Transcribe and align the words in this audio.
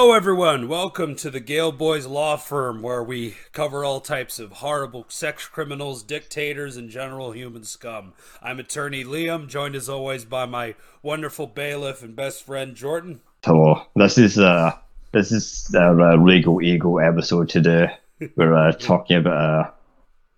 Hello, 0.00 0.14
everyone. 0.14 0.66
Welcome 0.66 1.14
to 1.16 1.30
the 1.30 1.40
Gale 1.40 1.72
Boys 1.72 2.06
Law 2.06 2.38
Firm, 2.38 2.80
where 2.80 3.02
we 3.02 3.34
cover 3.52 3.84
all 3.84 4.00
types 4.00 4.38
of 4.38 4.50
horrible 4.50 5.04
sex 5.08 5.46
criminals, 5.46 6.02
dictators, 6.02 6.78
and 6.78 6.88
general 6.88 7.32
human 7.32 7.64
scum. 7.64 8.14
I'm 8.40 8.58
attorney 8.58 9.04
Liam, 9.04 9.46
joined 9.46 9.74
as 9.74 9.90
always 9.90 10.24
by 10.24 10.46
my 10.46 10.74
wonderful 11.02 11.46
bailiff 11.46 12.02
and 12.02 12.16
best 12.16 12.46
friend 12.46 12.74
Jordan. 12.74 13.20
Hello. 13.44 13.82
This 13.94 14.16
is 14.16 14.38
uh 14.38 14.72
this 15.12 15.32
is 15.32 15.70
our 15.78 16.00
uh, 16.00 16.16
legal 16.16 16.62
ego 16.62 16.96
episode 16.96 17.50
today. 17.50 17.94
We're 18.36 18.54
uh, 18.54 18.72
talking 18.78 19.18
about 19.18 19.66
uh, 19.66 19.70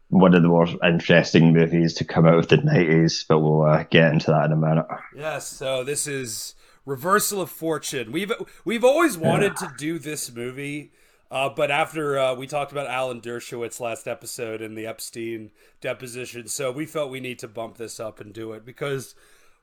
one 0.09 0.34
of 0.34 0.42
the 0.42 0.48
more 0.48 0.67
interesting 0.84 1.53
movies 1.53 1.95
to 1.95 2.05
come 2.05 2.27
out 2.27 2.34
of 2.34 2.48
the 2.48 2.56
nineties, 2.56 3.25
but 3.29 3.39
we'll 3.39 3.62
uh, 3.62 3.84
get 3.84 4.12
into 4.12 4.33
that 4.33 4.47
in 4.47 4.53
a 4.53 4.56
minute. 4.56 4.87
Yes. 5.15 5.47
So 5.47 5.84
this 5.84 6.09
is 6.09 6.56
Reversal 6.85 7.41
of 7.41 7.51
Fortune. 7.51 8.11
We've 8.13 8.33
we've 8.65 8.85
always 8.85 9.17
wanted 9.17 9.57
to 9.59 9.73
do 9.79 9.99
this 9.99 10.33
movie, 10.33 10.93
uh, 11.31 11.49
but 11.49 11.71
after 11.71 12.19
uh, 12.19 12.35
we 12.35 12.47
talked 12.47 12.73
about 12.73 12.89
Alan 12.89 13.21
Dershowitz 13.21 13.79
last 13.79 14.09
episode 14.09 14.61
and 14.61 14.77
the 14.77 14.87
Epstein 14.87 15.53
deposition, 15.81 16.49
so 16.49 16.73
we 16.73 16.87
felt 16.87 17.11
we 17.11 17.21
need 17.21 17.39
to 17.39 17.49
bump 17.49 17.77
this 17.77 18.01
up 18.01 18.21
and 18.21 18.33
do 18.33 18.53
it 18.53 18.65
because 18.65 19.15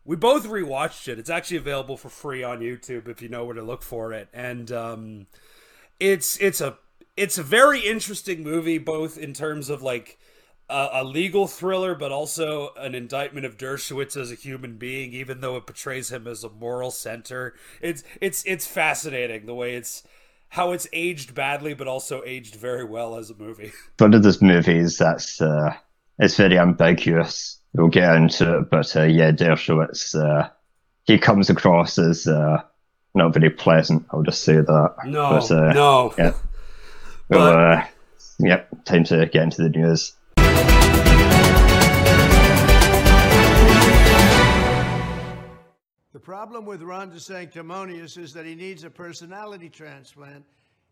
we 0.05 0.15
both 0.15 0.47
rewatched 0.47 1.07
it. 1.09 1.19
It's 1.19 1.29
actually 1.29 1.57
available 1.57 1.97
for 1.97 2.09
free 2.09 2.43
on 2.43 2.59
YouTube 2.61 3.07
if 3.07 3.21
you 3.21 3.27
know 3.27 3.43
where 3.43 3.55
to 3.55 3.63
look 3.63 3.83
for 3.83 4.13
it, 4.13 4.29
and 4.33 4.71
um, 4.71 5.27
it's 5.99 6.37
it's 6.37 6.61
a 6.61 6.77
it's 7.17 7.37
a 7.37 7.43
very 7.43 7.81
interesting 7.81 8.43
movie, 8.43 8.77
both 8.77 9.17
in 9.17 9.33
terms 9.33 9.69
of 9.69 9.81
like 9.81 10.17
a, 10.69 10.89
a 10.93 11.03
legal 11.03 11.47
thriller, 11.47 11.95
but 11.95 12.11
also 12.11 12.73
an 12.77 12.95
indictment 12.95 13.45
of 13.45 13.57
Dershowitz 13.57 14.15
as 14.15 14.31
a 14.31 14.35
human 14.35 14.77
being, 14.77 15.13
even 15.13 15.41
though 15.41 15.57
it 15.57 15.65
portrays 15.65 16.11
him 16.11 16.27
as 16.27 16.43
a 16.43 16.49
moral 16.49 16.91
center. 16.91 17.55
It's 17.81 18.03
it's 18.21 18.43
it's 18.45 18.67
fascinating 18.67 19.45
the 19.45 19.55
way 19.55 19.75
it's 19.75 20.03
how 20.49 20.71
it's 20.71 20.87
aged 20.93 21.35
badly, 21.35 21.73
but 21.73 21.87
also 21.87 22.21
aged 22.25 22.55
very 22.55 22.83
well 22.83 23.15
as 23.15 23.29
a 23.29 23.35
movie. 23.35 23.71
One 23.97 24.13
of 24.13 24.23
those 24.23 24.41
movies 24.41 24.97
that's 24.97 25.41
uh, 25.41 25.73
it's 26.19 26.35
very 26.35 26.57
ambiguous. 26.57 27.59
We'll 27.73 27.87
get 27.87 28.15
into 28.15 28.59
it, 28.59 28.69
but 28.69 28.95
uh, 28.95 29.03
yeah, 29.03 29.31
Dershowitz 29.31 30.15
uh, 30.15 30.49
he 31.05 31.17
comes 31.17 31.49
across 31.49 31.97
as 31.97 32.27
uh, 32.27 32.61
not 33.15 33.33
very 33.33 33.49
pleasant. 33.49 34.05
I'll 34.11 34.23
just 34.23 34.43
say 34.43 34.57
that. 34.57 34.93
No, 35.05 35.29
but, 35.31 35.51
uh, 35.51 35.73
no. 35.73 36.13
Yeah. 36.17 36.33
Well, 37.31 37.75
uh, 37.77 37.85
yep. 38.39 38.69
Time 38.85 39.03
to 39.03 39.27
get 39.27 39.43
into 39.43 39.61
the 39.61 39.69
news. 39.69 40.13
Problem 46.29 46.63
with 46.63 46.83
Ron 46.83 47.11
DeSanctimonious 47.11 48.15
is 48.15 48.33
that 48.33 48.45
he 48.45 48.53
needs 48.53 48.83
a 48.83 48.89
personality 48.91 49.67
transplant, 49.67 50.45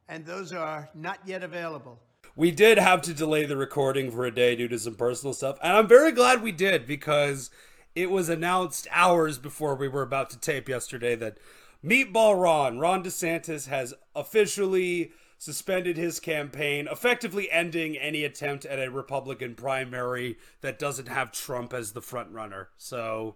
and 0.09 0.25
those 0.25 0.51
are 0.51 0.89
not 0.95 1.19
yet 1.27 1.43
available. 1.43 1.99
We 2.35 2.49
did 2.49 2.79
have 2.79 3.03
to 3.03 3.13
delay 3.13 3.45
the 3.45 3.55
recording 3.55 4.09
for 4.09 4.25
a 4.25 4.33
day 4.33 4.55
due 4.55 4.67
to 4.67 4.79
some 4.79 4.95
personal 4.95 5.35
stuff, 5.35 5.59
and 5.61 5.73
I'm 5.73 5.87
very 5.87 6.11
glad 6.11 6.41
we 6.41 6.51
did 6.51 6.87
because 6.87 7.51
it 7.93 8.09
was 8.09 8.29
announced 8.29 8.87
hours 8.89 9.37
before 9.37 9.75
we 9.75 9.87
were 9.87 10.01
about 10.01 10.31
to 10.31 10.39
tape 10.39 10.67
yesterday 10.67 11.13
that 11.17 11.37
Meatball 11.85 12.41
Ron, 12.41 12.79
Ron 12.79 13.03
DeSantis, 13.03 13.67
has 13.67 13.93
officially 14.15 15.11
suspended 15.37 15.97
his 15.97 16.19
campaign, 16.19 16.87
effectively 16.91 17.51
ending 17.51 17.95
any 17.95 18.23
attempt 18.23 18.65
at 18.65 18.79
a 18.79 18.89
Republican 18.89 19.53
primary 19.53 20.39
that 20.61 20.79
doesn't 20.79 21.09
have 21.09 21.31
Trump 21.31 21.75
as 21.75 21.91
the 21.91 22.01
front 22.01 22.31
runner. 22.31 22.69
So, 22.75 23.35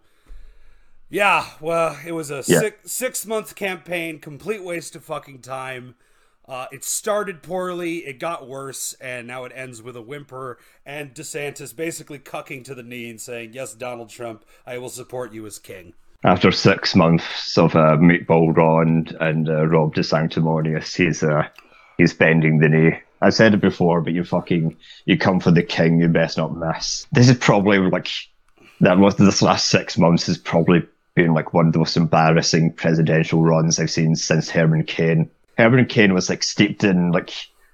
yeah, 1.11 1.45
well, 1.59 1.97
it 2.05 2.13
was 2.13 2.31
a 2.31 2.43
Yeah. 2.47 2.59
six 2.59 2.91
six 2.91 3.25
month 3.25 3.55
campaign, 3.55 4.19
complete 4.19 4.63
waste 4.63 4.95
of 4.95 5.03
fucking 5.03 5.39
time. 5.41 5.95
Uh, 6.47 6.65
it 6.71 6.83
started 6.83 7.43
poorly, 7.43 7.97
it 7.99 8.19
got 8.19 8.47
worse, 8.47 8.93
and 8.99 9.27
now 9.27 9.45
it 9.45 9.51
ends 9.55 9.81
with 9.81 9.95
a 9.95 10.01
whimper 10.01 10.57
and 10.85 11.13
DeSantis 11.13 11.75
basically 11.75 12.17
cucking 12.17 12.63
to 12.65 12.73
the 12.73 12.83
knee 12.83 13.09
and 13.09 13.21
saying, 13.21 13.51
"Yes, 13.53 13.73
Donald 13.73 14.09
Trump, 14.09 14.43
I 14.65 14.77
will 14.79 14.89
support 14.89 15.33
you 15.33 15.45
as 15.45 15.59
king." 15.59 15.93
After 16.23 16.51
six 16.51 16.95
months 16.95 17.57
of 17.57 17.75
uh, 17.75 17.97
Meatball 17.97 18.55
Ron 18.55 19.07
and 19.19 19.49
uh, 19.49 19.65
Rob 19.67 19.93
DeSanctimonious, 19.95 20.95
he's 20.95 21.23
uh, 21.23 21.47
he's 21.97 22.13
bending 22.13 22.59
the 22.59 22.69
knee. 22.69 22.97
I 23.21 23.29
said 23.29 23.53
it 23.53 23.61
before, 23.61 24.01
but 24.01 24.13
you 24.13 24.23
fucking 24.23 24.75
you 25.05 25.17
come 25.17 25.39
for 25.39 25.51
the 25.51 25.63
king, 25.63 25.99
you 25.99 26.07
best 26.07 26.37
not 26.37 26.55
miss. 26.55 27.05
This 27.11 27.29
is 27.29 27.37
probably 27.37 27.77
like 27.77 28.07
that 28.81 28.97
was 28.97 29.15
this 29.15 29.41
last 29.41 29.69
six 29.69 29.97
months 29.97 30.25
has 30.25 30.37
probably 30.37 30.83
been 31.15 31.33
like 31.33 31.53
one 31.53 31.67
of 31.67 31.73
the 31.73 31.79
most 31.79 31.97
embarrassing 31.97 32.73
presidential 32.73 33.41
runs 33.43 33.79
I've 33.79 33.91
seen 33.91 34.15
since 34.15 34.49
Herman 34.49 34.83
Cain. 34.85 35.29
Herman 35.57 35.85
Cain 35.85 36.13
was 36.13 36.29
like 36.29 36.43
steeped 36.43 36.83
in 36.83 37.11
like 37.11 37.31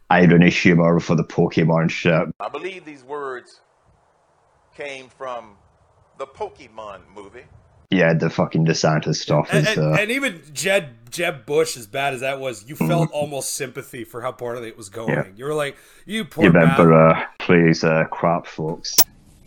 irony 0.09 0.49
humor 0.49 0.99
for 0.99 1.15
the 1.15 1.23
Pokemon 1.23 1.89
shit. 1.89 2.27
I 2.39 2.49
believe 2.49 2.85
these 2.85 3.03
words 3.03 3.61
came 4.75 5.09
from 5.09 5.57
the 6.17 6.25
Pokemon 6.25 7.01
movie. 7.13 7.43
Yeah, 7.89 8.13
the 8.13 8.29
fucking 8.29 8.65
DeSantis 8.65 9.15
stuff 9.15 9.47
And, 9.49 9.65
is 9.65 9.77
uh, 9.77 9.95
and 9.97 10.11
even 10.11 10.41
Jeb 10.51 11.09
Jeb 11.09 11.45
Bush, 11.45 11.77
as 11.77 11.87
bad 11.87 12.13
as 12.13 12.19
that 12.19 12.37
was, 12.37 12.67
you 12.67 12.75
felt 12.75 13.09
almost 13.11 13.53
sympathy 13.53 14.03
for 14.03 14.21
how 14.21 14.33
poorly 14.33 14.67
it 14.67 14.75
was 14.75 14.89
going. 14.89 15.13
Yeah. 15.13 15.27
You 15.37 15.45
were 15.45 15.53
like, 15.53 15.77
"You 16.05 16.25
poor 16.25 16.43
you 16.43 16.51
man." 16.51 16.63
remember 16.63 16.93
uh, 16.93 17.25
please 17.39 17.85
uh, 17.85 18.03
crap 18.11 18.45
folks. 18.45 18.97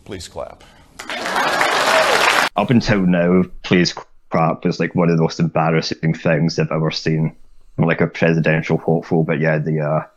Please 0.05 0.27
clap. 0.27 0.63
Up 2.55 2.69
until 2.69 3.05
now, 3.05 3.43
Please 3.63 3.93
Crap 4.29 4.65
is 4.65 4.79
like 4.79 4.95
one 4.95 5.09
of 5.09 5.17
the 5.17 5.23
most 5.23 5.39
embarrassing 5.39 6.13
things 6.13 6.57
I've 6.57 6.71
ever 6.71 6.91
seen. 6.91 7.35
I'm 7.77 7.85
like 7.85 8.01
a 8.01 8.07
presidential 8.07 8.77
hopeful, 8.77 9.23
but 9.23 9.39
yeah, 9.39 9.57
the 9.57 9.79
uh, 9.81 10.07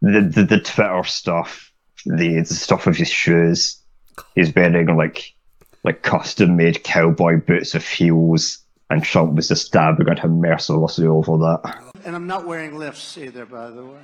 the, 0.00 0.20
the 0.20 0.44
the 0.44 0.60
Twitter 0.60 1.02
stuff, 1.04 1.72
the 2.06 2.40
the 2.40 2.44
stuff 2.46 2.86
of 2.86 2.96
his 2.96 3.08
shoes, 3.08 3.78
he's 4.34 4.54
wearing 4.54 4.96
like 4.96 5.34
like 5.84 6.02
custom 6.02 6.56
made 6.56 6.84
cowboy 6.84 7.40
boots 7.40 7.74
with 7.74 7.86
heels, 7.86 8.58
and 8.90 9.02
Trump 9.02 9.34
was 9.34 9.48
just 9.48 9.66
stabbing 9.66 10.08
at 10.08 10.18
him 10.18 10.40
mercilessly 10.40 11.06
over 11.06 11.36
that. 11.38 11.78
And 12.04 12.16
I'm 12.16 12.26
not 12.26 12.46
wearing 12.46 12.78
lifts 12.78 13.16
either, 13.18 13.46
by 13.46 13.70
the 13.70 13.84
way. 13.84 14.00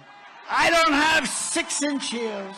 I 0.51 0.71
don't 0.71 0.93
have 0.93 1.28
six 1.28 1.83
inch 1.83 2.11
heels. 2.11 2.57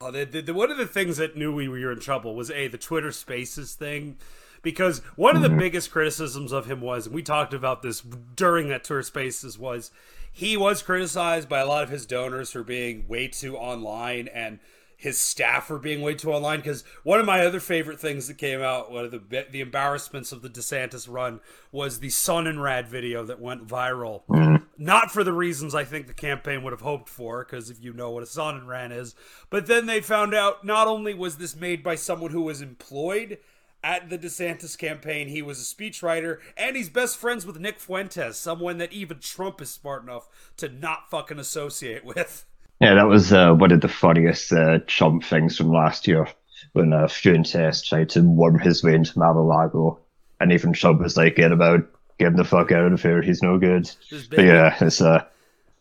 Oh, 0.00 0.10
the, 0.10 0.24
the, 0.24 0.42
the- 0.42 0.54
one 0.54 0.70
of 0.70 0.76
the 0.76 0.86
things 0.86 1.16
that 1.16 1.36
knew 1.36 1.54
we 1.54 1.68
were 1.68 1.92
in 1.92 2.00
trouble 2.00 2.34
was 2.34 2.50
a 2.50 2.68
the 2.68 2.78
Twitter 2.78 3.12
Spaces 3.12 3.74
thing, 3.74 4.16
because 4.62 4.98
one 5.16 5.36
of 5.36 5.42
the 5.42 5.48
mm-hmm. 5.48 5.58
biggest 5.58 5.90
criticisms 5.90 6.52
of 6.52 6.66
him 6.66 6.80
was, 6.80 7.06
and 7.06 7.14
we 7.14 7.22
talked 7.22 7.54
about 7.54 7.82
this 7.82 8.00
during 8.00 8.68
that 8.68 8.84
Twitter 8.84 9.02
Spaces, 9.02 9.58
was 9.58 9.90
he 10.32 10.56
was 10.56 10.82
criticized 10.82 11.48
by 11.48 11.60
a 11.60 11.66
lot 11.66 11.84
of 11.84 11.90
his 11.90 12.06
donors 12.06 12.50
for 12.50 12.64
being 12.64 13.06
way 13.06 13.28
too 13.28 13.56
online 13.56 14.28
and 14.28 14.58
his 15.04 15.18
staff 15.18 15.66
for 15.66 15.78
being 15.78 16.00
way 16.00 16.14
too 16.14 16.32
online. 16.32 16.60
Because 16.60 16.82
one 17.02 17.20
of 17.20 17.26
my 17.26 17.44
other 17.44 17.60
favorite 17.60 18.00
things 18.00 18.26
that 18.26 18.38
came 18.38 18.62
out, 18.62 18.90
one 18.90 19.04
of 19.04 19.10
the 19.10 19.46
the 19.50 19.60
embarrassments 19.60 20.32
of 20.32 20.40
the 20.40 20.48
DeSantis 20.48 21.08
run, 21.08 21.40
was 21.70 22.00
the 22.00 22.08
Sonnenrad 22.08 22.88
video 22.88 23.22
that 23.24 23.38
went 23.38 23.66
viral. 23.68 24.22
Mm-hmm. 24.28 24.64
Not 24.78 25.12
for 25.12 25.22
the 25.22 25.32
reasons 25.32 25.74
I 25.74 25.84
think 25.84 26.06
the 26.06 26.14
campaign 26.14 26.62
would 26.62 26.72
have 26.72 26.80
hoped 26.80 27.10
for, 27.10 27.44
because 27.44 27.68
if 27.68 27.84
you 27.84 27.92
know 27.92 28.10
what 28.10 28.22
a 28.22 28.26
Sonnenrad 28.26 28.90
is, 28.92 29.14
but 29.50 29.66
then 29.66 29.84
they 29.86 30.00
found 30.00 30.34
out 30.34 30.64
not 30.64 30.88
only 30.88 31.12
was 31.12 31.36
this 31.36 31.54
made 31.54 31.84
by 31.84 31.94
someone 31.94 32.30
who 32.30 32.42
was 32.42 32.62
employed 32.62 33.38
at 33.82 34.08
the 34.08 34.18
DeSantis 34.18 34.78
campaign, 34.78 35.28
he 35.28 35.42
was 35.42 35.60
a 35.60 35.74
speechwriter, 35.74 36.38
and 36.56 36.76
he's 36.76 36.88
best 36.88 37.18
friends 37.18 37.44
with 37.44 37.60
Nick 37.60 37.78
Fuentes, 37.78 38.38
someone 38.38 38.78
that 38.78 38.94
even 38.94 39.18
Trump 39.20 39.60
is 39.60 39.70
smart 39.70 40.02
enough 40.02 40.28
to 40.56 40.70
not 40.70 41.10
fucking 41.10 41.38
associate 41.38 42.06
with. 42.06 42.46
Yeah, 42.84 42.96
that 42.96 43.08
was 43.08 43.32
uh, 43.32 43.54
one 43.54 43.72
of 43.72 43.80
the 43.80 43.88
funniest 43.88 44.52
uh, 44.52 44.78
Trump 44.86 45.24
things 45.24 45.56
from 45.56 45.70
last 45.70 46.06
year 46.06 46.28
when 46.74 46.92
uh, 46.92 47.08
Fuentes 47.08 47.80
tried 47.80 48.10
to 48.10 48.20
worm 48.20 48.58
his 48.58 48.84
way 48.84 48.94
into 48.94 49.18
Mar-a-Lago, 49.18 50.00
and 50.38 50.52
even 50.52 50.74
Trump 50.74 51.00
was 51.00 51.16
like, 51.16 51.36
"Get 51.36 51.50
him 51.50 51.62
out, 51.62 51.88
get 52.18 52.28
him 52.28 52.36
the 52.36 52.44
fuck 52.44 52.72
out 52.72 52.92
of 52.92 53.00
here. 53.00 53.22
He's 53.22 53.42
no 53.42 53.56
good." 53.56 53.90
But 54.28 54.44
yeah, 54.44 54.76
it's 54.82 55.00
uh, 55.00 55.24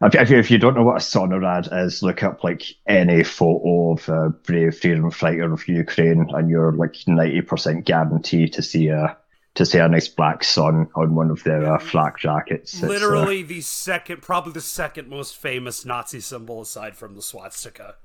if, 0.02 0.32
if 0.32 0.50
you 0.50 0.58
don't 0.58 0.76
know 0.76 0.84
what 0.84 0.96
a 0.96 1.00
Sonnenrad 1.00 1.68
is, 1.86 2.04
look 2.04 2.24
up 2.24 2.42
like 2.42 2.64
any 2.88 3.26
photo 3.26 3.92
of 3.92 4.08
a 4.08 4.30
brave 4.30 4.78
freedom 4.78 5.12
fighter 5.12 5.52
of 5.52 5.68
Ukraine, 5.68 6.30
and 6.30 6.50
you're 6.50 6.72
like 6.72 6.96
ninety 7.06 7.42
percent 7.42 7.84
guaranteed 7.84 8.54
to 8.54 8.62
see 8.62 8.88
a 8.88 9.18
to 9.56 9.66
see 9.66 9.78
a 9.78 9.88
nice 9.88 10.08
black 10.08 10.44
sun 10.44 10.90
on 10.96 11.14
one 11.16 11.30
of 11.30 11.44
their 11.44 11.74
uh, 11.74 11.78
flak 11.78 12.18
jackets. 12.18 12.74
It's, 12.74 12.84
uh, 12.84 12.88
Literally 12.88 13.44
the 13.44 13.62
second, 13.62 14.22
probably 14.22 14.54
the 14.54 14.62
second 14.62 15.10
most 15.10 15.38
famous 15.38 15.86
Nazi 15.86 16.20
symbol 16.20 16.62
aside 16.62 16.96
from 16.96 17.16
the 17.16 17.22
swastika. 17.22 17.96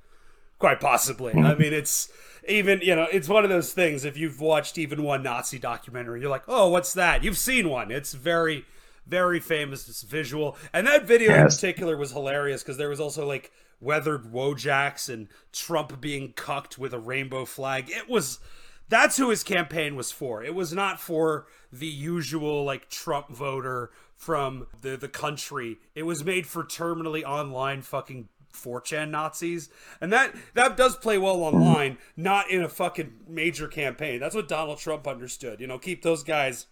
Quite 0.59 0.81
possibly. 0.81 1.33
I 1.35 1.55
mean, 1.55 1.73
it's 1.73 2.11
even, 2.49 2.81
you 2.83 2.97
know, 2.97 3.07
it's 3.13 3.29
one 3.29 3.45
of 3.45 3.51
those 3.51 3.73
things. 3.73 4.05
If 4.05 4.17
you've 4.17 4.41
watched 4.41 4.77
even 4.77 5.05
one 5.05 5.23
Nazi 5.23 5.59
documentary, 5.59 6.21
you're 6.21 6.31
like, 6.31 6.43
oh, 6.49 6.69
what's 6.69 6.93
that? 6.95 7.23
You've 7.23 7.39
seen 7.39 7.69
one. 7.69 7.93
It's 7.93 8.13
very, 8.13 8.65
very 9.07 9.39
famous. 9.39 9.89
It's 9.89 10.03
visual. 10.03 10.57
And 10.73 10.85
that 10.89 11.05
video 11.05 11.33
in 11.33 11.45
particular 11.45 11.97
was 11.97 12.11
hilarious 12.11 12.65
because 12.65 12.77
there 12.77 12.89
was 12.89 12.99
also 12.99 13.25
like 13.25 13.53
weathered 13.81 14.33
Wojaks 14.33 15.09
and 15.09 15.29
Trump 15.53 16.01
being 16.01 16.33
cucked 16.33 16.77
with 16.77 16.93
a 16.93 16.99
rainbow 16.99 17.45
flag. 17.45 17.89
It 17.89 18.09
was 18.09 18.41
That's 18.89 19.17
who 19.17 19.31
his 19.31 19.45
campaign 19.45 19.97
was 19.97 20.11
for. 20.11 20.43
It 20.43 20.55
was 20.55 20.73
not 20.73 21.01
for 21.01 21.47
the 21.73 21.87
usual 21.87 22.65
like 22.65 22.89
Trump 22.89 23.29
voter 23.29 23.91
from 24.15 24.67
the 24.81 24.97
the 24.97 25.09
country. 25.09 25.79
It 25.95 26.05
was 26.05 26.25
made 26.25 26.47
for 26.47 26.65
terminally 26.65 27.23
online 27.23 27.83
fucking 27.83 28.29
4chan 28.53 29.11
Nazis. 29.11 29.69
And 30.01 30.13
that 30.13 30.35
that 30.55 30.77
does 30.77 30.97
play 30.97 31.19
well 31.19 31.43
online, 31.43 31.99
not 32.17 32.51
in 32.51 32.63
a 32.63 32.69
fucking 32.69 33.13
major 33.29 33.69
campaign. 33.69 34.21
That's 34.21 34.35
what 34.35 34.49
Donald 34.49 34.79
Trump 34.79 35.07
understood. 35.07 35.61
You 35.61 35.67
know, 35.67 35.79
keep 35.79 36.03
those 36.03 36.23
guys 36.23 36.67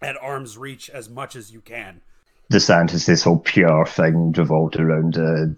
at 0.00 0.16
arm's 0.20 0.58
reach 0.58 0.90
as 0.90 1.08
much 1.08 1.36
as 1.36 1.52
you 1.52 1.60
can. 1.60 2.02
DeSantis, 2.52 3.06
this 3.06 3.22
whole 3.22 3.38
PR 3.38 3.84
thing 3.86 4.32
revolved 4.32 4.76
around 4.76 5.16
uh, 5.16 5.54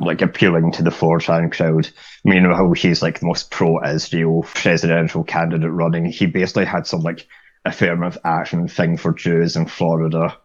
like 0.00 0.22
appealing 0.22 0.72
to 0.72 0.82
the 0.82 0.90
4chan 0.90 1.52
crowd. 1.52 1.88
Meanwhile, 2.24 2.72
he's 2.72 3.02
like 3.02 3.20
the 3.20 3.26
most 3.26 3.50
pro-Israel 3.50 4.44
presidential 4.54 5.24
candidate 5.24 5.70
running. 5.70 6.06
He 6.06 6.26
basically 6.26 6.64
had 6.66 6.86
some 6.86 7.00
like 7.00 7.26
affirmative 7.64 8.18
action 8.24 8.68
thing 8.68 8.96
for 8.96 9.12
Jews 9.12 9.56
in 9.56 9.66
Florida, 9.66 10.36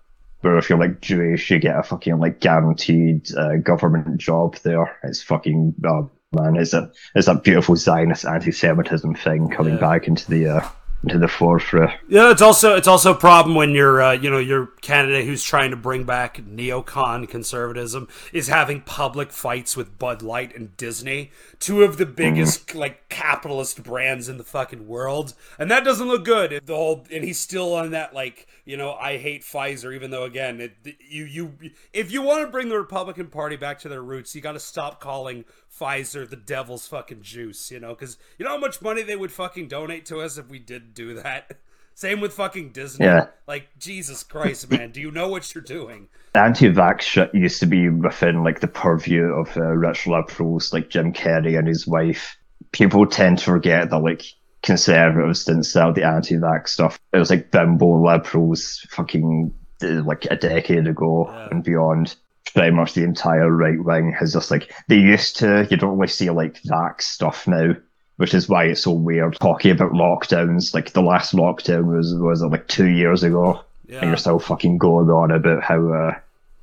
where 0.41 0.57
if 0.57 0.69
you're 0.69 0.79
like 0.79 1.01
Jewish, 1.01 1.50
you 1.51 1.59
get 1.59 1.77
a 1.77 1.83
fucking 1.83 2.19
like 2.19 2.39
guaranteed 2.39 3.29
uh, 3.35 3.57
government 3.57 4.17
job 4.17 4.55
there. 4.63 4.97
It's 5.03 5.21
fucking 5.23 5.75
uh, 5.88 6.01
man, 6.33 6.56
is 6.57 6.73
a 6.73 6.91
is 7.15 7.27
that 7.27 7.44
beautiful 7.44 7.75
Zionist 7.75 8.25
anti-Semitism 8.25 9.15
thing 9.15 9.49
coming 9.49 9.75
Yeah. 9.75 9.79
back 9.79 10.07
into 10.07 10.29
the 10.29 10.47
uh, 10.47 10.67
into 11.03 11.19
the 11.19 11.27
forefront. 11.27 11.91
Yeah, 12.07 12.31
it's 12.31 12.41
also 12.41 12.75
it's 12.75 12.88
also 12.88 13.11
a 13.11 13.17
problem 13.17 13.55
when 13.55 13.71
your 13.71 14.01
uh, 14.01 14.11
you 14.13 14.29
know 14.29 14.39
your 14.39 14.67
candidate 14.81 15.25
who's 15.25 15.44
trying 15.44 15.71
to 15.71 15.77
bring 15.77 16.05
back 16.05 16.38
neocon 16.38 17.27
conservatism 17.27 18.07
is 18.31 18.47
having 18.47 18.81
public 18.81 19.31
fights 19.31 19.75
with 19.75 20.00
Bud 20.00 20.21
Light 20.21 20.55
and 20.55 20.75
Disney, 20.77 21.31
two 21.59 21.83
of 21.83 21.97
the 21.97 22.05
biggest 22.05 22.73
like 22.73 23.09
capitalist 23.09 23.83
brands 23.83 24.29
in 24.29 24.38
the 24.38 24.44
fucking 24.44 24.88
world, 24.88 25.33
and 25.59 25.69
that 25.69 25.83
doesn't 25.83 26.07
look 26.07 26.23
good. 26.23 26.61
The 26.65 26.75
whole 26.75 27.06
and 27.11 27.23
he's 27.23 27.39
still 27.39 27.73
on 27.73 27.91
that 27.91 28.13
like 28.13 28.47
you 28.63 28.77
know 28.77 28.94
I 28.94 29.17
hate 29.17 29.41
Pfizer, 29.41 29.94
even 29.94 30.11
though 30.11 30.23
again 30.23 30.61
it, 30.61 30.95
you 30.99 31.25
you 31.25 31.53
if 31.91 32.11
you 32.11 32.21
want 32.21 32.45
to 32.45 32.51
bring 32.51 32.69
the 32.69 32.77
Republican 32.77 33.27
Party 33.27 33.57
back 33.57 33.79
to 33.79 33.89
their 33.89 34.03
roots, 34.03 34.33
you 34.33 34.41
got 34.41 34.53
to 34.53 34.59
stop 34.59 35.01
calling 35.01 35.44
Pfizer 35.79 36.29
the 36.29 36.35
devil's 36.35 36.87
fucking 36.87 37.21
juice, 37.21 37.71
you 37.71 37.79
know, 37.79 37.89
because 37.89 38.17
you 38.37 38.45
know 38.45 38.51
how 38.51 38.57
much 38.57 38.81
money 38.81 39.01
they 39.01 39.15
would 39.15 39.31
fucking 39.31 39.67
donate 39.67 40.05
to 40.07 40.19
us 40.19 40.37
if 40.37 40.49
we 40.49 40.59
did 40.59 40.93
do 40.93 41.15
that. 41.15 41.57
Same 41.95 42.21
with 42.21 42.33
fucking 42.33 42.71
Disney. 42.71 43.05
Yeah. 43.05 43.27
Like 43.47 43.69
Jesus 43.77 44.23
Christ, 44.23 44.69
man, 44.69 44.91
do 44.91 44.99
you 44.99 45.11
know 45.11 45.29
what 45.29 45.53
you're 45.53 45.63
doing? 45.63 46.09
anti-vax 46.35 47.01
shit 47.01 47.33
used 47.33 47.59
to 47.59 47.65
be 47.65 47.89
within 47.89 48.43
like 48.43 48.59
the 48.59 48.67
purview 48.67 49.25
of 49.25 49.55
uh, 49.55 49.61
rich 49.61 50.07
liberals 50.07 50.73
like 50.73 50.89
Jim 50.89 51.13
Carrey 51.13 51.57
and 51.57 51.67
his 51.67 51.85
wife. 51.85 52.35
People 52.71 53.05
tend 53.05 53.37
to 53.39 53.45
forget 53.45 53.89
that 53.89 53.99
like 53.99 54.23
conservatives 54.63 55.45
didn't 55.45 55.63
sell 55.63 55.93
the 55.93 56.03
anti-vax 56.03 56.69
stuff. 56.69 56.99
It 57.11 57.19
was 57.19 57.29
like 57.29 57.51
bimbo 57.51 58.01
liberals 58.01 58.85
fucking 58.89 59.53
uh, 59.83 60.03
like 60.03 60.25
a 60.31 60.35
decade 60.35 60.87
ago 60.87 61.27
and 61.51 61.63
beyond. 61.63 62.15
Pretty 62.54 62.72
much 62.72 62.94
the 62.94 63.04
entire 63.04 63.50
right 63.50 63.84
wing 63.84 64.13
has 64.19 64.34
just 64.34 64.51
like 64.51 64.72
they 64.88 64.98
used 64.98 65.38
to. 65.38 65.68
You 65.72 65.78
don't 65.78 65.98
really 65.98 66.07
see 66.10 66.30
like 66.30 66.62
vax 66.63 67.04
stuff 67.04 67.48
now. 67.48 67.75
Which 68.18 68.36
is 68.36 68.48
why 68.48 68.66
it's 68.66 68.84
so 68.84 68.92
weird 68.92 69.38
talking 69.40 69.72
about 69.72 69.92
lockdowns. 69.94 70.74
Like 70.74 70.94
the 70.94 71.01
last 71.01 71.34
lockdown 71.34 71.86
was 71.95 72.13
was 72.13 72.42
it 72.44 72.48
like 72.48 72.68
two 72.68 72.86
years 72.90 73.24
ago, 73.24 73.62
Yeah. 73.88 74.00
and 74.01 74.10
you're 74.10 74.18
still 74.18 74.38
fucking 74.38 74.78
going 74.78 75.10
on 75.10 75.31
about 75.31 75.63
how 75.63 75.92
uh, 75.92 76.16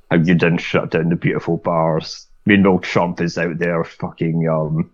how 0.09 0.15
you 0.17 0.33
didn't 0.33 0.59
shut 0.59 0.91
down 0.91 1.09
the 1.09 1.17
beautiful 1.17 1.57
bars. 1.57 2.25
Meanwhile, 2.45 2.79
Trump 2.79 3.19
is 3.19 3.37
out 3.37 3.57
there 3.59 3.83
fucking 3.83 4.47
um, 4.47 4.89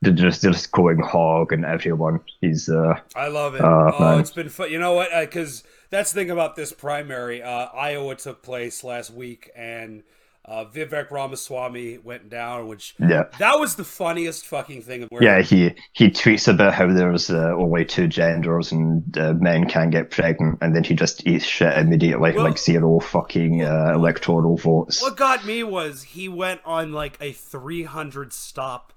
they're 0.00 0.14
just 0.14 0.40
they're 0.40 0.52
just 0.52 0.72
going 0.72 1.00
hog 1.00 1.52
and 1.52 1.66
everyone. 1.66 2.20
He's 2.40 2.70
uh, 2.70 2.98
I 3.14 3.28
love 3.28 3.54
it. 3.56 3.60
Uh, 3.60 3.92
oh, 3.94 4.00
man. 4.00 4.20
it's 4.20 4.30
been 4.30 4.48
fun. 4.48 4.70
You 4.72 4.78
know 4.78 4.94
what? 4.94 5.10
Because 5.20 5.64
that's 5.90 6.12
the 6.12 6.20
thing 6.22 6.30
about 6.30 6.56
this 6.56 6.72
primary. 6.72 7.42
Uh, 7.42 7.66
Iowa 7.74 8.16
took 8.16 8.42
place 8.42 8.82
last 8.82 9.10
week, 9.12 9.50
and 9.54 10.02
uh, 10.50 10.64
Vivek 10.64 11.12
Ramaswamy 11.12 11.98
went 11.98 12.28
down, 12.28 12.66
which 12.66 12.96
yeah. 12.98 13.24
that 13.38 13.60
was 13.60 13.76
the 13.76 13.84
funniest 13.84 14.44
fucking 14.46 14.82
thing. 14.82 15.06
Where, 15.08 15.22
Yeah, 15.22 15.42
he 15.42 15.76
he 15.92 16.10
tweets 16.10 16.48
about 16.48 16.74
how 16.74 16.92
there's 16.92 17.30
uh, 17.30 17.54
only 17.56 17.84
two 17.84 18.08
genders 18.08 18.72
and 18.72 19.16
uh, 19.16 19.34
men 19.34 19.68
can 19.68 19.90
get 19.90 20.10
pregnant, 20.10 20.58
and 20.60 20.74
then 20.74 20.82
he 20.82 20.94
just 20.94 21.24
eats 21.24 21.44
shit 21.44 21.78
immediately, 21.78 22.32
Well- 22.32 22.44
like 22.44 22.58
zero 22.58 22.98
fucking 22.98 23.62
uh, 23.62 23.92
electoral 23.94 24.56
votes. 24.56 25.00
What 25.00 25.16
got 25.16 25.46
me 25.46 25.62
was 25.62 26.02
he 26.02 26.28
went 26.28 26.60
on 26.64 26.92
like 26.92 27.16
a 27.20 27.32
300 27.32 28.32
stop 28.32 28.92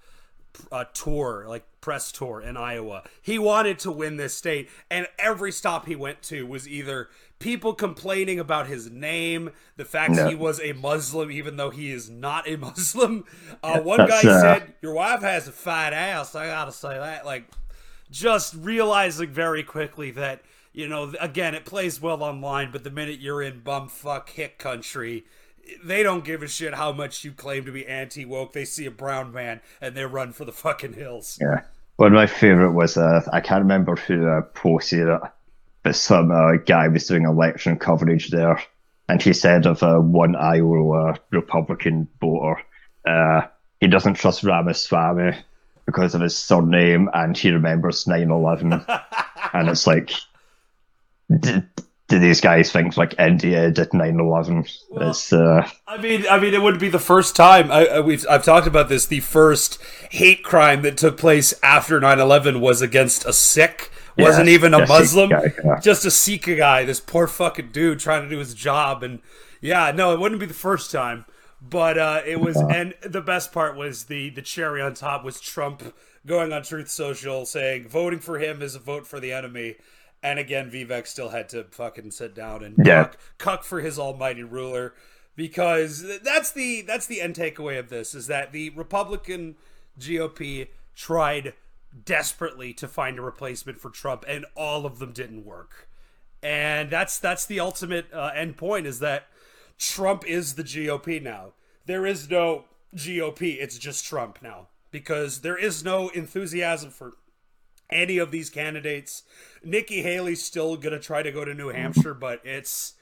uh, 0.72 0.86
tour, 0.94 1.46
like 1.48 1.66
press 1.82 2.12
tour 2.12 2.42
in 2.42 2.58
Iowa. 2.58 3.04
He 3.22 3.38
wanted 3.38 3.78
to 3.80 3.92
win 3.92 4.18
this 4.18 4.34
state, 4.34 4.70
and 4.90 5.08
every 5.20 5.52
stop 5.52 5.86
he 5.86 5.96
went 5.96 6.24
to 6.24 6.48
was 6.48 6.68
either 6.68 7.10
people 7.44 7.74
complaining 7.74 8.40
about 8.40 8.68
his 8.68 8.90
name, 8.90 9.51
the 9.75 9.84
fact 9.84 10.13
No. 10.13 10.30
he 10.30 10.36
was 10.36 10.62
a 10.62 10.72
Muslim, 10.74 11.30
even 11.30 11.57
though 11.57 11.69
he 11.69 11.92
is 11.92 12.10
not 12.10 12.48
a 12.48 12.56
Muslim. 12.69 13.25
Uh, 13.62 13.81
one 13.81 13.98
That's, 13.98 14.24
guy 14.24 14.30
uh, 14.31 14.42
said, 14.42 14.74
"Your 14.81 14.94
wife 14.94 15.22
has 15.22 15.48
a 15.48 15.51
fat 15.51 15.92
ass." 15.92 16.36
I 16.36 16.48
gotta 16.48 16.72
say 16.72 16.98
that, 16.98 17.25
like, 17.25 17.50
just 18.10 18.56
realizing 18.56 19.30
very 19.31 19.62
quickly 19.63 20.12
that 20.12 20.42
you 20.72 20.88
know, 20.88 21.13
again, 21.19 21.54
it 21.54 21.66
plays 21.66 22.01
well 22.01 22.24
online, 22.24 22.72
but 22.72 22.84
the 22.84 22.90
minute 22.90 23.19
you're 23.19 23.44
in 23.44 23.62
bumfuck 23.62 24.30
hick 24.30 24.57
country, 24.57 25.24
they 25.84 26.01
don't 26.01 26.25
give 26.25 26.42
a 26.42 26.48
shit 26.48 26.74
how 26.74 26.92
much 26.92 27.24
you 27.24 27.31
claim 27.31 27.66
to 27.66 27.72
be 27.72 27.86
anti 27.86 28.25
woke. 28.25 28.54
They 28.54 28.66
see 28.66 28.86
a 28.86 28.92
brown 28.92 29.31
man 29.31 29.62
and 29.81 29.96
they 29.96 30.06
run 30.06 30.34
for 30.34 30.46
the 30.46 30.51
fucking 30.51 30.94
hills. 30.94 31.38
Yeah. 31.39 31.62
One 31.98 32.07
of 32.07 32.13
my 32.13 32.25
favorite 32.25 32.72
was 32.72 32.98
uh, 32.98 33.22
I 33.31 33.39
can't 33.39 33.62
remember 33.62 33.96
who 33.96 34.28
uh, 34.28 34.42
posted 34.42 35.07
it, 35.07 35.22
but 35.84 35.96
some 35.96 36.32
uh, 36.32 36.54
guy 36.66 36.88
was 36.88 37.08
doing 37.08 37.26
election 37.26 37.78
coverage 37.78 38.30
there, 38.30 38.62
and 39.10 39.22
he 39.22 39.34
said 39.34 39.66
of 39.66 39.84
uh, 39.84 40.00
one 40.00 40.36
Iowa 40.36 41.20
Republican 41.32 42.08
voter, 42.20 42.62
uh, 43.06 43.42
he 43.80 43.88
doesn't 43.88 44.16
trust 44.16 44.44
Ramaswamy 44.44 45.38
because 45.86 46.16
of 46.16 46.22
his 46.22 46.36
surname, 46.36 47.10
and 47.14 47.38
he 47.38 47.52
remembers 47.52 48.06
9/11, 48.06 49.04
and 49.54 49.70
it's 49.70 49.86
like, 49.86 50.12
do, 51.40 51.62
do 52.08 52.20
these 52.20 52.40
guys 52.40 52.72
think 52.72 52.96
like 52.96 53.20
India 53.20 53.70
did 53.72 53.90
9/11? 53.90 54.70
it's 55.02 55.34
uh, 55.34 55.68
I 55.86 55.98
mean, 55.98 56.25
I 56.30 56.40
mean, 56.40 56.54
it 56.54 56.62
wouldn't 56.62 56.82
be 56.82 56.90
the 56.90 57.00
first 57.00 57.36
time 57.36 57.72
I, 57.72 57.88
I, 57.88 58.00
we've 58.00 58.25
I've 58.30 58.44
talked 58.46 58.68
about 58.68 58.88
this. 58.88 59.06
The 59.06 59.20
first 59.20 59.82
hate 60.12 60.44
crime 60.44 60.82
that 60.84 60.96
took 60.96 61.18
place 61.18 61.54
after 61.62 62.00
9-11 62.00 62.62
was 62.62 62.82
against 62.82 63.25
a 63.25 63.34
Sikh. 63.34 63.90
Wasn't 64.17 64.48
Yeah, 64.48 64.53
even 64.53 64.74
a 64.74 64.79
a 64.79 64.88
Muslim, 64.88 65.29
guy, 65.29 65.53
yeah. 65.63 65.79
just 65.79 66.05
a 66.05 66.12
Sikh 66.12 66.46
guy. 66.58 66.84
This 66.86 67.00
poor 67.00 67.27
fucking 67.27 67.72
dude 67.72 68.00
trying 68.00 68.24
to 68.24 68.29
do 68.29 68.38
his 68.39 68.53
job, 68.53 69.03
and 69.03 69.20
yeah, 69.62 69.91
no, 69.91 70.13
it 70.13 70.20
wouldn't 70.20 70.39
be 70.39 70.46
the 70.46 70.53
first 70.53 70.91
time. 70.91 71.25
But 71.62 71.98
uh, 71.98 72.22
it 72.25 72.41
was, 72.41 72.58
and 72.58 72.93
the 73.01 73.22
best 73.22 73.51
part 73.53 73.77
was 73.77 74.05
the 74.05 74.29
the 74.29 74.41
cherry 74.41 74.82
on 74.82 74.93
top 74.93 75.24
was 75.24 75.39
Trump 75.39 75.96
going 76.25 76.51
on 76.53 76.63
Truth 76.63 76.89
Social 76.89 77.46
saying 77.46 77.88
voting 77.88 78.20
for 78.20 78.38
him 78.39 78.62
is 78.62 78.75
a 78.75 78.79
vote 78.79 79.08
for 79.08 79.20
the 79.20 79.32
enemy. 79.32 79.75
And 80.22 80.39
again, 80.39 80.70
Vivek 80.72 81.05
still 81.08 81.29
had 81.29 81.50
to 81.50 81.65
fucking 81.65 82.12
sit 82.12 82.34
down 82.36 82.63
and 82.63 82.75
Yeah. 82.86 83.03
cuck, 83.05 83.17
cuck 83.38 83.63
for 83.63 83.82
his 83.82 84.00
almighty 84.00 84.43
ruler 84.43 84.93
because 85.36 86.05
that's 86.22 86.51
the 86.51 86.82
that's 86.82 87.05
the 87.08 87.22
end 87.22 87.36
takeaway 87.36 87.79
of 87.79 87.89
this 87.89 88.13
is 88.13 88.27
that 88.27 88.51
the 88.51 88.70
Republican 88.72 89.55
GOP 90.00 90.67
tried 90.96 91.53
desperately 92.06 92.74
to 92.74 92.88
find 92.88 93.20
a 93.20 93.22
replacement 93.22 93.80
for 93.80 93.90
Trump 93.90 94.26
and 94.28 94.46
all 94.56 94.86
of 94.86 95.00
them 95.00 95.12
didn't 95.12 95.46
work. 95.46 95.88
And 96.42 96.90
that's 96.90 97.20
that's 97.20 97.46
the 97.46 97.60
ultimate 97.60 98.08
uh, 98.14 98.32
end 98.36 98.58
point 98.58 98.86
is 98.86 99.00
that 99.00 99.28
Trump 99.78 100.26
is 100.28 100.56
the 100.56 100.64
GOP 100.64 101.22
now. 101.22 101.54
There 101.86 102.06
is 102.06 102.30
no 102.30 102.66
GOP, 102.96 103.58
it's 103.60 103.78
just 103.78 104.06
Trump 104.06 104.40
now 104.42 104.68
because 104.92 105.42
there 105.42 105.58
is 105.58 105.84
no 105.84 106.10
enthusiasm 106.10 106.92
for 106.92 107.14
any 107.90 108.18
of 108.18 108.32
these 108.32 108.50
candidates. 108.50 109.24
Nikki 109.64 110.02
Haley's 110.02 110.44
still 110.44 110.76
gonna 110.78 111.00
try 111.00 111.24
to 111.24 111.32
go 111.32 111.46
to 111.46 111.54
New 111.54 111.70
Hampshire, 111.70 112.14
but 112.14 112.42
it's 112.44 112.94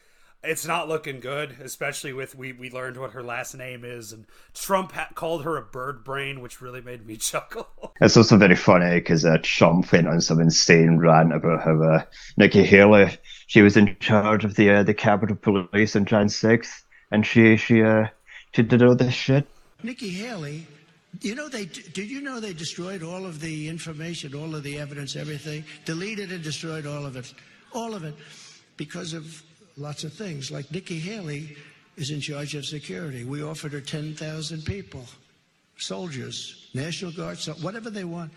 it's 0.44 0.66
not 0.66 0.88
looking 0.88 1.20
good, 1.20 1.56
especially 1.62 2.14
with 2.14 2.36
we 2.36 2.52
we 2.52 2.72
learned 2.72 2.98
what 2.98 3.12
her 3.12 3.22
last 3.22 3.56
name 3.56 3.86
is, 3.86 4.12
and 4.12 4.26
Trump 4.54 4.92
ha- 4.94 5.10
called 5.14 5.44
her 5.44 5.58
a 5.58 5.62
bird 5.62 6.04
brain, 6.04 6.42
which 6.42 6.62
really 6.62 6.82
made 6.82 7.06
me 7.06 7.16
chuckle. 7.18 7.68
It's 8.02 8.18
also 8.18 8.38
very 8.38 8.56
funny 8.56 9.00
because 9.00 9.24
uh, 9.24 9.38
Trump 9.44 9.92
went 9.92 10.08
on 10.08 10.22
some 10.22 10.40
insane 10.40 10.98
rant 10.98 11.34
about 11.34 11.64
how 11.64 11.82
uh, 11.82 12.04
Nikki 12.38 12.64
Haley, 12.64 13.18
she 13.48 13.62
was 13.62 13.78
in 13.78 13.96
charge 14.00 14.44
of 14.44 14.56
the 14.56 14.72
uh, 14.72 14.84
the 14.84 14.94
Capitol 14.94 15.36
Police 15.36 15.96
on 15.96 16.06
Jan 16.06 16.28
6th, 16.28 16.84
and 17.12 17.26
she 17.26 17.58
she 17.58 17.84
uh 17.84 18.08
she 18.54 18.64
did 18.64 18.82
all 18.82 18.96
this 18.96 19.14
shit. 19.14 19.48
Nikki 19.84 20.10
Haley, 20.10 20.66
you 21.22 21.36
know 21.36 21.50
they 21.50 21.66
did 21.66 22.10
you 22.10 22.22
know 22.22 22.40
they 22.40 22.54
destroyed 22.54 23.04
all 23.04 23.28
of 23.28 23.42
the 23.42 23.70
information, 23.70 24.34
all 24.34 24.56
of 24.56 24.64
the 24.64 24.80
evidence, 24.80 25.16
everything, 25.16 25.64
deleted 25.86 26.32
and 26.32 26.44
destroyed 26.44 26.88
all 26.88 27.06
of 27.06 27.16
it, 27.16 27.32
all 27.74 27.94
of 27.94 28.04
it, 28.04 28.16
because 28.76 29.14
of 29.14 29.44
lots 29.78 30.04
of 30.04 30.14
things. 30.14 30.52
Like 30.52 30.72
Nikki 30.72 31.00
Haley 31.00 31.56
is 31.98 32.12
in 32.12 32.22
charge 32.22 32.56
of 32.56 32.66
security. 32.66 33.24
We 33.24 33.44
offered 33.44 33.74
her 33.74 33.82
ten 33.82 34.14
thousand 34.16 34.66
people, 34.66 35.06
soldiers, 35.78 36.70
National 36.74 37.12
Guard, 37.12 37.38
so 37.38 37.54
whatever 37.54 37.90
they 37.90 38.04
want. 38.04 38.32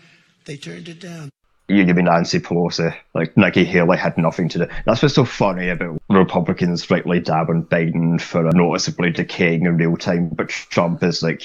They 0.45 0.57
turned 0.57 0.87
it 0.89 0.99
down. 0.99 1.29
you 1.67 1.83
give 1.85 1.95
me 1.95 2.03
Nancy 2.03 2.39
Pelosi. 2.39 2.95
Like 3.15 3.35
Nikki 3.35 3.63
Haley 3.65 3.97
had 3.97 4.17
nothing 4.17 4.47
to 4.49 4.59
do. 4.59 4.67
That's 4.85 5.01
what's 5.01 5.15
so 5.15 5.25
funny 5.25 5.69
about 5.69 5.99
Republicans 6.09 6.89
rightly 6.91 7.19
dabbing 7.19 7.65
Biden 7.65 8.21
for 8.21 8.43
noticeably 8.51 9.09
decaying 9.11 9.65
in 9.65 9.77
real 9.77 9.97
time, 9.97 10.29
but 10.29 10.49
Trump 10.49 11.01
is 11.03 11.23
like 11.23 11.41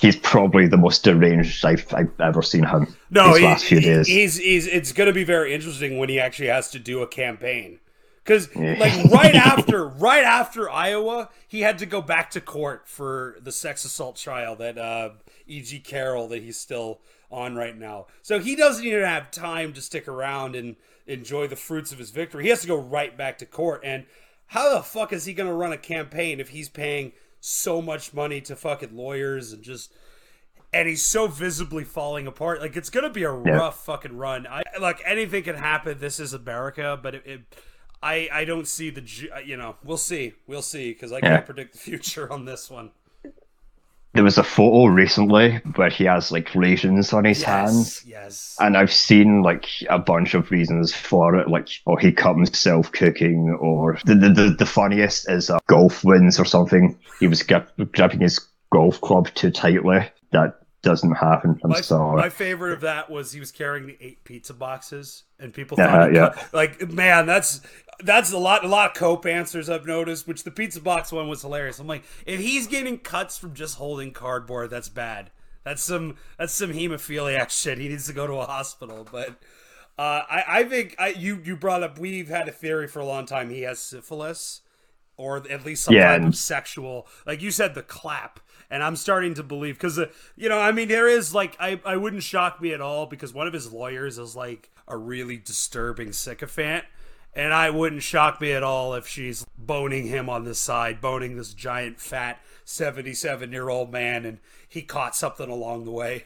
he's 0.00 0.16
probably 0.16 0.68
the 0.68 0.76
most 0.76 1.02
deranged 1.02 1.64
I've, 1.64 1.92
I've 1.94 2.12
ever 2.20 2.42
seen 2.42 2.64
him. 2.64 2.94
No, 3.10 3.28
these 3.30 3.38
he- 3.38 3.44
last 3.44 3.64
few 3.64 3.80
days. 3.80 4.06
he's 4.06 4.36
he's 4.36 4.66
it's 4.68 4.92
going 4.92 5.08
to 5.08 5.12
be 5.14 5.24
very 5.24 5.52
interesting 5.54 5.98
when 5.98 6.08
he 6.08 6.20
actually 6.20 6.48
has 6.48 6.70
to 6.70 6.78
do 6.78 7.02
a 7.02 7.06
campaign. 7.08 7.80
Because 8.28 8.54
like 8.54 9.10
right 9.10 9.34
after 9.34 9.88
right 9.88 10.22
after 10.22 10.68
Iowa, 10.68 11.30
he 11.48 11.62
had 11.62 11.78
to 11.78 11.86
go 11.86 12.02
back 12.02 12.30
to 12.32 12.42
court 12.42 12.86
for 12.86 13.36
the 13.40 13.50
sex 13.50 13.86
assault 13.86 14.16
trial 14.16 14.54
that 14.56 14.76
uh, 14.76 15.10
E.G. 15.46 15.80
Carroll 15.80 16.28
that 16.28 16.42
he's 16.42 16.58
still 16.58 17.00
on 17.30 17.56
right 17.56 17.74
now. 17.76 18.06
So 18.20 18.38
he 18.38 18.54
doesn't 18.54 18.84
even 18.84 19.02
have 19.02 19.30
time 19.30 19.72
to 19.72 19.80
stick 19.80 20.06
around 20.06 20.54
and 20.56 20.76
enjoy 21.06 21.46
the 21.46 21.56
fruits 21.56 21.90
of 21.90 21.98
his 21.98 22.10
victory. 22.10 22.44
He 22.44 22.50
has 22.50 22.60
to 22.60 22.66
go 22.68 22.76
right 22.76 23.16
back 23.16 23.38
to 23.38 23.46
court. 23.46 23.80
And 23.82 24.04
how 24.48 24.74
the 24.74 24.82
fuck 24.82 25.14
is 25.14 25.24
he 25.24 25.32
going 25.32 25.48
to 25.48 25.54
run 25.54 25.72
a 25.72 25.78
campaign 25.78 26.38
if 26.38 26.50
he's 26.50 26.68
paying 26.68 27.12
so 27.40 27.80
much 27.80 28.12
money 28.12 28.42
to 28.42 28.56
fucking 28.56 28.94
lawyers 28.94 29.54
and 29.54 29.62
just 29.62 29.90
and 30.70 30.86
he's 30.86 31.02
so 31.02 31.28
visibly 31.28 31.84
falling 31.84 32.26
apart. 32.26 32.60
Like 32.60 32.76
it's 32.76 32.90
gonna 32.90 33.08
be 33.08 33.22
a 33.22 33.32
Yeah. 33.32 33.52
rough 33.52 33.86
fucking 33.86 34.16
run. 34.18 34.46
I 34.46 34.62
like 34.78 35.00
anything 35.06 35.44
can 35.44 35.56
happen. 35.56 35.98
This 35.98 36.20
is 36.20 36.34
America, 36.34 36.98
but 37.02 37.14
it, 37.14 37.22
it 37.26 37.40
I 38.02 38.28
I 38.32 38.44
don't 38.44 38.68
see 38.68 38.90
the 38.90 39.02
you 39.44 39.56
know 39.56 39.76
we'll 39.84 39.96
see 39.96 40.34
we'll 40.46 40.62
see 40.62 40.92
because 40.92 41.12
I 41.12 41.20
can't 41.20 41.44
predict 41.44 41.72
the 41.72 41.78
future 41.78 42.32
on 42.32 42.44
this 42.44 42.70
one. 42.70 42.92
There 44.14 44.24
was 44.24 44.38
a 44.38 44.42
photo 44.44 44.86
recently 44.86 45.56
where 45.76 45.90
he 45.90 46.04
has 46.04 46.32
like 46.32 46.54
raisins 46.54 47.12
on 47.12 47.24
his 47.24 47.42
hands. 47.42 48.02
Yes, 48.04 48.04
yes. 48.06 48.56
And 48.58 48.76
I've 48.76 48.92
seen 48.92 49.42
like 49.42 49.66
a 49.88 49.98
bunch 49.98 50.34
of 50.34 50.50
reasons 50.50 50.94
for 50.94 51.36
it, 51.36 51.48
like 51.48 51.68
oh 51.86 51.96
he 51.96 52.10
cut 52.12 52.34
himself 52.36 52.90
cooking, 52.92 53.56
or 53.60 53.98
the 54.04 54.14
the, 54.14 54.28
the, 54.30 54.50
the 54.58 54.66
funniest 54.66 55.28
is 55.30 55.50
uh, 55.50 55.58
golf 55.68 56.04
wins 56.04 56.40
or 56.40 56.44
something. 56.44 56.98
He 57.20 57.28
was 57.28 57.42
grip, 57.42 57.70
gripping 57.92 58.20
his 58.20 58.40
golf 58.72 59.00
club 59.00 59.28
too 59.34 59.50
tightly. 59.50 60.10
That 60.32 60.58
doesn't 60.82 61.12
happen. 61.12 61.60
I'm 61.62 61.70
My, 61.70 61.80
sorry. 61.80 62.16
my 62.16 62.28
favorite 62.30 62.72
of 62.72 62.80
that 62.82 63.10
was 63.10 63.32
he 63.32 63.40
was 63.40 63.52
carrying 63.52 63.86
the 63.86 63.96
eight 64.00 64.24
pizza 64.24 64.54
boxes, 64.54 65.24
and 65.38 65.52
people 65.52 65.76
Yeah, 65.76 65.86
thought, 65.90 66.10
he 66.10 66.16
yeah. 66.16 66.34
like, 66.52 66.90
man, 66.90 67.26
that's 67.26 67.60
that's 68.04 68.32
a 68.32 68.38
lot, 68.38 68.64
a 68.64 68.68
lot 68.68 68.90
of 68.90 68.96
cope 68.96 69.26
answers 69.26 69.68
I've 69.68 69.86
noticed. 69.86 70.26
Which 70.28 70.44
the 70.44 70.50
pizza 70.50 70.80
box 70.80 71.12
one 71.12 71.28
was 71.28 71.42
hilarious. 71.42 71.78
I'm 71.78 71.86
like, 71.86 72.04
if 72.26 72.40
he's 72.40 72.66
getting 72.66 72.98
cuts 72.98 73.38
from 73.38 73.54
just 73.54 73.76
holding 73.76 74.12
cardboard, 74.12 74.70
that's 74.70 74.88
bad. 74.88 75.30
That's 75.64 75.82
some 75.82 76.16
that's 76.38 76.52
some 76.52 76.72
hemophiliac 76.72 77.50
shit. 77.50 77.78
He 77.78 77.88
needs 77.88 78.06
to 78.06 78.12
go 78.12 78.26
to 78.26 78.34
a 78.34 78.46
hospital. 78.46 79.06
But 79.10 79.30
uh, 79.98 80.22
I, 80.30 80.44
I 80.48 80.64
think 80.64 80.94
I, 80.98 81.08
you 81.08 81.40
you 81.44 81.56
brought 81.56 81.82
up. 81.82 81.98
We've 81.98 82.28
had 82.28 82.48
a 82.48 82.52
theory 82.52 82.86
for 82.88 83.00
a 83.00 83.06
long 83.06 83.26
time. 83.26 83.50
He 83.50 83.62
has 83.62 83.78
syphilis, 83.78 84.60
or 85.16 85.38
at 85.50 85.64
least 85.66 85.84
some 85.84 85.94
Yeah, 85.94 86.08
type 86.12 86.16
and- 86.20 86.28
of 86.28 86.36
sexual. 86.36 87.06
Like 87.26 87.42
you 87.42 87.50
said, 87.50 87.74
the 87.74 87.82
clap. 87.82 88.40
And 88.70 88.82
I'm 88.84 88.96
starting 88.96 89.32
to 89.34 89.42
believe 89.42 89.76
because, 89.76 89.98
uh, 89.98 90.08
you 90.36 90.50
know, 90.50 90.58
I 90.60 90.72
mean, 90.72 90.88
there 90.88 91.08
is 91.08 91.34
like, 91.34 91.56
I, 91.58 91.80
I 91.86 91.96
wouldn't 91.96 92.22
shock 92.22 92.60
me 92.60 92.74
at 92.74 92.82
all 92.82 93.06
because 93.06 93.32
one 93.32 93.46
of 93.46 93.54
his 93.54 93.72
lawyers 93.72 94.18
is 94.18 94.36
like 94.36 94.68
a 94.86 94.94
really 94.94 95.38
disturbing 95.38 96.12
sycophant. 96.12 96.84
And 97.38 97.54
I 97.54 97.70
wouldn't 97.70 98.02
shock 98.02 98.40
me 98.40 98.50
at 98.50 98.64
all 98.64 98.94
if 98.94 99.06
she's 99.06 99.46
boning 99.56 100.08
him 100.08 100.28
on 100.28 100.42
the 100.42 100.56
side, 100.56 101.00
boning 101.00 101.36
this 101.36 101.54
giant, 101.54 102.00
fat, 102.00 102.40
77 102.64 103.52
year 103.52 103.68
old 103.68 103.92
man, 103.92 104.26
and 104.26 104.38
he 104.68 104.82
caught 104.82 105.14
something 105.14 105.48
along 105.48 105.84
the 105.84 105.92
way. 105.92 106.24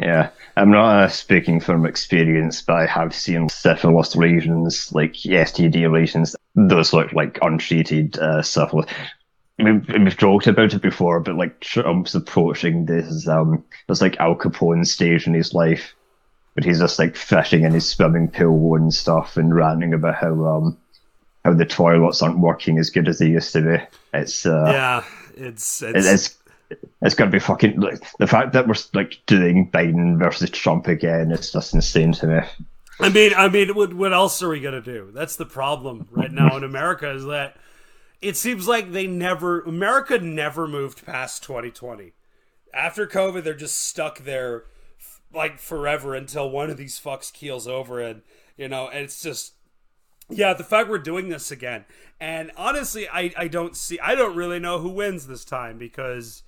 Yeah, 0.00 0.30
I'm 0.56 0.72
not 0.72 1.04
uh, 1.04 1.08
speaking 1.08 1.60
from 1.60 1.86
experience, 1.86 2.62
but 2.62 2.74
I 2.74 2.86
have 2.86 3.14
seen 3.14 3.48
syphilis 3.48 4.16
lesions, 4.16 4.92
like 4.92 5.12
STD 5.12 5.88
lesions. 5.88 6.34
Those 6.56 6.92
look 6.92 7.12
like 7.12 7.38
untreated 7.40 8.18
uh, 8.18 8.42
syphilis. 8.42 8.90
We've, 9.60 9.88
we've 9.88 10.16
joked 10.16 10.48
about 10.48 10.74
it 10.74 10.82
before, 10.82 11.20
but 11.20 11.36
like 11.36 11.60
Trump's 11.60 12.16
approaching 12.16 12.86
this, 12.86 13.28
um, 13.28 13.64
there's 13.86 14.02
like 14.02 14.16
Al 14.18 14.34
Capone 14.34 14.84
stage 14.84 15.28
in 15.28 15.34
his 15.34 15.54
life, 15.54 15.94
but 16.58 16.64
he's 16.64 16.80
just 16.80 16.98
like 16.98 17.14
fishing 17.14 17.62
in 17.62 17.72
his 17.72 17.88
swimming 17.88 18.26
pool 18.26 18.74
and 18.74 18.92
stuff, 18.92 19.36
and 19.36 19.54
ranting 19.54 19.94
about 19.94 20.16
how 20.16 20.44
um 20.44 20.76
how 21.44 21.54
the 21.54 21.64
toilets 21.64 22.20
aren't 22.20 22.40
working 22.40 22.78
as 22.80 22.90
good 22.90 23.06
as 23.06 23.20
they 23.20 23.28
used 23.28 23.52
to 23.52 23.62
be. 23.62 23.84
It's 24.12 24.44
uh, 24.44 24.64
Yeah, 24.66 25.04
it's, 25.36 25.82
it- 25.82 25.94
it's, 25.94 26.06
it's 26.08 26.36
it's 27.00 27.14
gonna 27.14 27.30
be 27.30 27.38
fucking 27.38 27.78
like 27.78 28.00
the 28.18 28.26
fact 28.26 28.54
that 28.54 28.66
we're 28.66 28.74
like 28.92 29.20
doing 29.26 29.70
Biden 29.70 30.18
versus 30.18 30.50
Trump 30.50 30.88
again. 30.88 31.30
It's 31.30 31.52
just 31.52 31.74
insane 31.74 32.10
to 32.14 32.26
me. 32.26 32.40
I 32.98 33.08
mean, 33.08 33.34
I 33.36 33.48
mean, 33.48 33.76
what 33.76 33.94
what 33.94 34.12
else 34.12 34.42
are 34.42 34.48
we 34.48 34.58
gonna 34.58 34.80
do? 34.82 35.12
That's 35.14 35.36
the 35.36 35.46
problem 35.46 36.08
right 36.10 36.32
now 36.32 36.56
in 36.56 36.64
America 36.64 37.08
is 37.12 37.24
that 37.26 37.56
it 38.20 38.36
seems 38.36 38.66
like 38.66 38.90
they 38.90 39.06
never 39.06 39.60
America 39.60 40.18
never 40.18 40.66
moved 40.66 41.06
past 41.06 41.44
2020. 41.44 42.14
After 42.74 43.06
COVID, 43.06 43.44
they're 43.44 43.54
just 43.54 43.78
stuck 43.78 44.24
there 44.24 44.64
like 45.32 45.58
forever 45.58 46.14
until 46.14 46.50
one 46.50 46.70
of 46.70 46.76
these 46.76 46.98
fucks 46.98 47.32
keels 47.32 47.66
over, 47.66 48.00
and 48.00 48.22
you 48.56 48.68
know, 48.68 48.88
and 48.88 49.04
it's 49.04 49.22
just 49.22 49.54
yeah, 50.30 50.52
the 50.52 50.64
fact 50.64 50.88
we're 50.88 50.98
doing 50.98 51.28
this 51.28 51.50
again. 51.50 51.84
And 52.20 52.50
honestly, 52.56 53.08
I 53.08 53.32
I 53.36 53.48
don't 53.48 53.76
see 53.76 53.98
I 54.00 54.14
don't 54.14 54.36
really 54.36 54.58
know 54.58 54.78
who 54.78 54.90
wins 54.90 55.26
this 55.26 55.44
time 55.44 55.78
because 55.78 56.42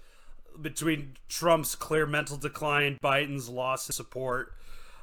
between 0.61 1.17
Trump's 1.29 1.75
clear 1.75 2.07
mental 2.07 2.37
decline, 2.37 2.99
Biden's 3.03 3.49
loss 3.49 3.89
of 3.89 3.95
support. 3.95 4.53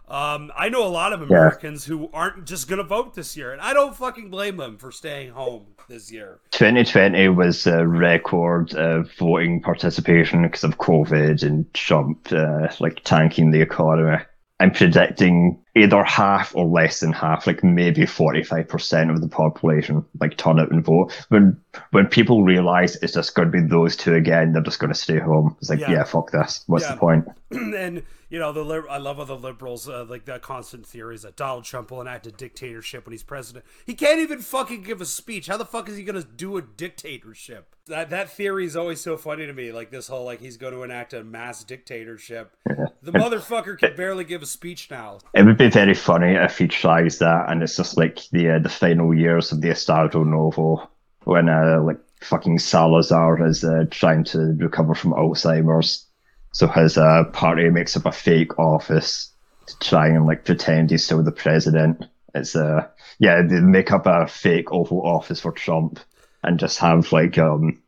Um, 0.08 0.52
I 0.56 0.70
know 0.70 0.86
a 0.86 0.90
lot 0.90 1.12
of 1.12 1.22
Americans 1.22 1.84
who 1.84 2.10
aren't 2.14 2.46
just 2.46 2.70
going 2.70 2.78
to 2.78 2.84
vote 2.84 3.14
this 3.14 3.36
year, 3.36 3.52
and 3.52 3.62
I 3.62 3.74
don't 3.74 3.96
fucking 3.96 4.30
blame 4.30 4.58
them 4.58 4.78
for 4.78 4.92
staying 4.92 5.32
home 5.32 5.66
this 5.90 6.12
year. 6.12 6.40
2020 6.52 7.28
was 7.30 7.68
a 7.68 7.86
record 7.86 8.74
uh, 8.74 9.04
voting 9.20 9.62
participation 9.62 10.44
because 10.44 10.64
of 10.64 10.78
COVID 10.78 11.44
and 11.44 11.72
Trump 11.74 12.32
uh, 12.32 12.70
like 12.80 13.04
tanking 13.04 13.52
the 13.52 13.62
economy. 13.62 14.24
I'm 14.60 14.72
predicting 14.72 15.62
either 15.78 16.04
half 16.04 16.56
or 16.56 16.66
less 16.66 17.00
than 17.00 17.14
half, 17.14 17.48
like 17.48 17.64
maybe 17.64 18.02
45% 18.02 19.10
of 19.12 19.22
the 19.22 19.28
population, 19.28 20.04
like 20.20 20.38
turn 20.38 20.60
out 20.60 20.72
and 20.72 20.84
vote. 20.84 21.12
When 21.30 21.60
when 21.92 22.08
people 22.08 22.44
realize 22.44 22.96
it's 22.98 23.14
just 23.14 23.36
going 23.36 23.52
to 23.52 23.62
be 23.62 23.66
those 23.68 23.96
two 23.96 24.16
again, 24.16 24.54
they're 24.54 24.64
just 24.64 24.80
going 24.80 24.92
to 24.92 25.00
stay 25.00 25.20
home. 25.20 25.56
It's 25.60 25.70
like, 25.70 25.80
Yeah. 25.80 25.92
yeah, 25.92 26.04
fuck 26.04 26.32
this. 26.32 26.64
What's 26.68 26.86
Yeah. 26.86 26.94
the 26.94 27.00
point? 27.00 27.28
and 27.52 28.04
you 28.30 28.40
know 28.40 28.52
the 28.52 28.86
I 28.90 28.98
love 28.98 29.18
how 29.18 29.24
the 29.24 29.38
liberals 29.38 29.88
uh, 29.88 30.06
like 30.10 30.26
the 30.26 30.40
constant 30.40 30.86
theories 30.86 31.22
that 31.22 31.36
Donald 31.38 31.64
Trump 31.64 31.92
will 31.92 32.02
enact 32.02 32.28
a 32.28 32.32
dictatorship 32.32 33.06
when 33.06 33.14
he's 33.14 33.24
president. 33.24 33.64
He 33.86 33.94
can't 33.94 34.20
even 34.20 34.40
fucking 34.40 34.84
give 34.84 35.00
a 35.00 35.06
speech. 35.06 35.48
How 35.48 35.56
the 35.58 35.66
fuck 35.66 35.88
is 35.88 35.96
he 35.96 36.04
gonna 36.04 36.24
do 36.24 36.58
a 36.58 36.62
dictatorship? 36.62 37.76
That 37.88 38.10
that 38.10 38.30
theory 38.30 38.66
is 38.66 38.76
always 38.76 39.00
so 39.00 39.16
funny 39.16 39.46
to 39.46 39.54
me. 39.54 39.72
Like 39.72 39.92
this 39.92 40.10
whole 40.10 40.26
like 40.26 40.42
he's 40.42 40.58
going 40.58 40.74
to 40.74 40.84
enact 40.84 41.14
a 41.14 41.24
mass 41.24 41.64
dictatorship. 41.64 42.54
The 42.66 43.12
motherfucker 43.14 43.78
can 43.80 43.96
barely 43.96 44.26
give 44.26 44.42
a 44.42 44.46
speech 44.46 44.92
now. 44.92 45.20
It 45.34 45.46
would 45.46 45.58
be 45.58 45.67
very 45.70 45.94
funny 45.94 46.34
if 46.34 46.58
he 46.58 46.68
tries 46.68 47.20
that, 47.20 47.50
and 47.50 47.64
it's 47.64 47.78
just 47.78 47.98
like 47.98 48.20
the 48.32 48.56
uh, 48.56 48.60
the 48.60 48.70
final 48.70 49.14
years 49.14 49.52
of 49.52 49.62
the 49.62 49.70
Estado 49.70 50.24
Novo 50.24 50.90
when 51.24 51.50
uh, 51.50 51.82
like 51.82 52.00
fucking 52.22 52.60
Salazar 52.60 53.46
is 53.46 53.64
uh, 53.64 53.86
trying 53.92 54.24
to 54.26 54.56
recover 54.58 54.96
from 54.96 55.14
Alzheimer's, 55.14 56.06
so 56.52 56.68
his 56.68 56.98
uh, 56.98 57.26
party 57.34 57.70
makes 57.70 57.96
up 57.98 58.06
a 58.06 58.12
fake 58.12 58.58
office 58.58 59.32
to 59.68 59.80
try 59.80 60.08
and 60.08 60.26
like 60.26 60.46
pretend 60.46 60.90
he's 60.90 61.06
still 61.06 61.24
the 61.24 61.32
president. 61.32 62.06
It's 62.34 62.56
uh 62.56 62.88
yeah, 63.20 63.42
they 63.42 63.60
make 63.60 63.92
up 63.92 64.06
a 64.06 64.28
fake 64.28 64.72
Oval 64.72 65.06
Office 65.06 65.42
for 65.42 65.52
Trump 65.52 66.00
and 66.44 66.60
just 66.60 66.80
have 66.80 67.12
like 67.12 67.38
um 67.38 67.82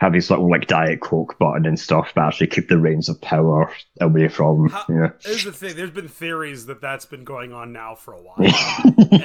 have 0.00 0.12
his 0.12 0.30
little 0.30 0.50
like 0.50 0.66
Diet 0.66 1.00
Coke 1.00 1.38
button 1.38 1.66
and 1.66 1.78
stuff, 1.78 2.12
but 2.14 2.24
actually 2.24 2.48
keep 2.48 2.68
the 2.68 2.78
reins 2.78 3.08
of 3.08 3.20
power 3.20 3.70
away 4.00 4.28
from 4.28 4.68
How, 4.68 4.84
know. 4.88 5.12
Here's 5.20 5.44
the 5.44 5.52
thing: 5.52 5.76
there's 5.76 5.90
been 5.90 6.08
theories 6.08 6.66
that 6.66 6.80
that's 6.80 7.06
been 7.06 7.24
going 7.24 7.52
on 7.52 7.72
now 7.72 7.94
for 7.94 8.14
a 8.14 8.20
while, 8.20 8.36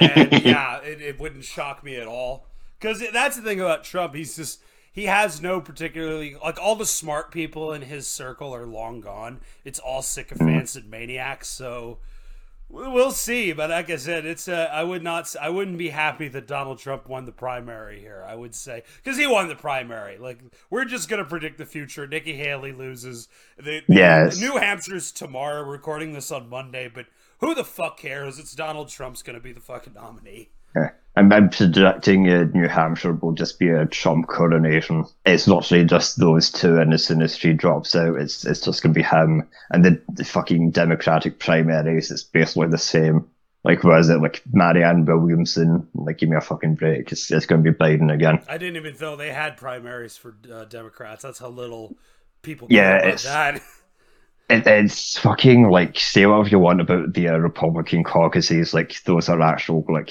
and 0.00 0.44
yeah, 0.44 0.78
it, 0.78 1.00
it 1.00 1.20
wouldn't 1.20 1.44
shock 1.44 1.82
me 1.82 1.96
at 1.96 2.06
all. 2.06 2.46
Because 2.78 3.02
that's 3.12 3.36
the 3.36 3.42
thing 3.42 3.60
about 3.60 3.84
Trump; 3.84 4.14
he's 4.14 4.36
just 4.36 4.62
he 4.92 5.06
has 5.06 5.40
no 5.40 5.60
particularly 5.60 6.36
like 6.42 6.60
all 6.60 6.76
the 6.76 6.86
smart 6.86 7.30
people 7.30 7.72
in 7.72 7.82
his 7.82 8.06
circle 8.06 8.54
are 8.54 8.66
long 8.66 9.00
gone. 9.00 9.40
It's 9.64 9.78
all 9.78 10.02
sycophants 10.02 10.72
mm-hmm. 10.72 10.80
and 10.80 10.90
maniacs. 10.90 11.48
So 11.48 11.98
we'll 12.70 13.10
see. 13.10 13.52
But 13.52 13.70
like 13.70 13.90
I 13.90 13.96
said, 13.96 14.24
it's 14.24 14.48
uh, 14.48 14.68
I 14.72 14.84
would 14.84 15.02
not 15.02 15.34
I 15.40 15.50
wouldn't 15.50 15.78
be 15.78 15.90
happy 15.90 16.28
that 16.28 16.46
Donald 16.46 16.78
Trump 16.78 17.08
won 17.08 17.24
the 17.26 17.32
primary 17.32 18.00
here. 18.00 18.24
I 18.26 18.34
would 18.34 18.54
say 18.54 18.82
because 19.02 19.18
he 19.18 19.26
won 19.26 19.48
the 19.48 19.56
primary. 19.56 20.16
Like 20.18 20.40
we're 20.70 20.84
just 20.84 21.08
gonna 21.08 21.24
predict 21.24 21.58
the 21.58 21.66
future. 21.66 22.06
Nikki 22.06 22.34
Haley 22.34 22.72
loses. 22.72 23.28
The, 23.58 23.82
Yes. 23.88 24.40
New 24.40 24.52
Hampshire's 24.52 25.12
tomorrow. 25.12 25.62
Recording 25.62 26.12
this 26.12 26.30
on 26.30 26.48
Monday, 26.48 26.90
but 26.92 27.06
who 27.38 27.54
the 27.54 27.64
fuck 27.64 27.98
cares? 27.98 28.38
It's 28.38 28.54
Donald 28.54 28.88
Trump's 28.88 29.22
gonna 29.22 29.40
be 29.40 29.52
the 29.52 29.60
fucking 29.60 29.94
nominee. 29.94 30.50
Yeah. 30.76 30.90
I'm, 31.16 31.32
I'm 31.32 31.50
predicting 31.50 32.28
uh, 32.30 32.44
New 32.54 32.68
Hampshire 32.68 33.12
will 33.14 33.32
just 33.32 33.58
be 33.58 33.68
a 33.68 33.84
Trump 33.86 34.28
coronation. 34.28 35.04
It's 35.26 35.48
literally 35.48 35.84
just 35.84 36.18
those 36.18 36.50
two, 36.50 36.78
and 36.78 36.94
as 36.94 37.04
soon 37.04 37.20
as 37.20 37.36
she 37.36 37.52
drops 37.52 37.94
out, 37.96 38.16
it's 38.16 38.46
it's 38.46 38.60
just 38.60 38.82
going 38.82 38.94
to 38.94 38.98
be 38.98 39.04
him. 39.04 39.48
And 39.70 39.84
the, 39.84 40.00
the 40.14 40.24
fucking 40.24 40.70
Democratic 40.70 41.38
primaries, 41.40 42.10
it's 42.10 42.22
basically 42.22 42.68
the 42.68 42.78
same. 42.78 43.26
Like, 43.64 43.84
what 43.84 43.98
is 43.98 44.08
it? 44.08 44.22
Like 44.22 44.42
Marianne 44.52 45.04
Williamson? 45.04 45.86
Like, 45.94 46.18
give 46.18 46.28
me 46.30 46.36
a 46.36 46.40
fucking 46.40 46.76
break. 46.76 47.12
It's 47.12 47.30
it's 47.30 47.44
going 47.44 47.62
to 47.62 47.70
be 47.72 47.76
Biden 47.76 48.12
again. 48.12 48.40
I 48.48 48.56
didn't 48.56 48.76
even 48.76 48.96
know 48.98 49.16
they 49.16 49.32
had 49.32 49.56
primaries 49.56 50.16
for 50.16 50.36
uh, 50.50 50.64
Democrats. 50.64 51.22
That's 51.24 51.40
how 51.40 51.48
little 51.48 51.96
people. 52.42 52.68
Yeah, 52.70 52.96
about 52.96 53.06
it's- 53.08 53.24
that. 53.24 53.60
It, 54.48 54.66
it's 54.66 55.16
fucking 55.16 55.70
like 55.70 55.96
say 55.96 56.26
whatever 56.26 56.48
you 56.48 56.58
want 56.58 56.80
about 56.80 57.12
the 57.14 57.28
uh, 57.28 57.36
Republican 57.38 58.02
caucuses. 58.02 58.74
Like 58.74 59.00
those 59.04 59.28
are 59.28 59.40
actual 59.40 59.84
like 59.88 60.10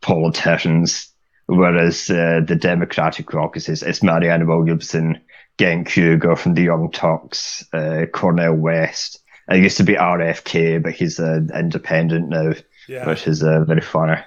politicians, 0.00 1.12
whereas 1.46 2.08
uh, 2.10 2.40
the 2.46 2.56
Democratic 2.56 3.26
caucuses, 3.26 3.82
it's 3.82 4.02
Marianne 4.02 4.46
Williamson, 4.46 5.20
Cenk 5.58 5.88
Uygur 5.88 6.38
from 6.38 6.54
the 6.54 6.62
Young 6.62 6.90
Turks, 6.90 7.64
uh, 7.72 8.06
Cornel 8.12 8.54
West. 8.54 9.20
It 9.48 9.62
used 9.62 9.78
to 9.78 9.84
be 9.84 9.94
RFK, 9.94 10.82
but 10.82 10.92
he's 10.92 11.18
an 11.18 11.50
independent 11.54 12.28
now, 12.28 12.52
Yeah. 12.88 13.06
which 13.08 13.26
is 13.26 13.42
uh, 13.42 13.64
very 13.64 13.80
funny. 13.80 14.20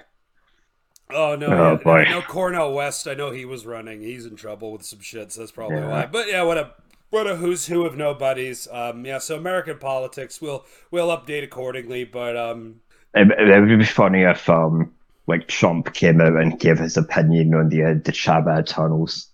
Oh 1.14 1.36
no! 1.36 1.46
Oh, 1.48 1.72
yeah, 1.72 1.76
boy. 1.82 1.98
I 2.00 2.10
know 2.10 2.22
Cornel 2.22 2.72
West. 2.72 3.06
I 3.06 3.14
know 3.14 3.30
he 3.30 3.44
was 3.44 3.66
running. 3.66 4.00
He's 4.00 4.24
in 4.24 4.34
trouble 4.36 4.72
with 4.72 4.82
some 4.84 5.00
shit, 5.00 5.30
so 5.32 5.40
that's 5.40 5.52
probably 5.52 5.76
Yeah. 5.76 5.88
why. 5.88 6.06
But 6.06 6.28
yeah, 6.28 6.42
what 6.42 6.56
a 6.56 6.70
what 7.10 7.26
a 7.26 7.36
who's 7.36 7.66
who 7.66 7.84
of 7.84 7.96
nobodies. 7.96 8.66
Um, 8.72 9.04
yeah, 9.04 9.18
so 9.18 9.36
American 9.36 9.78
politics. 9.78 10.40
We'll 10.40 10.64
we'll 10.90 11.08
update 11.08 11.44
accordingly. 11.44 12.04
But 12.04 12.36
um, 12.36 12.80
It, 13.14 13.30
it 13.30 13.60
would 13.60 13.78
be 13.78 13.84
funny 13.84 14.22
if 14.22 14.48
um 14.48 14.92
like 15.26 15.48
Trump 15.48 15.94
came 15.94 16.20
out 16.20 16.36
and 16.36 16.58
gave 16.58 16.78
his 16.78 16.96
opinion 16.96 17.54
on 17.54 17.68
the 17.68 17.82
uh, 17.84 17.94
the 18.04 18.12
Chabad 18.12 18.66
tunnels. 18.66 19.28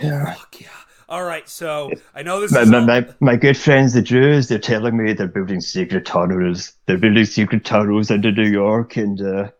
Yeah. 0.00 0.34
fuck 0.34 0.60
yeah. 0.60 0.68
All 1.08 1.24
right, 1.24 1.46
so 1.46 1.90
I 2.14 2.22
know 2.22 2.40
this 2.40 2.52
My, 2.52 2.62
is 2.62 2.70
my, 2.70 2.78
all- 2.78 2.86
my, 2.86 3.06
my 3.20 3.36
good 3.36 3.58
friends, 3.58 3.92
the 3.92 4.00
Jews, 4.00 4.48
they're 4.48 4.58
telling 4.58 4.96
me 4.96 5.12
they're 5.12 5.26
building 5.26 5.60
secret 5.60 6.06
tunnels. 6.06 6.72
They're 6.86 6.96
building 6.96 7.26
secret 7.26 7.66
tunnels 7.66 8.10
under 8.10 8.32
New 8.32 8.48
York, 8.48 8.96
and 8.96 9.20
uh, 9.20 9.50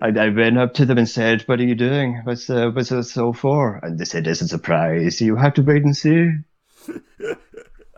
I, 0.00 0.08
I 0.08 0.28
went 0.30 0.56
up 0.56 0.72
to 0.74 0.86
them 0.86 0.96
and 0.96 1.06
said, 1.08 1.42
"What 1.42 1.60
are 1.60 1.64
you 1.64 1.74
doing? 1.74 2.22
What's 2.24 2.48
uh, 2.48 2.70
what's 2.70 2.88
this 2.88 3.14
all 3.18 3.34
for?" 3.34 3.78
And 3.82 3.98
they 3.98 4.06
said, 4.06 4.26
"It's 4.26 4.40
a 4.40 4.48
surprise. 4.48 5.20
You 5.20 5.36
have 5.36 5.52
to 5.54 5.62
wait 5.62 5.84
and 5.84 5.94
see." 5.94 6.30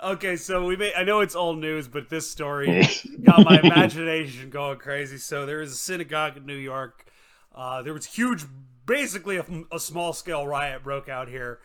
Okay, 0.03 0.37
so 0.37 0.67
we 0.67 0.77
may 0.77 0.93
I 0.95 1.03
know 1.05 1.21
it's 1.21 1.35
old 1.35 1.59
news, 1.59 1.89
but 1.89 2.11
this 2.11 2.31
story 2.31 2.87
got 3.23 3.43
my 3.43 3.59
imagination 3.61 4.51
going 4.51 4.77
crazy. 4.79 5.17
So 5.17 5.47
there 5.47 5.63
is 5.63 5.73
a 5.73 5.77
synagogue 5.77 6.37
in 6.37 6.45
New 6.45 6.57
York. 6.57 7.07
Uh, 7.55 7.83
there 7.83 7.95
was 7.95 8.07
huge, 8.07 8.45
basically 8.87 9.37
a, 9.37 9.47
a 9.71 9.79
small 9.79 10.13
scale 10.13 10.47
riot 10.47 10.83
broke 10.83 11.09
out 11.09 11.29
here. 11.29 11.61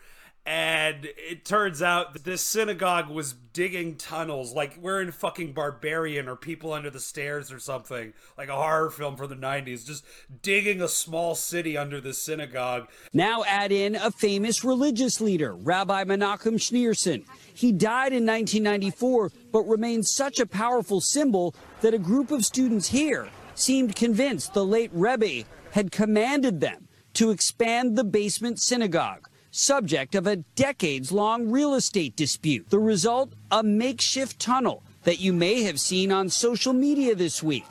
And 0.46 1.06
it 1.16 1.44
turns 1.44 1.82
out 1.82 2.14
that 2.14 2.24
this 2.24 2.42
synagogue 2.42 3.10
was 3.10 3.34
digging 3.52 3.96
tunnels, 3.96 4.54
like 4.54 4.74
we're 4.80 5.02
in 5.02 5.12
fucking 5.12 5.52
Barbarian 5.52 6.28
or 6.28 6.34
People 6.34 6.72
Under 6.72 6.88
the 6.88 6.98
Stairs 6.98 7.52
or 7.52 7.58
something, 7.58 8.14
like 8.38 8.48
a 8.48 8.54
horror 8.54 8.90
film 8.90 9.16
from 9.16 9.28
the 9.28 9.36
90s, 9.36 9.84
just 9.84 10.02
digging 10.40 10.80
a 10.80 10.88
small 10.88 11.34
city 11.34 11.76
under 11.76 12.00
the 12.00 12.14
synagogue. 12.14 12.88
Now 13.12 13.44
add 13.44 13.70
in 13.70 13.94
a 13.94 14.10
famous 14.10 14.64
religious 14.64 15.20
leader, 15.20 15.54
Rabbi 15.54 16.04
Menachem 16.04 16.54
Schneerson. 16.54 17.26
He 17.52 17.70
died 17.70 18.14
in 18.14 18.24
1994, 18.24 19.30
but 19.52 19.64
remains 19.64 20.10
such 20.10 20.40
a 20.40 20.46
powerful 20.46 21.02
symbol 21.02 21.54
that 21.82 21.92
a 21.92 21.98
group 21.98 22.30
of 22.30 22.46
students 22.46 22.88
here 22.88 23.28
seemed 23.54 23.94
convinced 23.94 24.54
the 24.54 24.64
late 24.64 24.90
Rebbe 24.94 25.44
had 25.72 25.90
commanded 25.92 26.60
them 26.60 26.88
to 27.14 27.30
expand 27.30 27.96
the 27.96 28.04
basement 28.04 28.60
synagogue, 28.60 29.28
subject 29.50 30.14
of 30.14 30.26
a 30.26 30.36
decades 30.36 31.10
long 31.10 31.50
real 31.50 31.74
estate 31.74 32.16
dispute. 32.16 32.70
The 32.70 32.78
result, 32.78 33.32
a 33.50 33.62
makeshift 33.62 34.38
tunnel 34.38 34.82
that 35.04 35.20
you 35.20 35.32
may 35.32 35.62
have 35.62 35.80
seen 35.80 36.12
on 36.12 36.28
social 36.28 36.72
media 36.72 37.14
this 37.14 37.42
week. 37.42 37.64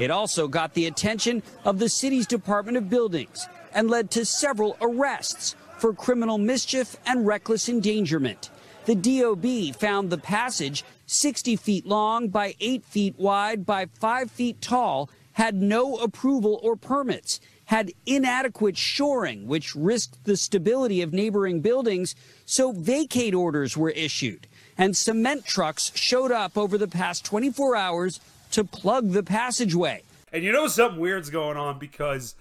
It 0.00 0.10
also 0.10 0.48
got 0.48 0.74
the 0.74 0.86
attention 0.86 1.42
of 1.64 1.78
the 1.78 1.88
city's 1.88 2.26
Department 2.26 2.76
of 2.76 2.90
Buildings 2.90 3.46
and 3.72 3.88
led 3.88 4.10
to 4.12 4.24
several 4.24 4.76
arrests 4.80 5.54
for 5.78 5.92
criminal 5.92 6.38
mischief 6.38 6.96
and 7.06 7.26
reckless 7.26 7.68
endangerment. 7.68 8.50
The 8.84 8.94
DOB 8.96 9.76
found 9.76 10.10
the 10.10 10.18
passage 10.18 10.84
60 11.06 11.56
feet 11.56 11.86
long 11.86 12.28
by 12.28 12.54
8 12.58 12.84
feet 12.84 13.14
wide 13.16 13.64
by 13.64 13.86
5 13.86 14.30
feet 14.30 14.60
tall 14.60 15.08
had 15.34 15.54
no 15.54 15.96
approval 15.96 16.60
or 16.62 16.76
permits, 16.76 17.40
had 17.66 17.92
inadequate 18.06 18.76
shoring, 18.76 19.46
which 19.46 19.74
risked 19.74 20.24
the 20.24 20.36
stability 20.36 21.00
of 21.02 21.12
neighboring 21.12 21.60
buildings, 21.60 22.14
so 22.44 22.72
vacate 22.72 23.34
orders 23.34 23.76
were 23.76 23.90
issued. 23.90 24.46
And 24.76 24.96
cement 24.96 25.44
trucks 25.44 25.92
showed 25.94 26.32
up 26.32 26.56
over 26.56 26.76
the 26.76 26.88
past 26.88 27.24
24 27.24 27.76
hours 27.76 28.20
to 28.52 28.64
plug 28.64 29.12
the 29.12 29.22
passageway. 29.22 30.02
And 30.32 30.42
you 30.42 30.52
know 30.52 30.66
something 30.66 31.00
weird's 31.00 31.30
going 31.30 31.56
on 31.56 31.78
because 31.78 32.34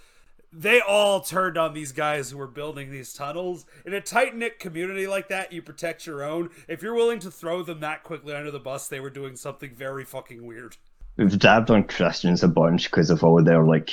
they 0.54 0.82
all 0.82 1.22
turned 1.22 1.58
on 1.58 1.74
these 1.74 1.92
guys 1.92 2.30
who 2.30 2.38
were 2.38 2.48
building 2.48 2.92
these 2.92 3.14
tunnels. 3.14 3.66
In 3.86 3.94
a 3.94 4.02
tight 4.02 4.36
knit 4.36 4.60
community 4.60 5.08
like 5.08 5.30
that, 5.30 5.54
you 5.54 5.62
protect 5.62 6.06
your 6.06 6.24
own. 6.24 6.50
If 6.68 6.82
you're 6.82 6.94
willing 6.94 7.20
to 7.20 7.32
throw 7.32 7.64
them 7.64 7.80
that 7.82 8.04
quickly 8.04 8.34
under 8.34 8.52
the 8.52 8.60
bus, 8.60 8.88
they 8.88 9.00
were 9.00 9.10
doing 9.10 9.36
something 9.36 9.74
very 9.74 10.04
fucking 10.04 10.46
weird. 10.46 10.78
We've 11.18 11.38
dabbed 11.38 11.70
on 11.70 11.84
Christians 11.84 12.44
a 12.44 12.48
bunch 12.48 12.90
because 12.90 13.10
of 13.10 13.24
all 13.24 13.44
their 13.44 13.64
like 13.64 13.92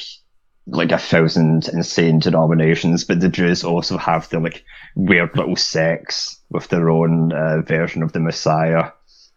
like 0.66 0.92
a 0.92 0.98
thousand 0.98 1.68
insane 1.68 2.18
denominations, 2.18 3.04
but 3.04 3.20
the 3.20 3.28
Jews 3.28 3.64
also 3.64 3.96
have 3.96 4.28
their 4.28 4.40
like 4.40 4.64
weird 4.94 5.36
little 5.36 5.56
sects 5.56 6.40
with 6.50 6.68
their 6.68 6.90
own 6.90 7.32
uh, 7.32 7.62
version 7.62 8.02
of 8.02 8.12
the 8.12 8.20
Messiah. 8.20 8.90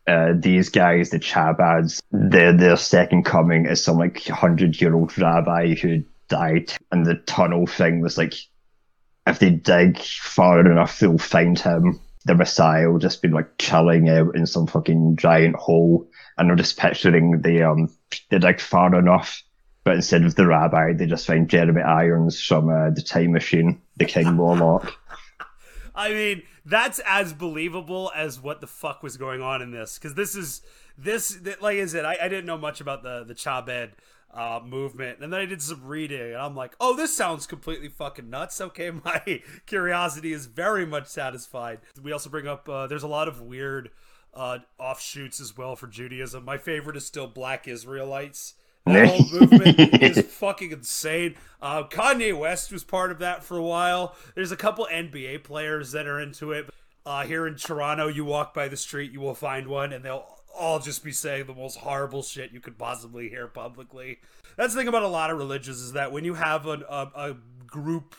Uh, 0.07 0.33
these 0.35 0.69
guys, 0.69 1.09
the 1.09 1.19
Chabads, 1.19 2.01
their 2.11 2.53
their 2.53 2.75
second 2.77 3.23
coming 3.23 3.65
is 3.65 3.83
some 3.83 3.97
like 3.97 4.25
hundred 4.27 4.79
year 4.81 4.93
old 4.93 5.17
rabbi 5.17 5.75
who 5.75 6.03
died, 6.27 6.73
and 6.91 7.05
the 7.05 7.15
tunnel 7.15 7.67
thing 7.67 8.01
was 8.01 8.17
like, 8.17 8.33
if 9.27 9.39
they 9.39 9.51
dig 9.51 9.99
far 9.99 10.59
enough, 10.59 10.99
they'll 10.99 11.17
find 11.17 11.57
him. 11.57 11.99
The 12.25 12.35
Messiah 12.35 12.89
will 12.89 12.99
just 12.99 13.21
be 13.21 13.29
like 13.29 13.57
chilling 13.57 14.09
out 14.09 14.35
in 14.35 14.45
some 14.45 14.67
fucking 14.67 15.17
giant 15.17 15.55
hole, 15.55 16.07
and 16.37 16.51
I'm 16.51 16.57
just 16.57 16.77
picturing 16.77 17.41
the 17.41 17.63
um 17.63 17.89
they 18.29 18.39
dig 18.39 18.59
far 18.59 18.93
enough, 18.95 19.43
but 19.83 19.95
instead 19.95 20.23
of 20.23 20.35
the 20.35 20.47
rabbi, 20.47 20.93
they 20.93 21.05
just 21.05 21.27
find 21.27 21.49
Jeremy 21.49 21.81
Irons 21.81 22.41
from 22.41 22.69
uh, 22.69 22.89
the 22.91 23.01
Time 23.01 23.31
Machine, 23.31 23.81
the 23.97 24.05
King 24.05 24.33
Morlock. 24.33 24.93
I 25.95 26.09
mean, 26.09 26.43
that's 26.65 26.99
as 27.05 27.33
believable 27.33 28.11
as 28.15 28.39
what 28.39 28.61
the 28.61 28.67
fuck 28.67 29.03
was 29.03 29.17
going 29.17 29.41
on 29.41 29.61
in 29.61 29.71
this. 29.71 29.97
Because 29.97 30.15
this 30.15 30.35
is 30.35 30.61
this 30.97 31.37
like 31.61 31.77
I 31.77 31.85
said, 31.85 32.05
I, 32.05 32.17
I 32.21 32.27
didn't 32.27 32.45
know 32.45 32.57
much 32.57 32.81
about 32.81 33.03
the 33.03 33.23
the 33.23 33.35
Chabad 33.35 33.91
uh, 34.33 34.61
movement, 34.63 35.19
and 35.19 35.33
then 35.33 35.41
I 35.41 35.45
did 35.45 35.61
some 35.61 35.85
reading, 35.85 36.33
and 36.33 36.37
I'm 36.37 36.55
like, 36.55 36.75
oh, 36.79 36.95
this 36.95 37.15
sounds 37.15 37.45
completely 37.47 37.89
fucking 37.89 38.29
nuts. 38.29 38.61
Okay, 38.61 38.91
my 39.05 39.41
curiosity 39.65 40.31
is 40.31 40.45
very 40.45 40.85
much 40.85 41.07
satisfied. 41.07 41.79
We 42.01 42.11
also 42.11 42.29
bring 42.29 42.47
up 42.47 42.69
uh, 42.69 42.87
there's 42.87 43.03
a 43.03 43.07
lot 43.07 43.27
of 43.27 43.41
weird 43.41 43.89
uh, 44.33 44.59
offshoots 44.79 45.39
as 45.39 45.57
well 45.57 45.75
for 45.75 45.87
Judaism. 45.87 46.45
My 46.45 46.57
favorite 46.57 46.97
is 46.97 47.05
still 47.05 47.27
Black 47.27 47.67
Israelites. 47.67 48.55
That 48.85 49.09
whole 49.09 49.39
movement 49.39 50.01
is 50.01 50.25
fucking 50.25 50.71
insane. 50.71 51.35
Uh, 51.61 51.83
Kanye 51.83 52.35
West 52.35 52.71
was 52.71 52.83
part 52.83 53.11
of 53.11 53.19
that 53.19 53.43
for 53.43 53.55
a 53.55 53.61
while. 53.61 54.15
There's 54.33 54.51
a 54.51 54.57
couple 54.57 54.87
NBA 54.91 55.43
players 55.43 55.91
that 55.91 56.07
are 56.07 56.19
into 56.19 56.51
it. 56.51 56.67
Uh, 57.05 57.23
here 57.23 57.45
in 57.45 57.57
Toronto, 57.57 58.07
you 58.07 58.25
walk 58.25 58.55
by 58.55 58.67
the 58.67 58.75
street, 58.75 59.11
you 59.11 59.21
will 59.21 59.35
find 59.35 59.67
one, 59.67 59.93
and 59.93 60.03
they'll 60.03 60.25
all 60.57 60.79
just 60.79 61.03
be 61.03 61.11
saying 61.11 61.45
the 61.45 61.53
most 61.53 61.77
horrible 61.77 62.23
shit 62.23 62.51
you 62.51 62.59
could 62.59 62.79
possibly 62.79 63.29
hear 63.29 63.45
publicly. 63.47 64.17
That's 64.57 64.73
the 64.73 64.79
thing 64.79 64.87
about 64.87 65.03
a 65.03 65.07
lot 65.07 65.29
of 65.29 65.37
religions 65.37 65.77
is 65.79 65.93
that 65.93 66.11
when 66.11 66.23
you 66.23 66.33
have 66.33 66.65
an, 66.65 66.83
a, 66.89 67.07
a 67.15 67.35
group 67.67 68.15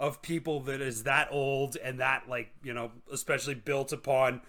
of 0.00 0.22
people 0.22 0.60
that 0.60 0.80
is 0.80 1.04
that 1.04 1.28
old 1.30 1.76
and 1.76 2.00
that 2.00 2.28
like 2.28 2.50
you 2.62 2.74
know 2.74 2.90
especially 3.12 3.54
built 3.54 3.92
upon 3.92 4.40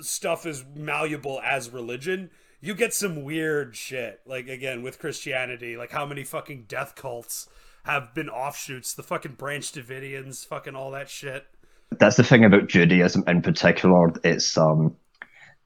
stuff 0.00 0.46
is 0.46 0.64
malleable 0.74 1.40
as 1.44 1.70
religion 1.70 2.30
you 2.60 2.74
get 2.74 2.92
some 2.94 3.22
weird 3.24 3.76
shit 3.76 4.20
like 4.26 4.48
again 4.48 4.82
with 4.82 4.98
christianity 4.98 5.76
like 5.76 5.90
how 5.90 6.06
many 6.06 6.24
fucking 6.24 6.64
death 6.68 6.94
cults 6.94 7.48
have 7.84 8.14
been 8.14 8.28
offshoots 8.28 8.94
the 8.94 9.02
fucking 9.02 9.32
branch 9.32 9.72
davidians 9.72 10.44
fucking 10.46 10.74
all 10.74 10.90
that 10.90 11.08
shit 11.08 11.46
That's 11.98 12.16
the 12.16 12.24
thing 12.24 12.44
about 12.44 12.66
Judaism 12.68 13.22
in 13.28 13.42
particular. 13.42 14.12
It's 14.24 14.58
um, 14.58 14.96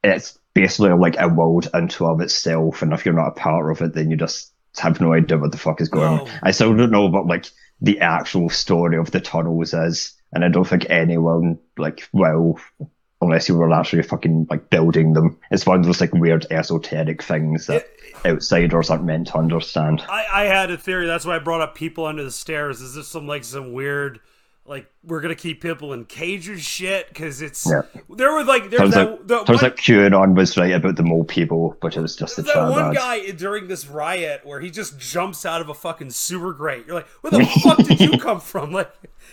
it's 0.04 0.38
basically 0.54 0.92
like 0.92 1.16
a 1.18 1.28
world 1.28 1.68
unto 1.72 2.04
of 2.04 2.20
itself, 2.20 2.82
and 2.82 2.92
if 2.92 3.04
you're 3.06 3.14
not 3.14 3.28
a 3.28 3.40
part 3.40 3.70
of 3.70 3.80
it, 3.80 3.94
then 3.94 4.10
you 4.10 4.16
just 4.18 4.52
have 4.78 5.00
no 5.00 5.14
idea 5.14 5.38
what 5.38 5.50
the 5.50 5.58
fuck 5.58 5.80
is 5.80 5.88
going 5.88 6.16
No. 6.16 6.22
on. 6.24 6.28
I 6.42 6.50
still 6.50 6.76
don't 6.76 6.90
know 6.90 7.06
what 7.06 7.26
like 7.26 7.46
the 7.80 8.00
actual 8.00 8.50
story 8.50 8.98
of 8.98 9.10
the 9.10 9.20
tunnels 9.20 9.72
is, 9.72 10.12
and 10.32 10.44
I 10.44 10.48
don't 10.48 10.66
think 10.68 10.86
anyone 10.90 11.58
like 11.78 12.06
will 12.12 12.58
unless 13.20 13.48
you 13.48 13.56
were 13.56 13.72
actually 13.72 14.02
fucking 14.02 14.46
like 14.50 14.70
building 14.70 15.12
them. 15.12 15.38
It's 15.50 15.66
one 15.66 15.80
of 15.80 15.86
those 15.86 16.00
like 16.00 16.12
weird 16.12 16.46
esoteric 16.50 17.22
things 17.22 17.66
that 17.66 17.86
outsiders 18.24 18.90
aren't 18.90 19.04
meant 19.04 19.28
to 19.28 19.38
understand. 19.38 20.02
I, 20.08 20.26
I 20.32 20.44
had 20.44 20.70
a 20.70 20.78
theory. 20.78 21.06
That's 21.06 21.24
why 21.24 21.36
I 21.36 21.38
brought 21.38 21.60
up 21.60 21.74
people 21.74 22.06
under 22.06 22.24
the 22.24 22.30
stairs. 22.30 22.80
Is 22.80 22.94
this 22.94 23.08
some 23.08 23.26
like 23.26 23.44
some 23.44 23.72
weird 23.72 24.20
like 24.70 24.86
we're 25.02 25.20
gonna 25.20 25.34
keep 25.34 25.60
people 25.60 25.92
in 25.92 26.04
cages 26.04 26.62
shit? 26.62 27.08
Because 27.08 27.42
it's 27.42 27.66
Yeah. 27.68 27.82
there 28.08 28.32
was 28.32 28.46
like 28.46 28.70
there's 28.70 28.80
Turns 28.80 28.94
that, 28.94 29.08
out, 29.08 29.26
the 29.26 29.38
turns 29.44 29.62
one, 29.62 29.72
out 29.72 29.76
QAnon 29.76 30.34
was 30.36 30.56
right 30.56 30.70
about 30.72 30.94
the 30.94 31.02
mole 31.02 31.24
people, 31.24 31.76
but 31.82 31.96
it 31.96 32.00
was 32.00 32.14
just 32.14 32.38
a 32.38 32.42
there's 32.42 32.54
that 32.54 32.70
one 32.70 32.94
trad 32.94 32.94
guy 32.94 33.30
during 33.32 33.66
this 33.66 33.88
riot 33.88 34.42
where 34.44 34.60
he 34.60 34.70
just 34.70 34.96
jumps 34.98 35.44
out 35.44 35.60
of 35.60 35.68
a 35.68 35.74
fucking 35.74 36.10
sewer 36.10 36.52
grate. 36.54 36.86
You're 36.86 36.94
like, 36.94 37.08
where 37.20 37.32
the 37.32 37.44
fuck 37.62 37.78
did 37.78 38.00
you 38.00 38.16
come 38.18 38.38
from? 38.40 38.70
Like, 38.70 38.92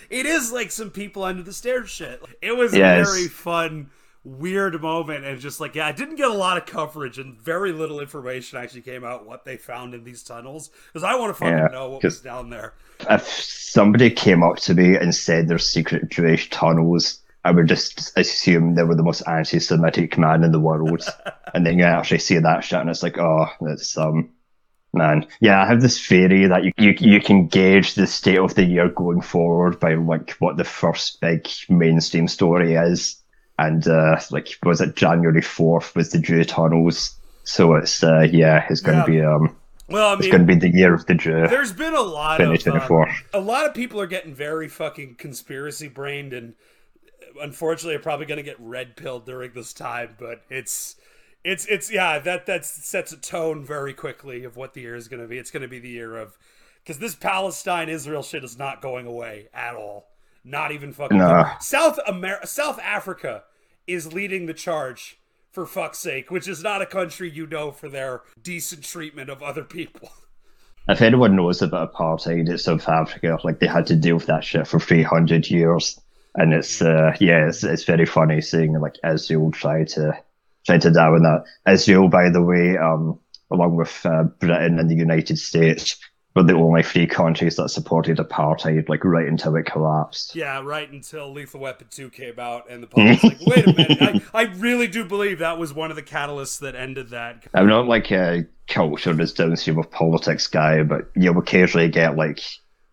it 0.09 0.25
is 0.25 0.51
like 0.51 0.71
some 0.71 0.89
people 0.89 1.23
under 1.23 1.43
the 1.43 1.53
stairs 1.53 1.89
shit. 1.89 2.19
It 2.41 2.57
was 2.57 2.75
Yes. 2.75 3.07
a 3.07 3.11
very 3.13 3.27
fun. 3.27 3.91
Weird 4.27 4.81
moment, 4.81 5.23
and 5.23 5.39
just 5.39 5.61
like, 5.61 5.75
yeah, 5.75 5.87
I 5.87 5.93
didn't 5.93 6.15
get 6.15 6.29
a 6.29 6.33
lot 6.33 6.57
of 6.57 6.65
coverage, 6.65 7.17
and 7.17 7.39
very 7.39 7.71
little 7.71 8.01
information 8.01 8.59
actually 8.59 8.81
came 8.81 9.05
out 9.05 9.25
what 9.25 9.45
they 9.45 9.55
found 9.55 9.93
in 9.93 10.03
these 10.03 10.21
tunnels 10.21 10.69
because 10.87 11.03
I 11.03 11.15
want 11.15 11.29
to 11.29 11.33
fucking 11.35 11.57
Yeah, 11.57 11.67
know 11.67 11.89
what 11.91 12.03
was 12.03 12.19
down 12.19 12.49
there. 12.49 12.73
If 13.09 13.23
somebody 13.23 14.09
came 14.09 14.43
up 14.43 14.57
to 14.57 14.73
me 14.73 14.95
and 14.95 15.15
said 15.15 15.47
there's 15.47 15.71
secret 15.71 16.09
Jewish 16.09 16.49
tunnels, 16.49 17.21
I 17.45 17.51
would 17.51 17.67
just 17.67 18.11
assume 18.17 18.75
they 18.75 18.83
were 18.83 18.95
the 18.95 19.03
most 19.03 19.21
anti-Semitic 19.21 20.17
man 20.17 20.43
in 20.43 20.51
the 20.51 20.59
world. 20.59 21.03
and 21.53 21.65
then 21.65 21.77
you 21.77 21.85
actually 21.85 22.19
see 22.19 22.37
that 22.37 22.65
shit, 22.65 22.81
and 22.81 22.89
it's 22.89 23.03
like, 23.03 23.17
oh, 23.17 23.47
that's 23.61 23.97
um, 23.97 24.29
man, 24.93 25.25
yeah. 25.39 25.63
I 25.63 25.67
have 25.67 25.81
this 25.81 26.05
theory 26.05 26.47
that 26.47 26.65
you 26.65 26.73
you 26.77 26.93
you 26.99 27.21
can 27.21 27.47
gauge 27.47 27.93
the 27.93 28.07
state 28.07 28.39
of 28.39 28.55
the 28.55 28.65
year 28.65 28.89
going 28.89 29.21
forward 29.21 29.79
by 29.79 29.93
like 29.93 30.31
what 30.39 30.57
the 30.57 30.65
first 30.65 31.21
big 31.21 31.47
mainstream 31.69 32.27
story 32.27 32.73
is, 32.73 33.21
and 33.57 33.87
uh, 33.87 34.19
like 34.31 34.49
was 34.63 34.81
it 34.81 34.95
January 34.95 35.41
fourth 35.41 35.95
was 35.95 36.11
the 36.11 36.19
Jew 36.19 36.43
tunnels. 36.43 37.15
So 37.43 37.75
it's 37.75 38.03
uh, 38.03 38.27
yeah, 38.31 38.65
it's 38.69 38.81
going 38.81 38.97
Yeah. 38.97 39.05
to 39.05 39.11
be 39.11 39.21
um, 39.21 39.55
Well, 39.89 40.09
I 40.09 40.13
it's 40.13 40.21
mean, 40.23 40.31
going 40.31 40.47
to 40.47 40.53
be 40.55 40.59
the 40.59 40.75
year 40.75 40.93
of 40.93 41.05
the 41.05 41.15
Jew. 41.15 41.47
There's 41.47 41.73
been 41.73 41.93
a 41.93 42.01
lot 42.01 42.41
of 42.41 42.67
uh, 42.67 43.05
a 43.33 43.39
lot 43.39 43.65
of 43.65 43.73
people 43.73 43.99
are 44.01 44.07
getting 44.07 44.33
very 44.33 44.67
fucking 44.67 45.15
conspiracy 45.15 45.87
brained, 45.87 46.33
and 46.33 46.53
unfortunately, 47.41 47.95
are 47.95 47.99
probably 47.99 48.25
going 48.25 48.37
to 48.37 48.43
get 48.43 48.59
red 48.59 48.95
pilled 48.97 49.25
during 49.25 49.51
this 49.53 49.73
time. 49.73 50.15
But 50.19 50.41
it's 50.49 50.95
it's 51.43 51.65
it's 51.67 51.91
yeah 51.91 52.19
that 52.19 52.45
that 52.47 52.65
sets 52.65 53.11
a 53.13 53.17
tone 53.17 53.63
very 53.65 53.93
quickly 53.93 54.43
of 54.43 54.57
what 54.57 54.73
the 54.73 54.81
year 54.81 54.95
is 54.95 55.07
going 55.07 55.21
to 55.21 55.27
be. 55.27 55.37
It's 55.37 55.51
going 55.51 55.61
to 55.61 55.67
be 55.69 55.79
the 55.79 55.89
year 55.89 56.17
of 56.17 56.37
because 56.83 56.99
this 56.99 57.15
Palestine 57.15 57.89
Israel 57.89 58.23
shit 58.23 58.43
is 58.43 58.57
not 58.57 58.81
going 58.81 59.05
away 59.05 59.47
at 59.53 59.75
all. 59.75 60.07
Not 60.47 60.71
even 60.71 60.93
fucking 60.93 61.17
No. 61.17 61.45
South 61.59 61.99
America, 62.07 62.47
South 62.47 62.79
Africa 62.79 63.43
is 63.85 64.13
leading 64.13 64.45
the 64.45 64.53
charge. 64.53 65.19
For 65.51 65.65
fuck's 65.65 65.97
sake, 65.97 66.29
which 66.29 66.47
is 66.47 66.61
not 66.61 66.83
a 66.83 66.85
country 66.85 67.31
you 67.31 67.47
know 67.47 67.71
for 67.71 67.89
their 67.89 68.21
decent 68.39 68.83
treatment 68.83 69.31
of 69.31 69.41
other 69.41 69.63
people. 69.63 70.11
If 70.89 71.01
anyone 71.01 71.35
knows 71.35 71.61
about 71.61 71.93
apartheid 71.93 72.47
in 72.47 72.57
South 72.57 72.87
Africa, 72.87 73.37
like 73.43 73.59
they 73.59 73.67
had 73.67 73.87
to 73.87 73.95
deal 73.95 74.15
with 74.15 74.27
that 74.27 74.45
shit 74.45 74.67
for 74.67 74.79
300 74.79 75.49
years. 75.49 75.99
And 76.35 76.53
it's, 76.53 76.81
uh, 76.81 77.13
yeah, 77.19 77.47
it's, 77.47 77.61
it's 77.65 77.83
very 77.83 78.05
funny 78.05 78.39
seeing 78.39 78.79
like 78.79 78.95
Israel 79.03 79.51
try 79.51 79.83
to, 79.83 80.13
try 80.65 80.77
to 80.77 80.91
down 80.91 81.23
that. 81.23 81.43
Israel, 81.69 82.07
by 82.07 82.29
the 82.29 82.41
way, 82.41 82.77
um, 82.77 83.19
along 83.51 83.75
with 83.75 84.05
uh, 84.05 84.23
Britain 84.39 84.79
and 84.79 84.89
the 84.89 84.95
United 84.95 85.37
States, 85.37 85.97
were 86.37 86.43
the 86.43 86.53
only 86.53 86.83
three 86.83 87.07
countries 87.07 87.55
that 87.55 87.69
supported 87.69 88.17
apartheid, 88.17 88.87
like 88.87 89.03
right 89.03 89.27
until 89.27 89.55
it 89.55 89.65
collapsed. 89.65 90.35
Yeah, 90.35 90.61
right 90.63 90.89
until 90.89 91.33
Lethal 91.33 91.61
Weapon 91.61 91.87
2 91.89 92.11
came 92.11 92.39
out, 92.39 92.69
and 92.69 92.83
the 92.83 92.87
public's 92.87 93.23
like, 93.23 93.39
wait 93.41 93.67
a 93.67 93.73
minute. 93.73 94.01
I, 94.01 94.21
I 94.41 94.43
really 94.55 94.87
do 94.87 95.03
believe 95.03 95.39
that 95.39 95.57
was 95.57 95.73
one 95.73 95.89
of 95.89 95.95
the 95.95 96.03
catalysts 96.03 96.59
that 96.59 96.75
ended 96.75 97.09
that. 97.09 97.45
I'm 97.53 97.67
not 97.67 97.87
like 97.87 98.11
a 98.11 98.45
culture 98.67 99.19
is 99.19 99.33
downstream 99.33 99.79
of 99.79 99.89
politics 99.89 100.47
guy, 100.47 100.83
but 100.83 101.09
you'll 101.15 101.39
occasionally 101.39 101.89
get 101.89 102.15
like 102.15 102.39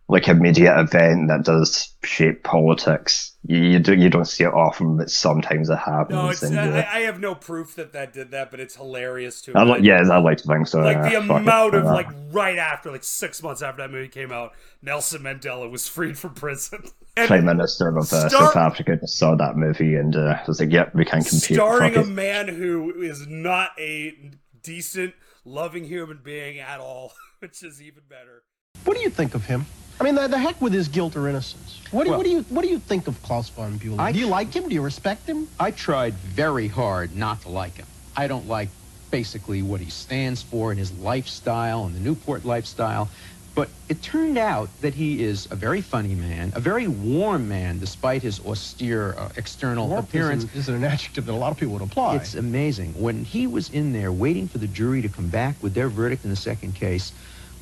like 0.07 0.29
a 0.29 0.35
media 0.35 0.79
event 0.79 1.29
that 1.29 1.45
does 1.45 1.95
shape 2.03 2.43
politics. 2.43 3.33
You, 3.47 3.59
you 3.59 3.79
do 3.79 3.95
you 3.95 4.11
don't 4.11 4.27
see 4.27 4.45
it 4.45 4.53
often, 4.53 4.99
but 4.99 5.11
sometimes 5.11 5.71
it 5.71 5.79
happens. 5.79 6.11
No, 6.11 6.29
it's, 6.29 6.43
and, 6.43 6.59
uh, 6.59 6.85
I, 6.91 6.99
I 6.99 7.01
have 7.01 7.21
no 7.21 7.35
proof 7.35 7.75
that 7.77 7.93
that 7.93 8.13
did 8.13 8.31
that, 8.33 8.51
but 8.51 8.61
it's 8.61 8.77
hilarious 8.77 9.41
to 9.43 9.57
I 9.57 9.63
like, 9.63 9.83
yeah, 9.83 10.03
I 10.11 10.19
like 10.19 10.39
to 10.39 10.49
think 10.49 10.67
so. 10.67 10.81
Like 10.81 10.97
yeah, 10.97 11.21
the 11.21 11.27
fuck 11.27 11.37
it, 11.39 11.43
amount 11.43 11.75
of 11.75 11.85
yeah. 11.85 11.93
like 11.93 12.09
right 12.31 12.59
after, 12.59 12.91
like 12.91 13.05
six 13.05 13.43
months 13.43 13.63
after 13.63 13.83
that 13.83 13.91
movie 13.91 14.09
came 14.09 14.31
out, 14.31 14.53
Nelson 14.83 15.23
Mandela 15.23 15.71
was 15.71 15.89
freed 15.89 16.19
from 16.19 16.35
prison. 16.35 16.85
And 17.17 17.29
Prime 17.29 17.45
Minister 17.45 17.91
of 17.91 17.97
uh, 17.99 18.03
Star- 18.03 18.29
South 18.29 18.57
Africa 18.57 18.97
just 18.97 19.17
saw 19.17 19.37
that 19.37 19.57
movie 19.57 19.95
and 19.95 20.17
uh, 20.17 20.37
was 20.49 20.59
like, 20.59 20.73
"Yep, 20.73 20.97
we 20.97 21.05
can 21.05 21.23
compete." 21.23 21.55
starring 21.55 21.95
a 21.95 22.01
it. 22.01 22.09
man 22.09 22.49
who 22.49 22.91
is 22.91 23.29
not 23.29 23.71
a 23.79 24.33
decent, 24.65 25.15
loving 25.45 25.85
human 25.85 26.19
being 26.25 26.59
at 26.59 26.81
all, 26.81 27.13
which 27.39 27.63
is 27.63 27.81
even 27.81 28.03
better. 28.09 28.43
What 28.85 28.97
do 28.97 29.03
you 29.05 29.11
think 29.11 29.37
of 29.37 29.47
him? 29.47 29.65
I 30.01 30.05
mean, 30.05 30.15
the, 30.15 30.27
the 30.29 30.39
heck 30.39 30.61
with 30.61 30.73
his 30.73 30.89
guilt 30.89 31.17
or 31.17 31.29
innocence. 31.29 31.81
What 31.91 32.05
do, 32.05 32.11
Well- 32.11 32.19
what 32.19 32.25
do 32.25 32.31
you 32.31 32.43
what 32.49 32.63
do 32.63 32.69
you 32.69 32.79
think 32.79 33.07
of 33.07 33.23
Klaus 33.23 33.49
von 33.51 33.79
Bülow? 33.79 33.99
I- 34.01 34.13
do 34.13 34.19
you 34.19 34.27
like 34.27 34.53
him? 34.55 34.69
Do 34.69 34.75
you 34.75 34.83
respect 34.83 35.29
him? 35.29 35.49
I 35.61 35.71
tried 35.71 36.15
very 36.15 36.69
hard 36.69 37.15
not 37.17 37.43
to 37.43 37.49
like 37.49 37.77
him. 37.77 37.87
I 38.17 38.27
don't 38.27 38.49
like 38.49 38.69
basically 39.11 39.63
what 39.63 39.81
he 39.81 39.91
stands 39.91 40.43
for 40.43 40.71
and 40.71 40.79
his 40.79 40.91
lifestyle 40.99 41.85
and 41.85 41.95
the 41.95 42.01
Newport 42.01 42.45
lifestyle. 42.45 43.09
But 43.55 43.69
it 43.89 44.03
turned 44.03 44.37
out 44.37 44.69
that 44.81 44.95
he 44.95 45.23
is 45.23 45.47
a 45.53 45.55
very 45.55 45.81
funny 45.81 46.17
man, 46.17 46.53
a 46.57 46.61
very 46.61 46.89
warm 46.89 47.49
man, 47.49 47.79
despite 47.79 48.21
his 48.21 48.41
austere 48.45 49.15
uh, 49.17 49.29
external 49.37 49.87
Warmth 49.87 50.09
appearance. 50.09 50.43
isn't, 50.43 50.59
isn't 50.59 50.75
an 50.75 50.83
adjective 50.85 51.27
that 51.27 51.33
a 51.33 51.37
lot 51.37 51.53
of 51.53 51.57
people 51.59 51.75
would 51.75 51.83
apply. 51.83 52.17
It's 52.17 52.35
amazing. 52.35 53.01
When 53.01 53.25
he 53.25 53.47
was 53.47 53.71
in 53.71 53.93
there 53.93 54.11
waiting 54.11 54.49
for 54.49 54.59
the 54.59 54.67
jury 54.67 55.03
to 55.03 55.09
come 55.09 55.29
back 55.29 55.55
with 55.63 55.73
their 55.75 55.89
verdict 55.89 56.25
in 56.25 56.31
the 56.31 56.37
second 56.37 56.75
case, 56.75 57.13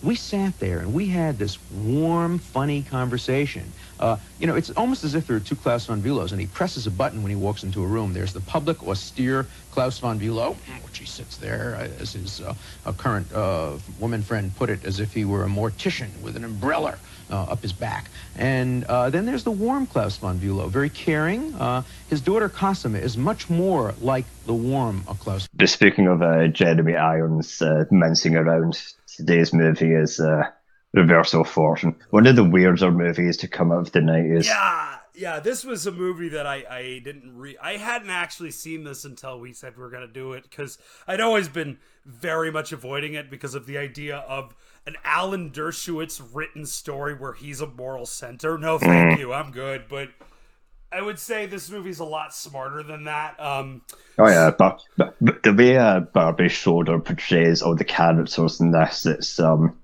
we 0.03 0.17
sat 0.17 0.59
there 0.59 0.79
and 0.81 0.93
we 0.93 1.07
had 1.07 1.39
this 1.39 1.59
warm, 1.71 2.39
funny 2.39 2.83
conversation. 2.83 3.73
Uh, 4.01 4.17
you 4.41 4.47
know, 4.47 4.57
it's 4.57 4.71
almost 4.71 5.05
as 5.05 5.15
if 5.15 5.27
there 5.27 5.37
are 5.37 5.41
two 5.41 5.55
Klaus 5.55 5.87
von 5.87 6.03
Bülows, 6.03 6.33
and 6.33 6.41
he 6.41 6.47
presses 6.47 6.87
a 6.87 6.91
button 6.91 7.23
when 7.23 7.31
he 7.31 7.37
walks 7.37 7.63
into 7.63 7.83
a 7.85 7.87
room. 7.87 8.13
There's 8.13 8.33
the 8.33 8.41
public, 8.41 8.83
austere 8.83 9.47
Klaus 9.71 9.99
von 9.99 10.19
Bülow, 10.19 10.57
which 10.85 10.99
he 10.99 11.07
sits 11.07 11.37
there, 11.37 11.77
uh, 11.77 12.03
as 12.03 12.13
his 12.13 12.41
uh, 12.41 12.55
current 12.97 13.33
uh, 13.33 13.75
woman 14.01 14.23
friend 14.23 14.55
put 14.57 14.71
it, 14.71 14.85
as 14.85 14.99
if 14.99 15.13
he 15.13 15.25
were 15.25 15.45
a 15.45 15.49
mortician 15.49 16.09
with 16.21 16.37
an 16.37 16.45
umbrella 16.45 16.99
uh, 17.31 17.45
up 17.45 17.63
his 17.63 17.73
back. 17.73 18.11
And 18.37 18.85
uh, 18.85 19.11
then 19.11 19.25
there's 19.25 19.45
the 19.45 19.53
warm 19.53 19.87
Klaus 19.87 20.17
von 20.17 20.41
Bülow, 20.41 20.69
very 20.69 20.91
caring. 20.91 21.55
His 22.11 22.21
daughter 22.21 22.49
Cosima 22.49 22.99
is 22.99 23.17
much 23.17 23.49
more 23.49 23.95
like 24.01 24.25
the 24.47 24.55
warm 24.55 25.05
Klaus 25.21 25.49
speaking 25.65 26.09
of 26.09 26.21
Jeremy 26.53 26.97
Irons 26.97 27.63
uh, 27.63 27.85
mincing 27.91 28.37
around, 28.37 28.81
today's 29.17 29.53
movie 29.53 29.93
is 29.93 30.21
uh, 30.21 30.45
Reversal 30.95 31.43
of 31.43 31.49
Fortune. 31.49 31.97
One 32.11 32.27
of 32.27 32.37
the 32.37 32.45
weirder 32.45 32.91
movies 32.91 33.37
to 33.39 33.49
come 33.49 33.73
out 33.73 33.87
of 33.87 33.93
the 33.93 34.01
90s. 34.01 34.45
Yeah, 34.45 34.97
yeah. 35.15 35.41
This 35.41 35.65
was 35.65 35.87
a 35.87 35.93
movie 35.93 36.29
that 36.31 36.47
I 36.47 36.65
I 36.69 37.01
didn't 37.03 37.37
re 37.37 37.57
I 37.63 37.77
hadn't 37.79 38.11
actually 38.11 38.51
seen 38.51 38.85
this 38.85 39.05
until 39.05 39.41
we 39.41 39.53
said 39.53 39.77
we 39.77 39.85
are 39.85 39.91
gonna 39.91 40.07
do 40.07 40.33
it 40.33 40.43
because 40.43 40.79
I'd 41.07 41.21
always 41.21 41.49
been 41.49 41.79
very 42.05 42.51
much 42.51 42.73
avoiding 42.73 43.15
it 43.15 43.31
because 43.31 43.55
of 43.55 43.67
the 43.67 43.79
idea 43.79 44.19
of 44.19 44.55
an 44.87 44.97
Alan 45.05 45.51
Dershowitz 45.51 46.23
written 46.33 46.67
story 46.67 47.15
where 47.15 47.33
he's 47.33 47.61
a 47.61 47.67
moral 47.67 48.07
center. 48.07 48.59
No, 48.59 48.79
thank 48.79 49.19
you. 49.19 49.33
I'm 49.33 49.51
good, 49.51 49.85
but. 49.89 50.11
I 50.93 51.01
would 51.01 51.19
say 51.19 51.47
this 51.47 51.71
movie's 51.71 52.01
a 52.01 52.05
lot 52.05 52.35
smarter 52.35 52.83
than 52.83 53.05
that. 53.05 53.41
Um, 53.41 53.83
Oh 54.19 54.29
yeah, 54.29 54.51
but, 54.51 54.83
but, 54.99 55.17
the 55.43 55.55
way 55.55 55.79
uh, 55.79 56.01
Barbet 56.01 56.51
Schroeder 56.51 56.99
portrays 56.99 57.63
all 57.63 57.75
the 57.75 57.85
characters 57.85 58.61
in 58.61 58.73
this, 58.73 59.07
it's 59.07 59.41
um, 59.41 59.77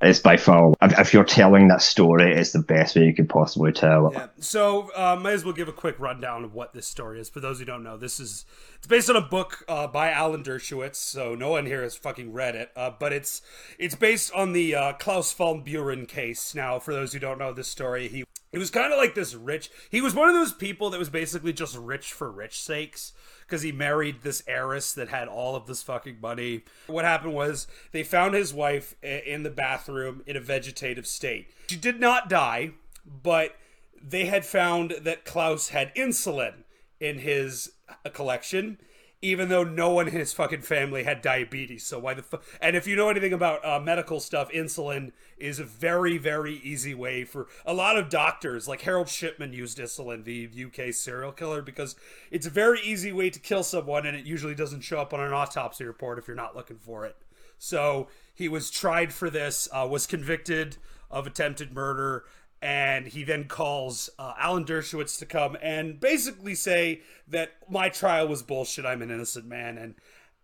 it's 0.00 0.18
by 0.18 0.36
far. 0.36 0.74
If, 0.80 1.12
you're 1.12 1.24
telling 1.24 1.68
that 1.68 1.82
story, 1.82 2.32
it's 2.32 2.52
the 2.52 2.60
best 2.60 2.96
way 2.96 3.04
you 3.04 3.14
could 3.14 3.28
possibly 3.28 3.72
tell 3.72 4.08
it. 4.08 4.14
Yeah. 4.14 4.26
So, 4.38 4.90
uh, 4.94 5.16
might 5.20 5.34
as 5.34 5.44
well 5.44 5.52
give 5.52 5.68
a 5.68 5.72
quick 5.72 5.98
rundown 5.98 6.44
of 6.44 6.54
what 6.54 6.72
this 6.72 6.86
story 6.86 7.20
is. 7.20 7.28
For 7.28 7.40
those 7.40 7.58
who 7.58 7.64
don't 7.64 7.82
know, 7.82 7.96
this 7.96 8.18
is 8.18 8.46
it's 8.78 8.86
based 8.86 9.10
on 9.10 9.16
a 9.16 9.20
book 9.20 9.62
uh, 9.68 9.86
by 9.86 10.10
Alan 10.10 10.42
Dershowitz. 10.42 10.96
So 10.96 11.34
no 11.34 11.50
one 11.50 11.66
here 11.66 11.82
has 11.82 11.96
fucking 11.96 12.32
read 12.32 12.54
it, 12.54 12.70
uh, 12.74 12.92
but 12.98 13.12
it's 13.12 13.42
it's 13.78 13.94
based 13.94 14.32
on 14.32 14.52
the 14.52 14.74
uh, 14.74 14.92
Klaus 14.94 15.32
von 15.34 15.62
Bülow 15.62 16.08
case. 16.08 16.54
Now, 16.54 16.78
for 16.78 16.94
those 16.94 17.12
who 17.12 17.18
don't 17.18 17.38
know 17.38 17.52
this 17.52 17.68
story, 17.68 18.08
he 18.08 18.24
he 18.52 18.58
was 18.58 18.70
kind 18.70 18.92
of 18.92 18.98
like 18.98 19.14
this 19.14 19.34
rich. 19.34 19.70
He 19.90 20.00
was 20.00 20.14
one 20.14 20.28
of 20.28 20.34
those 20.34 20.52
people 20.52 20.88
that 20.90 20.98
was 20.98 21.10
basically 21.10 21.52
just 21.52 21.76
rich 21.76 22.12
for 22.12 22.30
rich 22.30 22.58
sakes 22.60 23.12
because 23.50 23.62
he 23.62 23.72
married 23.72 24.22
this 24.22 24.44
heiress 24.46 24.92
that 24.92 25.08
had 25.08 25.26
all 25.26 25.56
of 25.56 25.66
this 25.66 25.82
fucking 25.82 26.18
money. 26.22 26.62
What 26.86 27.04
happened 27.04 27.34
was 27.34 27.66
they 27.90 28.04
found 28.04 28.34
his 28.34 28.54
wife 28.54 28.94
in 29.02 29.42
the 29.42 29.50
bathroom 29.50 30.22
in 30.24 30.36
a 30.36 30.40
vegetative 30.40 31.04
state. 31.04 31.50
She 31.68 31.76
did 31.76 31.98
not 31.98 32.28
die, 32.28 32.70
but 33.04 33.56
they 34.00 34.26
had 34.26 34.46
found 34.46 34.92
that 35.02 35.24
Klaus 35.24 35.70
had 35.70 35.92
insulin 35.96 36.62
in 37.00 37.18
his 37.18 37.72
uh, 37.88 38.08
collection. 38.10 38.78
Even 39.22 39.50
though 39.50 39.64
no 39.64 39.90
one 39.90 40.08
in 40.08 40.14
his 40.14 40.32
fucking 40.32 40.62
family 40.62 41.02
had 41.02 41.20
diabetes. 41.20 41.84
So 41.84 41.98
why 41.98 42.14
the 42.14 42.22
fuck? 42.22 42.42
And 42.60 42.74
if 42.74 42.86
you 42.86 42.96
know 42.96 43.10
anything 43.10 43.34
about 43.34 43.64
uh, 43.64 43.78
medical 43.78 44.18
stuff, 44.18 44.50
insulin 44.50 45.12
is 45.36 45.58
a 45.58 45.64
very, 45.64 46.16
very 46.16 46.54
easy 46.62 46.94
way 46.94 47.24
for 47.24 47.46
a 47.66 47.74
lot 47.74 47.98
of 47.98 48.08
doctors. 48.08 48.66
Like 48.66 48.80
Harold 48.82 49.08
Shipman 49.08 49.52
used 49.52 49.78
insulin, 49.78 50.24
the 50.24 50.48
UK 50.64 50.94
serial 50.94 51.32
killer, 51.32 51.60
because 51.60 51.96
it's 52.30 52.46
a 52.46 52.50
very 52.50 52.80
easy 52.80 53.12
way 53.12 53.28
to 53.28 53.38
kill 53.38 53.62
someone, 53.62 54.06
and 54.06 54.16
it 54.16 54.24
usually 54.24 54.54
doesn't 54.54 54.80
show 54.80 55.00
up 55.00 55.12
on 55.12 55.20
an 55.20 55.32
autopsy 55.32 55.84
report 55.84 56.18
if 56.18 56.26
you're 56.26 56.36
not 56.36 56.56
looking 56.56 56.78
for 56.78 57.04
it. 57.04 57.16
So 57.58 58.08
he 58.34 58.48
was 58.48 58.70
tried 58.70 59.12
for 59.12 59.28
this, 59.28 59.68
uh, 59.70 59.86
was 59.90 60.06
convicted 60.06 60.78
of 61.10 61.26
attempted 61.26 61.74
murder, 61.74 62.24
and 62.62 63.06
he 63.06 63.24
then 63.24 63.44
calls 63.44 64.10
uh, 64.18 64.34
Alan 64.38 64.64
Dershowitz 64.64 65.18
to 65.18 65.26
come 65.26 65.56
and 65.62 65.98
basically 65.98 66.54
say 66.54 67.00
that 67.28 67.52
my 67.68 67.88
trial 67.88 68.28
was 68.28 68.42
bullshit. 68.42 68.84
I'm 68.84 69.02
an 69.02 69.10
innocent 69.10 69.46
man, 69.46 69.78
and 69.78 69.94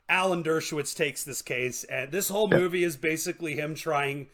Alan 0.09 0.42
Dershowitz 0.42 0.94
takes 0.94 1.24
this 1.24 1.42
case, 1.42 1.85
and 1.85 2.11
this 2.11 2.29
whole 2.29 2.48
movie 2.48 2.85
is 2.85 2.96
basically 2.96 3.55
him 3.55 3.74
trying. 3.74 4.29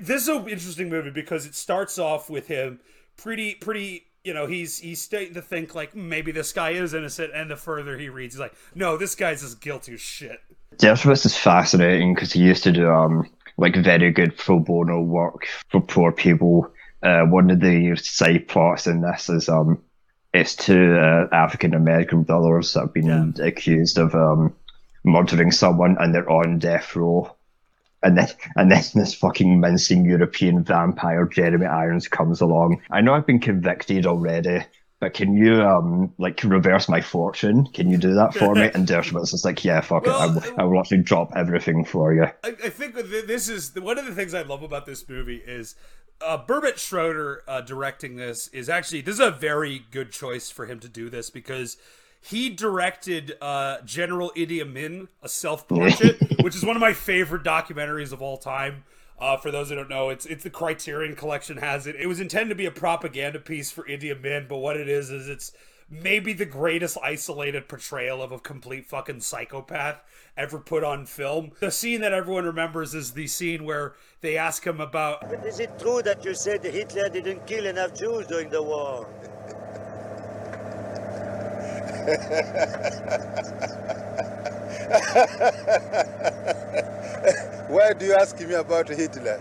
This 0.00 0.22
is 0.22 0.28
an 0.28 0.48
interesting 0.48 0.90
movie 0.90 1.10
because 1.10 1.46
it 1.46 1.54
starts 1.54 1.98
off 1.98 2.30
with 2.30 2.46
him 2.46 2.80
pretty, 3.16 3.54
pretty. 3.54 4.04
You 4.22 4.34
know, 4.34 4.46
he's 4.46 4.78
he's 4.78 5.00
starting 5.00 5.34
to 5.34 5.42
think 5.42 5.74
like 5.74 5.96
maybe 5.96 6.30
this 6.30 6.52
guy 6.52 6.70
is 6.70 6.94
innocent, 6.94 7.32
and 7.34 7.50
the 7.50 7.56
further 7.56 7.98
he 7.98 8.08
reads, 8.08 8.34
he's 8.34 8.40
like, 8.40 8.54
no, 8.74 8.96
this 8.96 9.14
guy's 9.14 9.42
as 9.42 9.54
guilty 9.54 9.94
as 9.94 10.00
shit. 10.00 10.40
Dershowitz 10.76 11.26
is 11.26 11.36
fascinating 11.36 12.14
because 12.14 12.32
he 12.32 12.40
used 12.40 12.62
to 12.64 12.72
do 12.72 12.88
um 12.88 13.28
like 13.56 13.74
very 13.74 14.12
good 14.12 14.36
pro 14.36 14.60
bono 14.60 15.00
work 15.00 15.46
for 15.70 15.80
poor 15.80 16.12
people 16.12 16.70
uh, 17.02 17.22
one 17.22 17.50
of 17.50 17.60
the 17.60 17.96
side 17.96 18.48
plots 18.48 18.86
in 18.86 19.00
this 19.00 19.28
is 19.28 19.48
um, 19.48 19.82
it's 20.34 20.56
two 20.56 20.96
uh, 20.96 21.26
African 21.32 21.74
American 21.74 22.22
brothers 22.22 22.72
that 22.72 22.80
have 22.80 22.94
been 22.94 23.34
yeah. 23.36 23.44
accused 23.44 23.98
of 23.98 24.14
um, 24.14 24.54
murdering 25.04 25.52
someone, 25.52 25.96
and 25.98 26.14
they're 26.14 26.30
on 26.30 26.58
death 26.58 26.94
row. 26.96 27.34
And 28.02 28.16
then, 28.16 28.28
and 28.54 28.70
then 28.70 28.82
this 28.94 29.14
fucking 29.14 29.58
mincing 29.58 30.04
European 30.04 30.62
vampire 30.62 31.26
Jeremy 31.26 31.66
Irons 31.66 32.06
comes 32.06 32.40
along. 32.40 32.82
I 32.90 33.00
know 33.00 33.14
I've 33.14 33.26
been 33.26 33.40
convicted 33.40 34.06
already, 34.06 34.64
but 35.00 35.14
can 35.14 35.36
you 35.36 35.62
um 35.62 36.12
like 36.18 36.42
reverse 36.44 36.88
my 36.88 37.00
fortune? 37.00 37.66
Can 37.72 37.90
you 37.90 37.96
do 37.96 38.14
that 38.14 38.34
for 38.34 38.54
me? 38.54 38.70
And 38.74 38.86
Dershowitz 38.86 39.34
is 39.34 39.44
like, 39.44 39.64
yeah, 39.64 39.80
fuck 39.80 40.06
well, 40.06 40.20
it, 40.20 40.22
I, 40.22 40.34
w- 40.34 40.54
I 40.58 40.64
will 40.64 40.78
actually 40.78 41.02
drop 41.02 41.32
everything 41.34 41.84
for 41.84 42.14
you. 42.14 42.24
I, 42.44 42.48
I 42.48 42.68
think 42.68 42.94
this 42.94 43.48
is 43.48 43.74
one 43.74 43.98
of 43.98 44.06
the 44.06 44.14
things 44.14 44.34
I 44.34 44.42
love 44.42 44.62
about 44.62 44.86
this 44.86 45.08
movie 45.08 45.42
is 45.44 45.74
uh, 46.20 46.38
Barbet 46.38 46.78
Schroeder 46.78 47.42
uh, 47.46 47.60
directing 47.60 48.16
this 48.16 48.48
is 48.48 48.68
actually 48.68 49.00
this 49.00 49.14
is 49.14 49.20
a 49.20 49.30
very 49.30 49.84
good 49.90 50.10
choice 50.10 50.50
for 50.50 50.66
him 50.66 50.80
to 50.80 50.88
do 50.88 51.08
this 51.08 51.30
because 51.30 51.76
he 52.20 52.50
directed 52.50 53.36
uh, 53.40 53.78
General 53.84 54.32
Idi 54.36 54.60
Amin, 54.60 55.08
a 55.22 55.28
self 55.28 55.68
portrait, 55.68 56.20
which 56.40 56.56
is 56.56 56.64
one 56.64 56.76
of 56.76 56.80
my 56.80 56.92
favorite 56.92 57.44
documentaries 57.44 58.12
of 58.12 58.20
all 58.22 58.36
time. 58.36 58.84
Uh, 59.20 59.36
for 59.36 59.50
those 59.50 59.68
who 59.68 59.74
don't 59.74 59.90
know, 59.90 60.10
it's 60.10 60.26
it's 60.26 60.44
the 60.44 60.50
Criterion 60.50 61.16
Collection 61.16 61.56
has 61.58 61.86
it. 61.86 61.96
It 61.96 62.06
was 62.06 62.20
intended 62.20 62.50
to 62.50 62.54
be 62.54 62.66
a 62.66 62.70
propaganda 62.70 63.40
piece 63.40 63.70
for 63.70 63.84
Idi 63.84 64.12
Amin, 64.12 64.46
but 64.48 64.58
what 64.58 64.76
it 64.76 64.88
is 64.88 65.10
is 65.10 65.28
it's 65.28 65.52
maybe 65.90 66.32
the 66.32 66.46
greatest 66.46 66.98
isolated 67.02 67.68
portrayal 67.68 68.22
of 68.22 68.32
a 68.32 68.38
complete 68.38 68.86
fucking 68.86 69.20
psychopath 69.20 70.00
ever 70.36 70.58
put 70.58 70.84
on 70.84 71.06
film. 71.06 71.52
The 71.60 71.70
scene 71.70 72.00
that 72.02 72.12
everyone 72.12 72.44
remembers 72.44 72.94
is 72.94 73.12
the 73.12 73.26
scene 73.26 73.64
where 73.64 73.94
they 74.20 74.36
ask 74.36 74.66
him 74.66 74.80
about. 74.80 75.28
But 75.28 75.44
is 75.46 75.60
it 75.60 75.78
true 75.78 76.02
that 76.02 76.24
you 76.24 76.34
said 76.34 76.64
Hitler 76.64 77.08
didn't 77.08 77.46
kill 77.46 77.66
enough 77.66 77.94
Jews 77.94 78.26
during 78.26 78.50
the 78.50 78.62
war? 78.62 79.08
Why 87.68 87.92
do 87.92 88.06
you 88.06 88.14
ask 88.14 88.38
me 88.40 88.54
about 88.54 88.88
Hitler? 88.88 89.38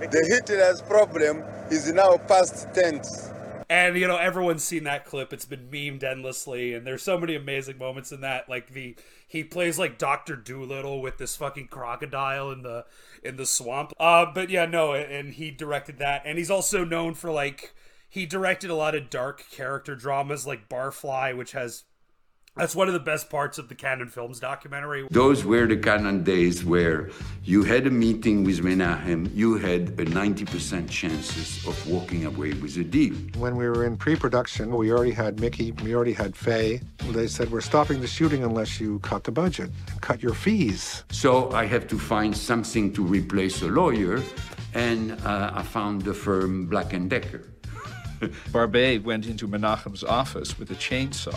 The 0.00 0.26
Hitler's 0.28 0.82
problem 0.82 1.42
is 1.70 1.90
now 1.92 2.16
past 2.28 2.68
tense. 2.74 3.30
And 3.74 3.96
you 3.96 4.06
know 4.06 4.18
everyone's 4.18 4.62
seen 4.62 4.84
that 4.84 5.04
clip. 5.04 5.32
It's 5.32 5.46
been 5.46 5.68
memed 5.68 6.04
endlessly, 6.04 6.74
and 6.74 6.86
there's 6.86 7.02
so 7.02 7.18
many 7.18 7.34
amazing 7.34 7.76
moments 7.76 8.12
in 8.12 8.20
that. 8.20 8.48
Like 8.48 8.72
the 8.72 8.94
he 9.26 9.42
plays 9.42 9.80
like 9.80 9.98
Doctor 9.98 10.36
Dolittle 10.36 11.02
with 11.02 11.18
this 11.18 11.34
fucking 11.34 11.66
crocodile 11.66 12.52
in 12.52 12.62
the 12.62 12.84
in 13.24 13.36
the 13.36 13.44
swamp. 13.44 13.92
Uh, 13.98 14.26
but 14.32 14.48
yeah, 14.48 14.64
no, 14.64 14.94
and 14.94 15.34
he 15.34 15.50
directed 15.50 15.98
that, 15.98 16.22
and 16.24 16.38
he's 16.38 16.52
also 16.52 16.84
known 16.84 17.14
for 17.14 17.32
like 17.32 17.74
he 18.08 18.26
directed 18.26 18.70
a 18.70 18.76
lot 18.76 18.94
of 18.94 19.10
dark 19.10 19.44
character 19.50 19.96
dramas 19.96 20.46
like 20.46 20.68
Barfly, 20.68 21.36
which 21.36 21.50
has 21.50 21.82
that's 22.56 22.76
one 22.76 22.86
of 22.86 22.94
the 22.94 23.00
best 23.00 23.28
parts 23.30 23.58
of 23.58 23.68
the 23.68 23.74
Cannon 23.74 24.08
Films 24.08 24.38
documentary. 24.38 25.08
Those 25.10 25.44
were 25.44 25.66
the 25.66 25.76
Cannon 25.76 26.22
days 26.22 26.64
where 26.64 27.10
you 27.42 27.64
had 27.64 27.86
a 27.86 27.90
meeting 27.90 28.44
with 28.44 28.62
Menahem, 28.62 29.28
you 29.34 29.56
had 29.56 29.88
a 29.98 30.04
90% 30.04 30.88
chances 30.88 31.66
of 31.66 31.90
walking 31.90 32.26
away 32.26 32.52
with 32.54 32.76
a 32.76 32.84
deal. 32.84 33.14
When 33.38 33.56
we 33.56 33.68
were 33.68 33.84
in 33.84 33.96
pre-production, 33.96 34.74
we 34.74 34.92
already 34.92 35.10
had 35.10 35.40
Mickey, 35.40 35.72
we 35.72 35.94
already 35.94 36.12
had 36.12 36.36
Faye. 36.36 36.80
They 37.08 37.26
said, 37.26 37.50
we're 37.50 37.60
stopping 37.60 38.00
the 38.00 38.06
shooting 38.06 38.44
unless 38.44 38.80
you 38.80 39.00
cut 39.00 39.24
the 39.24 39.32
budget 39.32 39.70
and 39.90 40.00
cut 40.00 40.22
your 40.22 40.34
fees. 40.34 41.02
So 41.10 41.50
I 41.50 41.66
have 41.66 41.88
to 41.88 41.98
find 41.98 42.36
something 42.36 42.92
to 42.92 43.02
replace 43.02 43.62
a 43.62 43.68
lawyer, 43.68 44.22
and 44.74 45.12
uh, 45.24 45.50
I 45.54 45.62
found 45.62 46.02
the 46.02 46.14
firm 46.14 46.66
Black 46.66 46.90
& 47.00 47.08
Decker. 47.08 47.53
Barbet 48.52 49.04
went 49.04 49.26
into 49.26 49.46
Menahem's 49.48 50.04
office 50.04 50.58
with 50.58 50.70
a 50.70 50.74
chainsaw. 50.74 51.34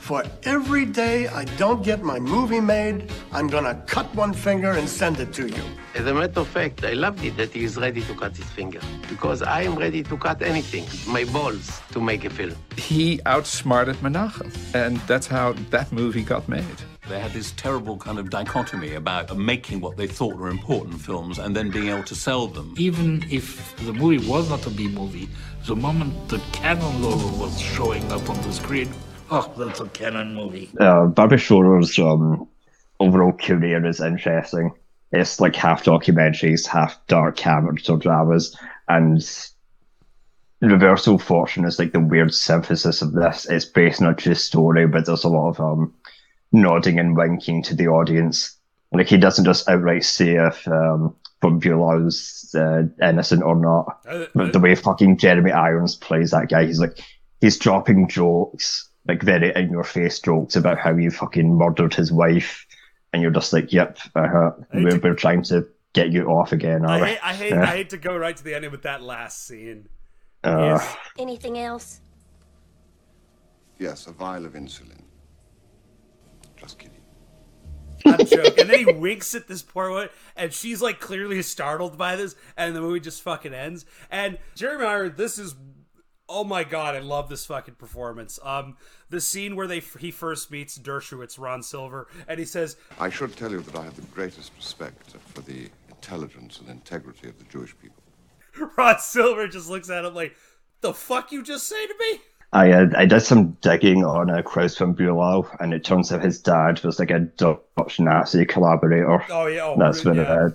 For 0.00 0.24
every 0.42 0.84
day 0.84 1.28
I 1.28 1.44
don't 1.56 1.82
get 1.82 2.02
my 2.02 2.18
movie 2.18 2.60
made, 2.60 3.10
I'm 3.32 3.46
gonna 3.46 3.76
cut 3.86 4.12
one 4.14 4.32
finger 4.32 4.72
and 4.72 4.88
send 4.88 5.20
it 5.20 5.32
to 5.34 5.46
you. 5.46 5.62
As 5.94 6.06
a 6.06 6.12
matter 6.12 6.40
of 6.40 6.48
fact, 6.48 6.84
I 6.84 6.94
loved 6.94 7.22
it 7.24 7.36
that 7.36 7.52
he 7.52 7.64
is 7.64 7.76
ready 7.76 8.02
to 8.02 8.14
cut 8.14 8.36
his 8.36 8.46
finger. 8.46 8.80
Because 9.08 9.42
I 9.42 9.62
am 9.62 9.76
ready 9.76 10.02
to 10.02 10.16
cut 10.16 10.42
anything, 10.42 10.86
my 11.06 11.24
balls, 11.24 11.80
to 11.92 12.00
make 12.00 12.24
a 12.24 12.30
film. 12.30 12.56
He 12.76 13.20
outsmarted 13.26 14.02
Menahem, 14.02 14.50
and 14.74 14.96
that's 15.06 15.28
how 15.28 15.52
that 15.70 15.92
movie 15.92 16.24
got 16.24 16.48
made. 16.48 16.91
They 17.12 17.20
had 17.20 17.34
this 17.34 17.52
terrible 17.58 17.98
kind 17.98 18.18
of 18.18 18.30
dichotomy 18.30 18.94
about 18.94 19.36
making 19.36 19.82
what 19.82 19.98
they 19.98 20.06
thought 20.06 20.34
were 20.34 20.48
important 20.48 20.98
films 20.98 21.38
and 21.38 21.54
then 21.54 21.68
being 21.68 21.88
able 21.88 22.04
to 22.04 22.14
sell 22.14 22.46
them. 22.46 22.74
Even 22.78 23.22
if 23.30 23.76
the 23.84 23.92
movie 23.92 24.26
was 24.26 24.48
not 24.48 24.66
a 24.66 24.70
B 24.70 24.88
movie, 24.88 25.28
the 25.66 25.76
moment 25.76 26.30
the 26.30 26.40
Cannon 26.52 27.02
logo 27.02 27.28
was 27.36 27.60
showing 27.60 28.10
up 28.10 28.30
on 28.30 28.40
the 28.40 28.50
screen, 28.50 28.94
oh, 29.30 29.52
that's 29.58 29.80
a 29.80 29.88
Cannon 29.88 30.34
movie. 30.34 30.70
Uh, 30.80 31.04
Barbet 31.04 31.40
Schroeder's 31.40 31.98
um, 31.98 32.48
overall 32.98 33.32
career 33.32 33.84
is 33.84 34.00
interesting. 34.00 34.72
It's 35.12 35.38
like 35.38 35.54
half 35.54 35.84
documentaries, 35.84 36.66
half 36.66 36.98
dark 37.08 37.36
character 37.36 37.98
dramas, 37.98 38.56
and 38.88 39.22
Reversal 40.62 41.18
Fortune 41.18 41.66
is 41.66 41.78
like 41.78 41.92
the 41.92 42.00
weird 42.00 42.32
synthesis 42.32 43.02
of 43.02 43.12
this. 43.12 43.44
It's 43.50 43.66
based 43.66 44.00
on 44.00 44.08
a 44.08 44.14
true 44.14 44.34
story, 44.34 44.86
but 44.86 45.04
there's 45.04 45.24
a 45.24 45.28
lot 45.28 45.50
of 45.50 45.60
um, 45.60 45.92
nodding 46.52 46.98
and 46.98 47.16
winking 47.16 47.62
to 47.64 47.74
the 47.74 47.88
audience. 47.88 48.56
Like 48.92 49.08
he 49.08 49.16
doesn't 49.16 49.44
just 49.44 49.68
outright 49.68 50.04
say 50.04 50.36
if 50.36 50.68
um, 50.68 51.16
von 51.40 51.60
Bülow's 51.60 52.54
uh, 52.54 52.84
innocent 53.06 53.42
or 53.42 53.56
not. 53.56 54.00
Uh, 54.08 54.26
uh, 54.38 54.50
the 54.50 54.60
way 54.60 54.74
fucking 54.74 55.18
Jeremy 55.18 55.50
Irons 55.50 55.96
plays 55.96 56.30
that 56.30 56.48
guy, 56.48 56.66
he's 56.66 56.80
like 56.80 57.00
he's 57.40 57.58
dropping 57.58 58.08
jokes, 58.08 58.88
like 59.06 59.22
very 59.22 59.54
in 59.54 59.70
your 59.70 59.84
face 59.84 60.20
jokes 60.20 60.56
about 60.56 60.78
how 60.78 60.94
you 60.94 61.10
fucking 61.10 61.56
murdered 61.56 61.94
his 61.94 62.12
wife, 62.12 62.66
and 63.12 63.22
you're 63.22 63.30
just 63.30 63.52
like, 63.52 63.72
yep, 63.72 63.98
uh-huh. 64.14 64.52
we're, 64.74 64.98
we're 64.98 65.14
trying 65.14 65.42
to 65.44 65.66
get 65.92 66.10
you 66.10 66.26
off 66.26 66.52
again. 66.52 66.86
I 66.86 66.98
hate, 66.98 67.18
I 67.22 67.34
hate, 67.34 67.50
yeah. 67.50 67.62
I 67.62 67.66
hate 67.76 67.90
to 67.90 67.98
go 67.98 68.16
right 68.16 68.36
to 68.36 68.44
the 68.44 68.54
ending 68.54 68.70
with 68.70 68.82
that 68.82 69.02
last 69.02 69.46
scene. 69.46 69.88
Uh, 70.44 70.76
yes. 70.78 70.96
Anything 71.18 71.58
else? 71.58 72.00
Yes, 73.78 74.06
a 74.06 74.12
vial 74.12 74.46
of 74.46 74.52
insulin. 74.52 75.01
Just 76.62 76.78
kidding. 76.78 76.96
I'm 78.04 78.26
joking. 78.26 78.60
and 78.60 78.70
then 78.70 78.78
he 78.78 78.92
winks 78.92 79.34
at 79.34 79.48
this 79.48 79.62
poor 79.62 79.90
woman, 79.90 80.08
and 80.36 80.52
she's 80.52 80.82
like 80.82 81.00
clearly 81.00 81.42
startled 81.42 81.96
by 81.98 82.16
this, 82.16 82.34
and 82.56 82.74
the 82.74 82.80
movie 82.80 83.00
just 83.00 83.22
fucking 83.22 83.54
ends. 83.54 83.84
And 84.10 84.38
Jeremy 84.54 84.86
Irons, 84.86 85.16
this 85.16 85.38
is 85.38 85.54
oh 86.28 86.44
my 86.44 86.64
god, 86.64 86.94
I 86.94 87.00
love 87.00 87.28
this 87.28 87.44
fucking 87.46 87.74
performance. 87.74 88.38
Um, 88.42 88.76
the 89.10 89.20
scene 89.20 89.54
where 89.54 89.66
they 89.66 89.80
he 89.80 90.10
first 90.10 90.50
meets 90.50 90.78
Dershowitz, 90.78 91.38
Ron 91.38 91.62
Silver, 91.62 92.08
and 92.26 92.38
he 92.38 92.46
says, 92.46 92.76
"I 92.98 93.10
should 93.10 93.36
tell 93.36 93.50
you 93.50 93.60
that 93.60 93.76
I 93.76 93.84
have 93.84 93.96
the 93.96 94.02
greatest 94.02 94.52
respect 94.56 95.14
for 95.34 95.42
the 95.42 95.68
intelligence 95.88 96.58
and 96.58 96.68
integrity 96.68 97.28
of 97.28 97.38
the 97.38 97.44
Jewish 97.44 97.76
people." 97.78 98.02
Ron 98.76 98.98
Silver 98.98 99.46
just 99.46 99.68
looks 99.68 99.90
at 99.90 100.04
him 100.04 100.14
like, 100.14 100.34
"The 100.80 100.94
fuck 100.94 101.32
you 101.32 101.42
just 101.42 101.68
say 101.68 101.86
to 101.86 101.94
me?" 101.98 102.20
I 102.52 102.70
uh, 102.70 102.86
I 102.96 103.06
did 103.06 103.20
some 103.20 103.52
digging 103.62 104.04
on 104.04 104.30
uh, 104.30 104.42
Klaus 104.42 104.76
von 104.76 104.94
Bülow, 104.94 105.48
and 105.58 105.72
it 105.72 105.84
turns 105.84 106.12
out 106.12 106.22
his 106.22 106.40
dad 106.40 106.82
was 106.84 106.98
like 106.98 107.10
a 107.10 107.20
Dutch 107.20 107.98
Nazi 107.98 108.44
collaborator. 108.44 109.24
Oh 109.30 109.46
yeah, 109.46 109.64
oh, 109.64 109.76
that's 109.78 110.04
where 110.04 110.14
yeah. 110.14 110.22
Uh, 110.22 110.50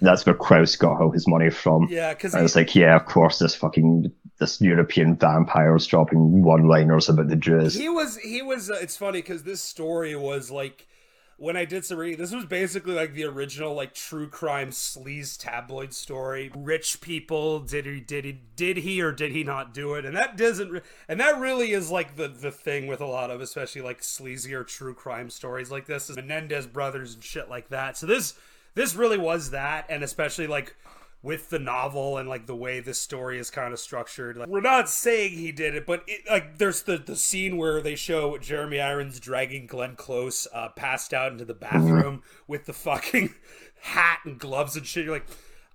that's 0.00 0.24
where 0.24 0.34
Klaus 0.34 0.76
got 0.76 1.00
all 1.00 1.10
his 1.10 1.26
money 1.26 1.50
from. 1.50 1.88
Yeah, 1.90 2.14
because 2.14 2.34
I 2.34 2.42
was 2.42 2.56
like, 2.56 2.74
yeah, 2.74 2.96
of 2.96 3.06
course, 3.06 3.38
this 3.38 3.54
fucking 3.54 4.10
this 4.38 4.60
European 4.60 5.16
vampires 5.16 5.86
dropping 5.86 6.42
one-liners 6.42 7.08
about 7.08 7.28
the 7.28 7.36
Jews. 7.36 7.74
He 7.74 7.88
was 7.88 8.16
he 8.16 8.42
was. 8.42 8.70
Uh, 8.70 8.78
it's 8.80 8.96
funny 8.96 9.20
because 9.20 9.42
this 9.42 9.60
story 9.60 10.16
was 10.16 10.50
like 10.50 10.86
when 11.38 11.56
I 11.56 11.66
did 11.66 11.84
some 11.84 11.98
reading, 11.98 12.18
this 12.18 12.32
was 12.32 12.46
basically 12.46 12.94
like 12.94 13.12
the 13.12 13.24
original 13.24 13.74
like 13.74 13.92
true 13.92 14.26
crime 14.26 14.70
sleaze 14.70 15.36
tabloid 15.38 15.92
story. 15.92 16.50
Rich 16.54 17.02
people 17.02 17.60
did 17.60 17.84
he 17.84 18.00
did 18.00 18.24
he 18.24 18.40
did 18.56 18.78
he 18.78 19.02
or 19.02 19.12
did 19.12 19.32
he 19.32 19.44
not 19.44 19.74
do 19.74 19.94
it? 19.94 20.06
And 20.06 20.16
that 20.16 20.36
doesn't 20.38 20.82
and 21.08 21.20
that 21.20 21.38
really 21.38 21.72
is 21.72 21.90
like 21.90 22.16
the 22.16 22.28
the 22.28 22.50
thing 22.50 22.86
with 22.86 23.02
a 23.02 23.06
lot 23.06 23.30
of 23.30 23.42
especially 23.42 23.82
like 23.82 24.00
sleazier 24.00 24.66
true 24.66 24.94
crime 24.94 25.28
stories 25.28 25.70
like 25.70 25.86
this 25.86 26.08
is 26.08 26.16
Menendez 26.16 26.66
brothers 26.66 27.14
and 27.14 27.22
shit 27.22 27.50
like 27.50 27.68
that. 27.68 27.98
So 27.98 28.06
this 28.06 28.34
this 28.74 28.94
really 28.94 29.18
was 29.18 29.50
that 29.50 29.86
and 29.90 30.02
especially 30.02 30.46
like 30.46 30.74
with 31.22 31.50
the 31.50 31.58
novel 31.58 32.18
and 32.18 32.28
like 32.28 32.46
the 32.46 32.54
way 32.54 32.80
this 32.80 33.00
story 33.00 33.38
is 33.38 33.50
kind 33.50 33.72
of 33.72 33.80
structured. 33.80 34.36
Like, 34.36 34.48
we're 34.48 34.60
not 34.60 34.88
saying 34.88 35.32
he 35.32 35.52
did 35.52 35.74
it, 35.74 35.86
but 35.86 36.04
it, 36.06 36.20
like 36.30 36.58
there's 36.58 36.82
the 36.82 36.98
the 36.98 37.16
scene 37.16 37.56
where 37.56 37.80
they 37.80 37.96
show 37.96 38.38
Jeremy 38.38 38.80
Irons 38.80 39.18
dragging 39.18 39.66
Glenn 39.66 39.96
Close 39.96 40.46
uh, 40.52 40.68
passed 40.70 41.12
out 41.12 41.32
into 41.32 41.44
the 41.44 41.54
bathroom 41.54 42.22
with 42.46 42.66
the 42.66 42.72
fucking 42.72 43.34
hat 43.80 44.20
and 44.24 44.38
gloves 44.38 44.76
and 44.76 44.86
shit. 44.86 45.04
You're 45.04 45.14
like. 45.14 45.26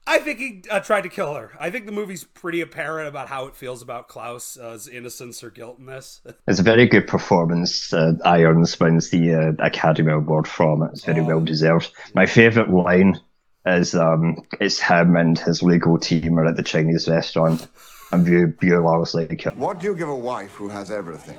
I 0.07 0.17
think 0.17 0.39
he 0.39 0.63
uh, 0.71 0.79
tried 0.79 1.01
to 1.01 1.09
kill 1.09 1.35
her. 1.35 1.51
I 1.59 1.69
think 1.69 1.85
the 1.85 1.91
movie's 1.91 2.23
pretty 2.23 2.59
apparent 2.61 3.07
about 3.07 3.27
how 3.27 3.45
it 3.45 3.55
feels 3.55 3.83
about 3.83 4.07
Klaus's 4.07 4.87
innocence 4.87 5.43
or 5.43 5.51
guilt 5.51 5.77
in 5.77 5.85
this. 5.85 6.21
It's 6.47 6.59
a 6.59 6.63
very 6.63 6.87
good 6.87 7.07
performance. 7.07 7.93
Uh, 7.93 8.13
Irons 8.25 8.79
wins 8.79 9.11
the 9.11 9.35
uh, 9.35 9.51
Academy 9.63 10.11
Award 10.11 10.47
from 10.47 10.81
it. 10.81 10.89
It's 10.93 11.05
very 11.05 11.21
well 11.21 11.39
deserved. 11.39 11.91
My 12.15 12.25
favourite 12.25 12.71
line 12.71 13.21
is 13.65 13.93
um, 13.95 14.37
it's 14.59 14.79
him 14.79 15.15
and 15.15 15.37
his 15.37 15.61
legal 15.61 15.97
team 15.99 16.39
are 16.39 16.45
at 16.45 16.55
the 16.55 16.63
Chinese 16.63 17.07
restaurant, 17.07 17.67
and 18.11 18.25
Bulow 18.25 18.47
Bulow's 18.57 19.13
like, 19.13 19.43
What 19.55 19.79
do 19.79 19.87
you 19.87 19.95
give 19.95 20.09
a 20.09 20.15
wife 20.15 20.51
who 20.51 20.69
has 20.69 20.91
everything? 20.91 21.37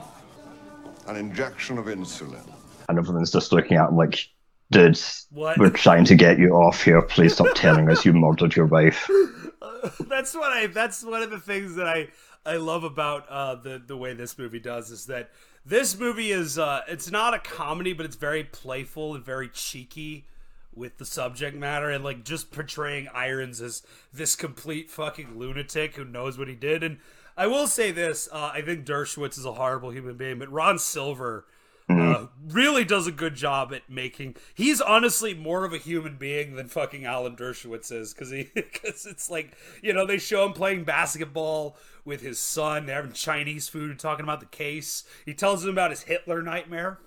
An 1.09 1.17
injection 1.17 1.79
of 1.79 1.87
insulin. 1.87 2.43
and 2.89 2.99
everyone's 2.99 3.33
just 3.33 3.53
looking 3.53 3.77
at 3.77 3.89
him 3.89 3.97
like, 3.97 4.29
dude, 4.71 4.99
What? 5.31 5.59
we're 5.59 5.71
trying 5.71 6.05
to 6.05 6.15
get 6.15 6.39
you 6.39 6.51
off 6.55 6.83
here. 6.85 7.03
Please 7.03 7.35
stop 7.35 7.49
telling 7.55 7.91
us 7.91 8.05
you 8.05 8.13
murdered 8.13 8.55
your 8.55 8.67
wife. 8.67 9.11
that's 10.09 10.35
what 10.35 10.53
I. 10.53 10.69
That's 10.69 11.03
one 11.05 11.23
of 11.23 11.31
the 11.31 11.41
things 11.41 11.75
that 11.75 11.89
I 11.89 12.09
I 12.47 12.57
love 12.57 12.85
about 12.85 13.29
uh, 13.29 13.57
the 13.57 13.83
the 13.85 13.97
way 13.97 14.15
this 14.15 14.39
movie 14.39 14.61
does 14.61 14.91
is 14.91 15.07
that 15.07 15.31
this 15.67 15.99
movie 15.99 16.31
is 16.31 16.57
uh, 16.59 16.83
it's 16.87 17.11
not 17.11 17.35
a 17.35 17.41
comedy, 17.41 17.93
but 17.93 18.07
it's 18.07 18.17
very 18.17 18.45
playful 18.45 19.17
and 19.17 19.25
very 19.25 19.49
cheeky 19.49 20.27
with 20.75 20.99
the 20.99 21.05
subject 21.05 21.57
matter 21.57 21.91
and 21.91 22.03
like 22.03 22.25
just 22.25 22.51
portraying 22.51 23.09
Irons 23.15 23.61
as 23.61 23.83
this 24.13 24.35
complete 24.35 24.91
fucking 24.91 25.39
lunatic 25.39 25.97
who 25.97 26.05
knows 26.05 26.39
what 26.39 26.49
he 26.49 26.55
did. 26.55 26.83
And 26.83 26.99
I 27.37 27.47
will 27.47 27.67
say 27.67 27.91
this: 27.91 28.29
uh, 28.33 28.53
I 28.55 28.63
think 28.63 28.87
Dershowitz 28.87 29.39
is 29.39 29.45
a 29.45 29.55
horrible 29.55 29.91
human 29.91 30.17
being, 30.17 30.39
but 30.39 30.51
Ron 30.51 30.79
Silver. 30.79 31.47
Uh, 31.89 32.29
really 32.49 32.85
does 32.85 33.07
a 33.07 33.13
good 33.13 33.35
job 33.35 33.71
at 33.75 33.91
making. 33.91 34.35
He's 34.55 34.81
honestly 34.81 35.35
more 35.35 35.67
of 35.67 35.75
a 35.75 35.79
human 35.79 36.17
being 36.17 36.55
than 36.55 36.69
fucking 36.69 37.05
Alan 37.05 37.37
Dershowitz 37.37 37.93
is, 37.93 38.15
because 38.15 38.31
he, 38.31 38.49
because 38.55 39.05
it's 39.05 39.29
like 39.29 39.55
you 39.83 39.93
know 39.93 40.07
they 40.07 40.17
show 40.17 40.47
him 40.47 40.55
playing 40.55 40.85
basketball 40.85 41.77
with 42.05 42.21
his 42.23 42.39
son, 42.39 42.87
they're 42.87 42.97
having 42.97 43.13
Chinese 43.13 43.69
food, 43.69 43.99
talking 43.99 44.25
about 44.25 44.41
the 44.41 44.47
case. 44.47 45.05
He 45.27 45.35
tells 45.35 45.65
him 45.65 45.71
about 45.71 45.91
his 45.91 46.03
Hitler 46.03 46.41
nightmare. 46.41 46.99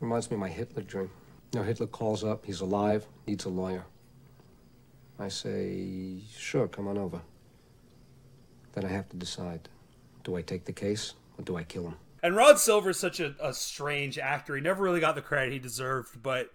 Reminds 0.00 0.30
me 0.30 0.34
of 0.36 0.40
my 0.40 0.48
Hitler 0.48 0.82
dream. 0.82 1.10
You 1.52 1.60
know, 1.60 1.66
Hitler 1.66 1.86
calls 1.86 2.22
up, 2.22 2.46
he's 2.46 2.60
alive, 2.60 3.06
needs 3.26 3.44
a 3.44 3.48
lawyer. 3.48 3.84
I 5.18 5.28
say, 5.28 6.20
sure, 6.36 6.68
come 6.68 6.88
on 6.88 6.96
over. 6.96 7.20
Then 8.72 8.84
I 8.84 8.88
have 8.88 9.08
to 9.10 9.16
decide 9.16 9.68
do 10.22 10.36
I 10.36 10.42
take 10.42 10.64
the 10.64 10.72
case 10.72 11.14
or 11.38 11.44
do 11.44 11.56
I 11.56 11.64
kill 11.64 11.84
him? 11.84 11.96
And 12.22 12.36
Ron 12.36 12.58
Silver's 12.58 12.98
such 12.98 13.20
a, 13.20 13.34
a 13.40 13.54
strange 13.54 14.18
actor. 14.18 14.54
He 14.54 14.60
never 14.60 14.84
really 14.84 15.00
got 15.00 15.14
the 15.14 15.22
credit 15.22 15.52
he 15.52 15.58
deserved, 15.58 16.22
but 16.22 16.50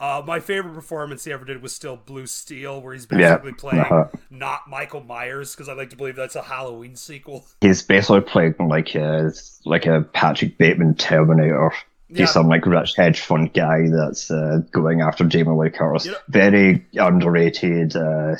uh, 0.00 0.22
my 0.24 0.38
favorite 0.38 0.74
performance 0.74 1.24
he 1.24 1.32
ever 1.32 1.44
did 1.44 1.60
was 1.60 1.74
still 1.74 1.96
Blue 1.96 2.26
Steel, 2.26 2.80
where 2.80 2.94
he's 2.94 3.06
Yeah, 3.10 3.34
basically 3.34 3.52
playing 3.54 3.80
uh-huh. 3.80 4.06
not 4.30 4.68
Michael 4.68 5.02
Myers, 5.02 5.54
because 5.54 5.68
I 5.68 5.72
like 5.72 5.90
to 5.90 5.96
believe 5.96 6.14
that's 6.14 6.36
a 6.36 6.42
Halloween 6.42 6.94
sequel. 6.94 7.46
He's 7.60 7.82
basically 7.82 8.20
playing 8.20 8.54
like 8.60 8.94
a 8.94 9.32
like 9.64 9.86
a 9.86 10.02
Patrick 10.12 10.56
Bateman 10.56 10.94
Terminator. 10.94 11.72
Yeah. 12.10 12.20
He's 12.20 12.30
some 12.32 12.48
like 12.48 12.64
rich 12.64 12.94
hedge 12.96 13.20
fund 13.20 13.52
guy 13.52 13.88
that's 13.90 14.30
uh, 14.30 14.60
going 14.72 15.02
after 15.02 15.24
Jamie 15.24 15.54
Lee 15.54 15.70
Curtis. 15.70 16.08
Very 16.28 16.86
underrated 16.94 17.94
uh, 17.96 18.36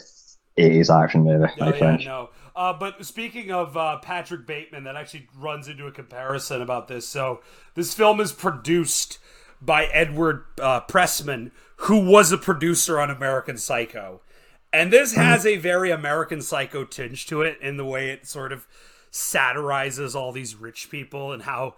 80s 0.56 0.90
action 0.90 1.24
movie, 1.24 1.52
Oh, 1.60 1.64
I 1.64 1.66
yeah, 1.66 1.72
think. 1.78 2.04
no. 2.06 2.30
Uh, 2.56 2.72
but 2.72 3.04
speaking 3.04 3.52
of 3.52 3.76
uh, 3.76 3.98
Patrick 3.98 4.46
Bateman, 4.46 4.84
that 4.84 4.96
actually 4.96 5.28
runs 5.38 5.68
into 5.68 5.86
a 5.86 5.92
comparison 5.92 6.60
about 6.62 6.88
this. 6.88 7.06
So 7.06 7.40
this 7.74 7.94
film 7.94 8.20
is 8.20 8.32
produced 8.32 9.18
by 9.60 9.84
Edward 9.86 10.44
uh, 10.60 10.80
Pressman, 10.80 11.50
who 11.82 12.04
was 12.10 12.32
a 12.32 12.38
producer 12.38 12.98
on 12.98 13.10
American 13.10 13.56
Psycho, 13.58 14.22
and 14.72 14.92
this 14.92 15.14
has 15.14 15.46
a 15.46 15.56
very 15.56 15.90
American 15.90 16.42
Psycho 16.42 16.84
tinge 16.84 17.26
to 17.26 17.42
it 17.42 17.58
in 17.60 17.76
the 17.76 17.84
way 17.84 18.10
it 18.10 18.26
sort 18.26 18.52
of 18.52 18.66
satirizes 19.10 20.14
all 20.14 20.32
these 20.32 20.54
rich 20.56 20.90
people 20.90 21.32
and 21.32 21.42
how 21.42 21.74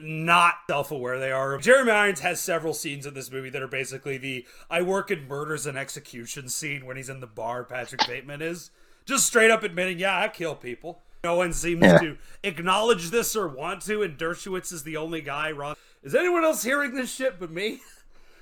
not 0.00 0.54
self-aware 0.68 1.18
they 1.18 1.32
are. 1.32 1.58
Jeremy 1.58 1.90
Irons 1.90 2.20
has 2.20 2.40
several 2.40 2.74
scenes 2.74 3.06
in 3.06 3.14
this 3.14 3.30
movie 3.30 3.50
that 3.50 3.62
are 3.62 3.68
basically 3.68 4.18
the 4.18 4.46
I 4.70 4.82
work 4.82 5.10
in 5.10 5.26
murders 5.26 5.66
and 5.66 5.76
executions 5.76 6.54
scene 6.54 6.86
when 6.86 6.96
he's 6.96 7.08
in 7.08 7.20
the 7.20 7.26
bar 7.26 7.64
Patrick 7.64 8.06
Bateman 8.06 8.42
is. 8.42 8.70
Just 9.04 9.26
straight 9.26 9.50
up 9.50 9.62
admitting, 9.62 9.98
yeah, 9.98 10.18
I 10.18 10.28
kill 10.28 10.54
people. 10.54 11.02
No 11.24 11.36
one 11.36 11.52
seems 11.52 11.82
Yeah. 11.82 11.98
to 11.98 12.16
acknowledge 12.44 13.10
this 13.10 13.34
or 13.34 13.48
want 13.48 13.82
to, 13.82 14.02
and 14.02 14.16
Dershowitz 14.16 14.72
is 14.72 14.84
the 14.84 14.96
only 14.96 15.20
guy. 15.20 15.50
Ron, 15.50 15.76
is 16.02 16.14
anyone 16.14 16.44
else 16.44 16.62
hearing 16.62 16.94
this 16.94 17.12
shit 17.12 17.38
but 17.40 17.50
me? 17.50 17.80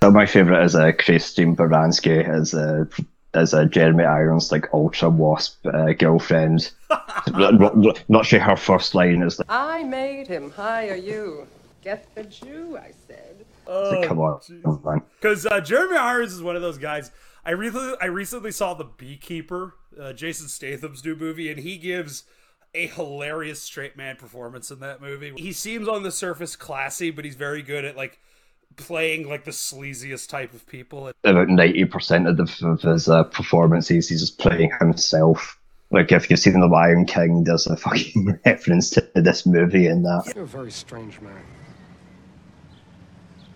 So 0.03 0.11
my 0.13 0.27
favorite 0.27 0.63
is 0.65 0.77
uh, 0.77 0.93
Christine 0.93 1.57
Baranski 1.57 2.23
as 2.29 2.55
uh, 2.55 2.85
as 3.35 3.53
a 3.53 3.67
Jeremy 3.67 4.05
Irons 4.05 4.51
like 4.51 4.73
ultra 4.73 5.11
wasp 5.11 5.67
uh, 5.67 5.93
girlfriend. 5.93 6.73
not, 7.29 7.59
not- 7.77 8.05
not 8.09 8.27
sure 8.27 8.41
her 8.41 8.57
first 8.57 8.95
line 8.95 9.23
is 9.23 9.39
like, 9.39 9.47
I 9.51 9.83
made 9.85 10.27
him 10.27 10.51
hire 10.51 10.97
you. 10.97 11.47
Get 11.83 12.15
the 12.15 12.25
Jew, 12.25 12.77
I 12.77 12.93
said. 13.07 13.45
Oh, 13.67 14.03
"Come 14.05 14.19
on, 14.19 14.41
man." 14.85 15.03
Because 15.21 15.47
uh, 15.47 15.61
Jeremy 15.61 15.97
Irons 15.97 16.33
is 16.33 16.43
one 16.43 16.57
of 16.57 16.63
those 16.63 16.79
guys. 16.79 17.11
I 17.45 17.53
recently, 17.53 17.95
I 18.01 18.07
recently 18.07 18.51
saw 18.51 18.75
The 18.75 18.85
Beekeeper, 18.85 19.75
uh, 19.99 20.13
Jason 20.13 20.49
Statham's 20.49 21.05
new 21.05 21.15
movie, 21.15 21.51
and 21.51 21.61
he 21.61 21.77
gives 21.77 22.25
a 22.75 22.87
hilarious 22.89 23.63
straight 23.63 23.97
man 23.97 24.17
performance 24.17 24.71
in 24.71 24.81
that 24.81 25.01
movie. 25.01 25.33
He 25.37 25.53
seems 25.53 25.87
on 25.89 26.03
the 26.03 26.11
surface 26.11 26.57
classy, 26.57 27.11
but 27.11 27.25
he's 27.25 27.37
very 27.37 27.63
good 27.63 27.85
at 27.85 27.97
like 27.97 28.19
playing 28.79 29.29
like 29.29 29.45
the 29.45 29.51
sleaziest 29.51 30.29
type 30.29 30.55
of 30.55 30.67
people. 30.67 31.13
About 31.25 31.49
ninety 31.49 31.85
percent 31.85 32.27
of, 32.27 32.37
the, 32.39 32.67
of 32.67 32.81
his 32.81 33.09
uh, 33.09 33.25
performances, 33.25 34.09
he's 34.09 34.21
just 34.21 34.39
playing 34.39 34.71
himself. 34.81 35.59
Like 35.91 36.13
if 36.13 36.29
you've 36.31 36.39
seen 36.39 36.61
The 36.61 36.67
Lion 36.67 37.05
King, 37.07 37.45
there's 37.45 37.67
a 37.67 37.77
fucking 37.77 38.39
reference 38.47 38.91
to 38.91 39.11
this 39.15 39.45
movie 39.47 39.87
in 39.87 40.03
that. 40.03 40.33
You're 40.35 40.45
a 40.45 40.47
very 40.47 40.71
strange 40.71 41.21
man. 41.21 41.43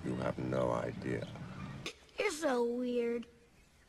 You 0.05 0.17
have 0.17 0.39
no 0.39 0.73
idea. 0.73 1.27
You're 2.19 2.31
so 2.31 2.65
weird. 2.65 3.27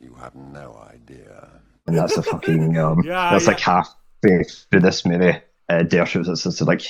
You 0.00 0.14
have 0.20 0.34
no 0.34 0.78
idea. 0.92 1.48
and 1.86 1.96
that's 1.96 2.16
a 2.16 2.22
fucking 2.22 2.76
um, 2.78 3.02
Yeah, 3.04 3.30
that's 3.32 3.44
yeah. 3.44 3.50
like 3.50 3.60
halfway 3.60 4.44
through 4.44 4.80
this 4.80 5.04
movie. 5.06 5.38
Uh, 5.68 5.82
Dershowitz 5.82 6.28
is 6.28 6.42
just 6.42 6.60
like, 6.62 6.82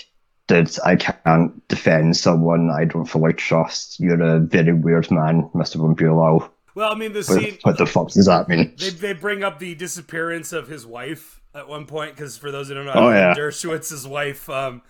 dude, 0.46 0.70
I 0.84 0.96
can't 0.96 1.68
defend 1.68 2.16
someone 2.16 2.70
I 2.70 2.84
don't 2.84 3.06
fully 3.06 3.32
trust. 3.32 4.00
You're 4.00 4.20
a 4.22 4.40
very 4.40 4.72
weird 4.72 5.10
man, 5.10 5.48
Mister 5.54 5.78
Von 5.78 5.94
Bulow. 5.94 6.50
Well, 6.74 6.92
I 6.92 6.96
mean, 6.96 7.12
the 7.12 7.20
What, 7.20 7.40
scene 7.42 7.58
what 7.62 7.78
the 7.78 7.86
fuck 7.86 8.10
does 8.10 8.26
that 8.26 8.48
mean? 8.48 8.74
they 8.78 8.90
they 8.90 9.12
bring 9.12 9.44
up 9.44 9.58
the 9.58 9.74
disappearance 9.74 10.52
of 10.52 10.68
his 10.68 10.84
wife 10.84 11.40
at 11.54 11.68
one 11.68 11.86
point 11.86 12.16
because 12.16 12.36
for 12.36 12.50
those 12.50 12.68
who 12.68 12.74
don't 12.74 12.86
know, 12.86 12.92
Oh, 12.94 13.10
yeah. 13.10 13.32
Dershowitz's 13.34 14.06
wife. 14.06 14.50
Um, 14.50 14.82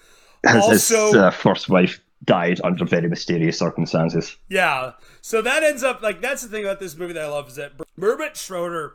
also, 0.46 1.06
his 1.06 1.14
uh, 1.14 1.30
first 1.30 1.68
wife 1.68 2.00
died 2.24 2.60
under 2.64 2.86
very 2.86 3.08
mysterious 3.08 3.58
circumstances. 3.58 4.36
Yeah. 4.48 4.92
So 5.20 5.42
that 5.42 5.62
ends 5.62 5.82
up 5.82 6.02
like 6.02 6.22
that's 6.22 6.42
the 6.42 6.48
thing 6.48 6.64
about 6.64 6.80
this 6.80 6.96
movie 6.96 7.12
that 7.14 7.24
I 7.24 7.28
love 7.28 7.48
is 7.48 7.56
that 7.56 7.72
Barbet 7.98 8.36
Schroeder. 8.36 8.94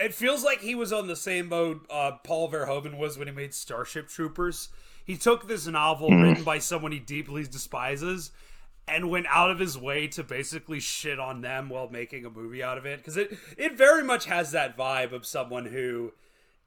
It 0.00 0.12
feels 0.12 0.42
like 0.42 0.60
he 0.60 0.74
was 0.74 0.92
on 0.92 1.06
the 1.06 1.14
same 1.14 1.48
mode 1.48 1.78
uh, 1.88 2.12
Paul 2.24 2.50
Verhoeven 2.50 2.98
was 2.98 3.16
when 3.16 3.28
he 3.28 3.34
made 3.34 3.54
Starship 3.54 4.08
Troopers. 4.08 4.70
He 5.04 5.16
took 5.16 5.46
this 5.46 5.66
novel 5.66 6.08
Hmm. 6.08 6.22
written 6.22 6.44
by 6.44 6.58
someone 6.58 6.92
he 6.92 6.98
deeply 6.98 7.44
despises 7.44 8.30
and 8.86 9.10
went 9.10 9.26
out 9.28 9.50
of 9.50 9.58
his 9.58 9.78
way 9.78 10.06
to 10.08 10.22
basically 10.22 10.80
shit 10.80 11.18
on 11.18 11.40
them 11.40 11.68
while 11.68 11.88
making 11.88 12.24
a 12.24 12.30
movie 12.30 12.62
out 12.62 12.76
of 12.78 12.84
it 12.86 12.98
because 12.98 13.16
it 13.16 13.36
it 13.56 13.76
very 13.78 14.02
much 14.02 14.26
has 14.26 14.52
that 14.52 14.76
vibe 14.76 15.12
of 15.12 15.24
someone 15.24 15.66
who 15.66 16.12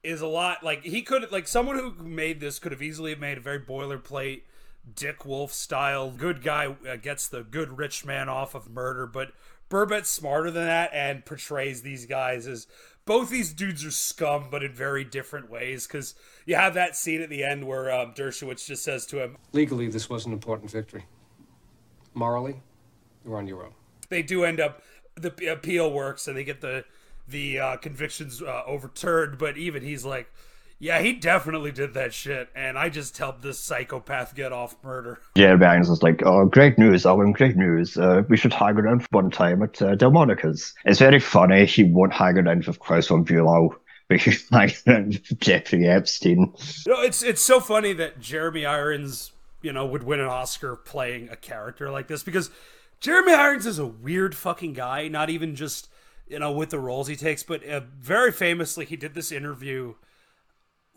is 0.03 0.21
a 0.21 0.27
lot 0.27 0.63
like 0.63 0.83
he 0.83 1.01
could 1.01 1.31
like 1.31 1.47
someone 1.47 1.77
who 1.77 1.91
made 2.03 2.39
this 2.39 2.57
could 2.59 2.71
have 2.71 2.81
easily 2.81 3.13
made 3.15 3.37
a 3.37 3.41
very 3.41 3.59
boilerplate 3.59 4.41
Dick 4.95 5.25
Wolf 5.25 5.51
style 5.53 6.09
good 6.11 6.41
guy 6.41 6.75
uh, 6.89 6.95
gets 6.95 7.27
the 7.27 7.43
good 7.43 7.77
rich 7.77 8.05
man 8.05 8.29
off 8.29 8.55
of 8.55 8.69
murder, 8.69 9.05
but 9.05 9.31
Barbet's 9.69 10.09
smarter 10.09 10.49
than 10.49 10.65
that 10.65 10.91
and 10.93 11.25
portrays 11.25 11.81
these 11.81 12.05
guys 12.05 12.47
as 12.47 12.67
both 13.07 13.29
these 13.31 13.53
dudes 13.53 13.83
are 13.83 13.91
scum, 13.91 14.49
but 14.51 14.63
in 14.63 14.73
very 14.73 15.03
different 15.03 15.49
ways. 15.49 15.87
Because 15.87 16.13
you 16.45 16.55
have 16.55 16.75
that 16.75 16.95
scene 16.95 17.21
at 17.21 17.29
the 17.29 17.43
end 17.43 17.65
where 17.65 17.91
um, 17.91 18.13
Dershowitz 18.13 18.67
just 18.67 18.83
says 18.83 19.05
to 19.07 19.23
him, 19.23 19.37
Legally, 19.53 19.87
this 19.87 20.09
was 20.09 20.27
an 20.27 20.33
important 20.33 20.69
victory. 20.69 21.05
Morally, 22.13 22.61
you're 23.25 23.37
on 23.37 23.47
your 23.47 23.63
own. 23.63 23.71
they 24.09 24.21
do 24.21 24.43
end 24.43 24.59
up 24.59 24.83
the 25.15 25.51
appeal 25.51 25.91
works 25.91 26.27
and 26.27 26.37
they 26.37 26.43
get 26.43 26.61
the 26.61 26.85
the 27.27 27.59
uh, 27.59 27.77
convictions 27.77 28.41
uh, 28.41 28.61
overturned. 28.65 29.37
But 29.37 29.57
even 29.57 29.83
he's 29.83 30.05
like, 30.05 30.31
yeah, 30.79 31.01
he 31.01 31.13
definitely 31.13 31.71
did 31.71 31.95
that 31.95 32.13
shit, 32.13 32.49
and 32.55 32.77
I 32.77 32.89
just 32.89 33.17
helped 33.17 33.41
this 33.41 33.57
psychopath 33.59 34.35
get 34.35 34.51
off 34.51 34.75
murder. 34.83 35.19
Jeremy 35.35 35.65
Irons 35.65 35.89
is 35.89 36.03
like, 36.03 36.21
oh, 36.23 36.45
great 36.45 36.77
news, 36.77 37.05
Owen, 37.05 37.31
great 37.31 37.55
news. 37.55 37.97
Uh, 37.97 38.21
we 38.29 38.37
should 38.37 38.53
hang 38.53 38.77
around 38.77 39.01
for 39.01 39.07
one 39.11 39.31
time 39.31 39.63
at 39.63 39.81
uh, 39.81 39.95
Delmonico's. 39.95 40.75
It's 40.85 40.99
very 40.99 41.19
funny. 41.19 41.65
He 41.65 41.83
won't 41.83 42.13
hang 42.13 42.37
around 42.37 42.65
with 42.65 42.79
Klaus 42.79 43.07
von 43.07 43.25
Bülow, 43.25 43.75
but 44.07 44.19
he's 44.19 44.47
hang 44.51 44.71
around 44.87 45.07
with 45.13 45.39
Jeffrey 45.39 45.87
Epstein. 45.87 46.53
You 46.85 46.93
know, 46.93 47.01
it's 47.01 47.23
it's 47.23 47.41
so 47.41 47.59
funny 47.59 47.93
that 47.93 48.19
Jeremy 48.19 48.67
Irons, 48.67 49.31
you 49.63 49.73
know, 49.73 49.85
would 49.87 50.03
win 50.03 50.19
an 50.19 50.27
Oscar 50.27 50.75
playing 50.75 51.29
a 51.29 51.35
character 51.35 51.89
like 51.89 52.07
this 52.07 52.21
because 52.21 52.51
Jeremy 52.99 53.33
Irons 53.33 53.65
is 53.65 53.79
a 53.79 53.87
weird 53.87 54.35
fucking 54.35 54.73
guy. 54.73 55.07
Not 55.07 55.31
even 55.31 55.55
just 55.55 55.89
you 56.27 56.37
know 56.37 56.51
with 56.51 56.69
the 56.69 56.79
roles 56.79 57.07
he 57.07 57.15
takes, 57.15 57.41
but 57.41 57.67
uh, 57.67 57.81
very 57.99 58.31
famously 58.31 58.85
he 58.85 58.95
did 58.95 59.15
this 59.15 59.31
interview 59.31 59.95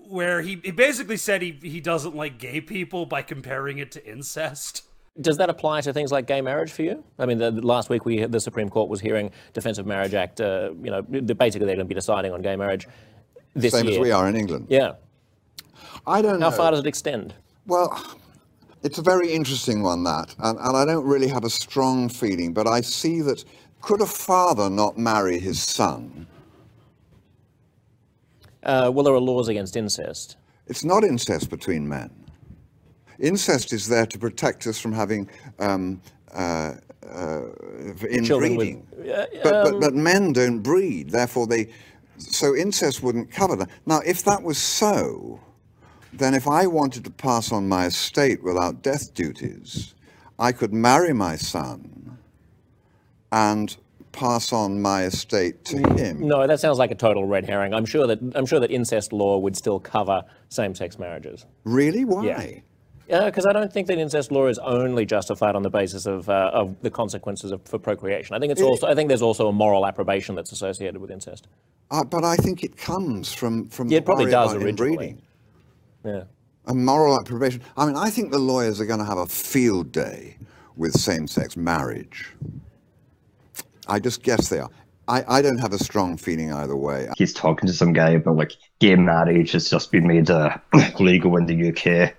where 0.08 0.42
he, 0.42 0.60
he 0.64 0.70
basically 0.70 1.16
said 1.16 1.42
he 1.42 1.58
he 1.62 1.80
doesn't 1.80 2.14
like 2.14 2.38
gay 2.38 2.60
people 2.60 3.06
by 3.06 3.22
comparing 3.22 3.78
it 3.78 3.90
to 3.92 4.06
incest. 4.06 4.84
Does 5.20 5.36
that 5.38 5.50
apply 5.50 5.80
to 5.82 5.92
things 5.92 6.12
like 6.12 6.26
gay 6.26 6.40
marriage 6.40 6.70
for 6.70 6.82
you? 6.82 7.04
I 7.18 7.26
mean, 7.26 7.38
the, 7.38 7.50
the 7.50 7.66
last 7.66 7.90
week 7.90 8.04
we 8.04 8.24
the 8.24 8.40
Supreme 8.40 8.68
Court 8.68 8.88
was 8.88 9.00
hearing 9.00 9.30
Defence 9.52 9.78
of 9.78 9.86
Marriage 9.86 10.14
Act. 10.14 10.40
Uh, 10.40 10.70
you 10.82 10.90
know, 10.90 11.02
basically 11.02 11.66
they're 11.66 11.76
going 11.76 11.78
to 11.78 11.84
be 11.84 11.94
deciding 11.94 12.32
on 12.32 12.42
gay 12.42 12.56
marriage 12.56 12.86
this 13.54 13.72
Same 13.72 13.86
year. 13.86 13.94
as 13.94 14.00
we 14.00 14.10
are 14.12 14.28
in 14.28 14.36
England. 14.36 14.66
Yeah. 14.68 14.92
I 16.06 16.22
don't 16.22 16.40
How 16.40 16.50
know. 16.50 16.56
far 16.56 16.70
does 16.70 16.80
it 16.80 16.86
extend? 16.86 17.34
Well, 17.66 18.16
it's 18.82 18.98
a 18.98 19.02
very 19.02 19.32
interesting 19.32 19.82
one, 19.82 20.04
that. 20.04 20.34
And, 20.38 20.58
and 20.58 20.76
I 20.76 20.84
don't 20.84 21.04
really 21.04 21.28
have 21.28 21.44
a 21.44 21.50
strong 21.50 22.08
feeling, 22.08 22.52
but 22.52 22.66
I 22.66 22.80
see 22.80 23.20
that 23.22 23.44
could 23.80 24.00
a 24.00 24.06
father 24.06 24.70
not 24.70 24.98
marry 24.98 25.38
his 25.38 25.62
son? 25.62 26.26
Uh, 28.62 28.90
well, 28.92 29.04
there 29.04 29.14
are 29.14 29.20
laws 29.20 29.48
against 29.48 29.76
incest. 29.76 30.36
It's 30.66 30.84
not 30.84 31.04
incest 31.04 31.50
between 31.50 31.88
men. 31.88 32.10
Incest 33.18 33.72
is 33.72 33.86
there 33.86 34.06
to 34.06 34.18
protect 34.18 34.66
us 34.66 34.78
from 34.80 34.92
having 34.92 35.28
um, 35.58 36.00
uh, 36.32 36.74
uh, 37.08 37.40
with- 38.00 38.04
inbreeding. 38.04 38.86
Uh, 38.98 39.26
but, 39.42 39.54
um, 39.54 39.64
but, 39.72 39.80
but 39.80 39.94
men 39.94 40.32
don't 40.32 40.60
breed, 40.60 41.10
therefore 41.10 41.46
they. 41.46 41.68
So 42.18 42.54
incest 42.54 43.02
wouldn't 43.02 43.30
cover 43.30 43.56
that. 43.56 43.70
Now, 43.86 44.00
if 44.04 44.24
that 44.24 44.42
was 44.42 44.58
so, 44.58 45.40
then 46.12 46.34
if 46.34 46.46
I 46.46 46.66
wanted 46.66 47.04
to 47.04 47.10
pass 47.10 47.50
on 47.50 47.66
my 47.68 47.86
estate 47.86 48.42
without 48.42 48.82
death 48.82 49.14
duties, 49.14 49.94
I 50.38 50.52
could 50.52 50.72
marry 50.72 51.14
my 51.14 51.36
son 51.36 52.18
and 53.32 53.76
pass 54.12 54.52
on 54.52 54.80
my 54.82 55.04
estate 55.04 55.64
to 55.66 55.78
him. 55.94 56.26
No, 56.26 56.46
that 56.46 56.60
sounds 56.60 56.78
like 56.78 56.90
a 56.90 56.94
total 56.94 57.24
red 57.26 57.46
herring. 57.46 57.72
I'm 57.74 57.84
sure 57.86 58.06
that 58.06 58.18
I'm 58.34 58.46
sure 58.46 58.60
that 58.60 58.70
incest 58.70 59.12
law 59.12 59.38
would 59.38 59.56
still 59.56 59.78
cover 59.80 60.22
same-sex 60.48 60.98
marriages. 60.98 61.46
Really? 61.64 62.04
Why? 62.04 62.62
Yeah, 63.08 63.24
because 63.24 63.44
I 63.44 63.52
don't 63.52 63.72
think 63.72 63.88
that 63.88 63.98
incest 63.98 64.30
law 64.30 64.46
is 64.46 64.58
only 64.60 65.04
justified 65.04 65.56
on 65.56 65.62
the 65.62 65.70
basis 65.70 66.06
of 66.06 66.28
uh, 66.28 66.50
of 66.52 66.80
the 66.82 66.90
consequences 66.90 67.50
of, 67.50 67.60
for 67.64 67.78
procreation. 67.78 68.36
I 68.36 68.38
think 68.38 68.52
it's 68.52 68.60
It- 68.60 68.64
also 68.64 68.86
I 68.86 68.94
think 68.94 69.08
there's 69.08 69.22
also 69.22 69.48
a 69.48 69.52
moral 69.52 69.84
approbation 69.86 70.34
that's 70.36 70.52
associated 70.52 71.00
with 71.00 71.10
incest. 71.10 71.48
Uh, 71.90 72.04
but 72.04 72.24
I 72.24 72.36
think 72.36 72.62
it 72.62 72.76
comes 72.76 73.32
from 73.32 73.68
from 73.68 73.88
Yeah, 73.88 73.98
it 73.98 74.04
probably 74.04 74.26
worry 74.26 74.32
does 74.32 74.52
about 74.52 74.64
originally. 74.64 74.92
inbreeding. 75.08 75.22
Yeah. 76.04 76.22
A 76.66 76.74
moral 76.74 77.18
approbation. 77.18 77.62
I 77.76 77.86
mean, 77.86 77.96
I 77.96 78.10
think 78.10 78.30
the 78.30 78.38
lawyers 78.38 78.80
are 78.80 78.86
going 78.86 79.00
to 79.00 79.04
have 79.04 79.18
a 79.18 79.26
field 79.26 79.90
day 79.90 80.36
with 80.76 80.92
same-sex 80.92 81.56
marriage. 81.56 82.28
I 83.90 83.98
just 83.98 84.22
guess 84.22 84.48
they 84.48 84.60
are. 84.60 84.70
I, 85.08 85.24
I 85.26 85.42
don't 85.42 85.58
have 85.58 85.72
a 85.72 85.78
strong 85.78 86.16
feeling 86.16 86.52
either 86.52 86.76
way. 86.76 87.08
He's 87.18 87.32
talking 87.34 87.66
to 87.66 87.72
some 87.72 87.92
guy 87.92 88.10
about 88.10 88.36
like 88.36 88.52
gay 88.78 88.94
marriage 88.94 89.50
has 89.52 89.68
just 89.68 89.90
been 89.90 90.06
made 90.06 90.30
uh, 90.30 90.56
legal 91.00 91.36
in 91.36 91.46
the 91.46 91.70
UK. 91.70 92.14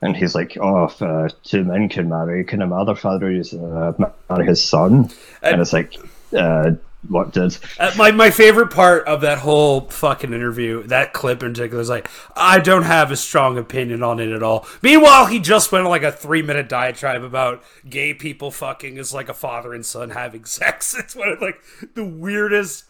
And 0.00 0.16
he's 0.16 0.34
like, 0.34 0.56
oh, 0.60 0.84
if 0.84 1.00
uh, 1.02 1.28
two 1.44 1.62
men 1.64 1.90
can 1.90 2.08
marry, 2.08 2.42
can 2.44 2.62
a 2.62 2.66
mother 2.66 2.96
father 2.96 3.30
use, 3.30 3.52
uh, 3.52 3.92
marry 4.30 4.46
his 4.46 4.64
son? 4.64 5.10
And 5.42 5.60
it's 5.60 5.72
like, 5.72 5.94
uh, 6.36 6.72
what 7.08 7.32
did? 7.32 7.58
Uh, 7.78 7.92
my 7.96 8.12
my 8.12 8.30
favorite 8.30 8.70
part 8.70 9.06
of 9.06 9.22
that 9.22 9.38
whole 9.38 9.82
fucking 9.82 10.32
interview, 10.32 10.84
that 10.84 11.12
clip 11.12 11.42
in 11.42 11.52
particular, 11.52 11.80
is 11.80 11.88
like, 11.88 12.08
I 12.36 12.60
don't 12.60 12.84
have 12.84 13.10
a 13.10 13.16
strong 13.16 13.58
opinion 13.58 14.02
on 14.04 14.20
it 14.20 14.30
at 14.30 14.42
all. 14.42 14.66
Meanwhile, 14.82 15.26
he 15.26 15.40
just 15.40 15.72
went 15.72 15.84
on 15.84 15.90
like 15.90 16.04
a 16.04 16.12
three 16.12 16.42
minute 16.42 16.68
diatribe 16.68 17.24
about 17.24 17.64
gay 17.88 18.14
people 18.14 18.52
fucking 18.52 18.98
is 18.98 19.12
like 19.12 19.28
a 19.28 19.34
father 19.34 19.74
and 19.74 19.84
son 19.84 20.10
having 20.10 20.44
sex. 20.46 20.94
It's 20.96 21.16
one 21.16 21.28
of 21.28 21.40
like 21.40 21.60
the 21.94 22.04
weirdest. 22.04 22.84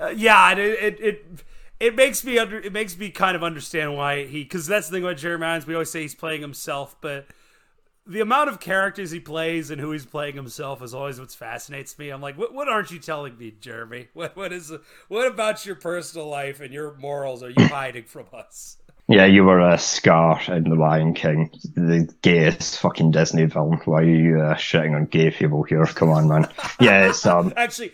Uh, 0.00 0.08
yeah, 0.08 0.52
it, 0.52 0.58
it 0.58 1.00
it 1.00 1.26
it 1.80 1.96
makes 1.96 2.24
me 2.24 2.38
under 2.38 2.58
it 2.60 2.72
makes 2.72 2.96
me 2.96 3.10
kind 3.10 3.34
of 3.34 3.42
understand 3.42 3.96
why 3.96 4.26
he 4.26 4.44
because 4.44 4.66
that's 4.66 4.88
the 4.88 4.96
thing 4.96 5.04
about 5.04 5.16
Jeremy 5.16 5.46
Irons. 5.46 5.66
We 5.66 5.74
always 5.74 5.90
say 5.90 6.02
he's 6.02 6.14
playing 6.14 6.40
himself, 6.40 6.94
but 7.00 7.26
the 8.06 8.20
amount 8.20 8.48
of 8.48 8.60
characters 8.60 9.10
he 9.10 9.20
plays 9.20 9.70
and 9.70 9.80
who 9.80 9.90
he's 9.90 10.06
playing 10.06 10.36
himself 10.36 10.82
is 10.82 10.94
always 10.94 11.18
what 11.18 11.32
fascinates 11.32 11.98
me. 11.98 12.10
I'm 12.10 12.20
like, 12.20 12.38
what, 12.38 12.54
what 12.54 12.68
aren't 12.68 12.90
you 12.90 12.98
telling 12.98 13.36
me, 13.36 13.54
Jeremy? 13.60 14.08
What, 14.14 14.36
what 14.36 14.52
is, 14.52 14.72
what 15.08 15.26
about 15.26 15.66
your 15.66 15.74
personal 15.74 16.28
life 16.28 16.60
and 16.60 16.72
your 16.72 16.94
morals 16.96 17.42
are 17.42 17.50
you 17.50 17.64
hiding 17.66 18.04
from 18.04 18.26
us? 18.32 18.78
Yeah, 19.08 19.26
you 19.26 19.44
were 19.44 19.60
a 19.60 19.78
Scar 19.78 20.40
in 20.48 20.64
The 20.64 20.74
Lion 20.74 21.14
King, 21.14 21.50
the 21.74 22.12
gayest 22.22 22.80
fucking 22.80 23.12
Disney 23.12 23.48
film. 23.48 23.80
Why 23.84 24.00
are 24.00 24.04
you 24.04 24.40
uh, 24.40 24.54
shitting 24.54 24.96
on 24.96 25.06
gay 25.06 25.30
people 25.30 25.62
here? 25.62 25.86
Come 25.86 26.10
on, 26.10 26.28
man. 26.28 26.48
Yeah, 26.80 27.08
it's 27.08 27.24
um, 27.26 27.52
Actually, 27.56 27.92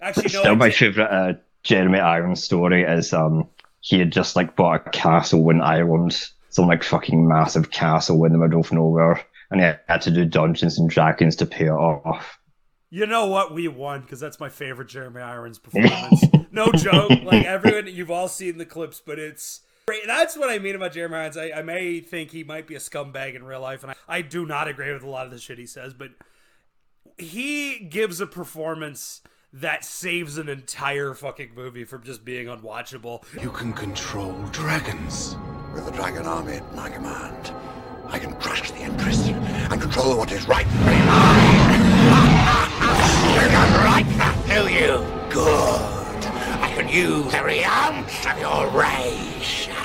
actually, 0.00 0.32
no. 0.32 0.40
still 0.40 0.56
my 0.56 0.70
favorite 0.70 1.10
uh, 1.10 1.34
Jeremy 1.62 1.98
Irons 1.98 2.42
story 2.42 2.84
is 2.84 3.12
um, 3.12 3.48
he 3.80 3.98
had 3.98 4.12
just 4.12 4.34
like 4.34 4.56
bought 4.56 4.86
a 4.86 4.90
castle 4.90 5.50
in 5.50 5.60
Ireland, 5.60 6.30
some 6.54 6.68
like 6.68 6.84
fucking 6.84 7.26
massive 7.26 7.72
castle 7.72 8.24
in 8.24 8.32
the 8.32 8.38
middle 8.38 8.60
of 8.60 8.70
nowhere, 8.70 9.20
and 9.50 9.60
he 9.60 9.66
had 9.88 10.02
to 10.02 10.10
do 10.12 10.24
Dungeons 10.24 10.78
and 10.78 10.88
Dragons 10.88 11.34
to 11.36 11.46
pay 11.46 11.66
it 11.66 11.70
off. 11.70 12.38
You 12.90 13.06
know 13.06 13.26
what? 13.26 13.52
We 13.52 13.66
won 13.66 14.02
because 14.02 14.20
that's 14.20 14.38
my 14.38 14.48
favorite 14.48 14.88
Jeremy 14.88 15.20
Irons 15.20 15.58
performance. 15.58 16.22
no 16.52 16.70
joke. 16.70 17.10
Like 17.24 17.44
everyone, 17.44 17.88
you've 17.88 18.12
all 18.12 18.28
seen 18.28 18.56
the 18.58 18.64
clips, 18.64 19.02
but 19.04 19.18
it's 19.18 19.62
great. 19.88 20.06
That's 20.06 20.36
what 20.36 20.48
I 20.48 20.60
mean 20.60 20.76
about 20.76 20.92
Jeremy 20.92 21.16
Irons. 21.16 21.36
I, 21.36 21.50
I 21.50 21.62
may 21.62 21.98
think 21.98 22.30
he 22.30 22.44
might 22.44 22.68
be 22.68 22.76
a 22.76 22.78
scumbag 22.78 23.34
in 23.34 23.42
real 23.42 23.60
life, 23.60 23.82
and 23.82 23.90
I, 23.90 23.96
I 24.06 24.22
do 24.22 24.46
not 24.46 24.68
agree 24.68 24.92
with 24.92 25.02
a 25.02 25.10
lot 25.10 25.26
of 25.26 25.32
the 25.32 25.40
shit 25.40 25.58
he 25.58 25.66
says, 25.66 25.92
but 25.92 26.10
he 27.18 27.80
gives 27.80 28.20
a 28.20 28.28
performance 28.28 29.22
that 29.52 29.84
saves 29.84 30.38
an 30.38 30.48
entire 30.48 31.14
fucking 31.14 31.50
movie 31.56 31.84
from 31.84 32.04
just 32.04 32.24
being 32.24 32.46
unwatchable. 32.46 33.24
You 33.42 33.50
can 33.50 33.72
control 33.72 34.34
dragons. 34.52 35.36
With 35.74 35.86
the 35.86 35.90
dragon 35.90 36.24
army 36.24 36.54
at 36.54 36.74
my 36.74 36.88
command, 36.88 37.52
I 38.06 38.20
can 38.20 38.32
crush 38.34 38.70
the 38.70 38.78
Empress 38.78 39.26
and 39.26 39.80
control 39.80 40.16
what 40.16 40.30
is 40.30 40.46
rightfully 40.46 40.84
mine. 40.84 41.64
You 43.34 43.40
right 43.82 44.06
that, 44.16 44.36
do 44.46 44.72
you? 44.72 45.04
Good. 45.32 46.26
I 46.62 46.72
can 46.76 46.88
use 46.88 47.34
every 47.34 47.64
ounce 47.64 48.24
of 48.24 48.38
your 48.38 48.68
rage. 48.70 49.68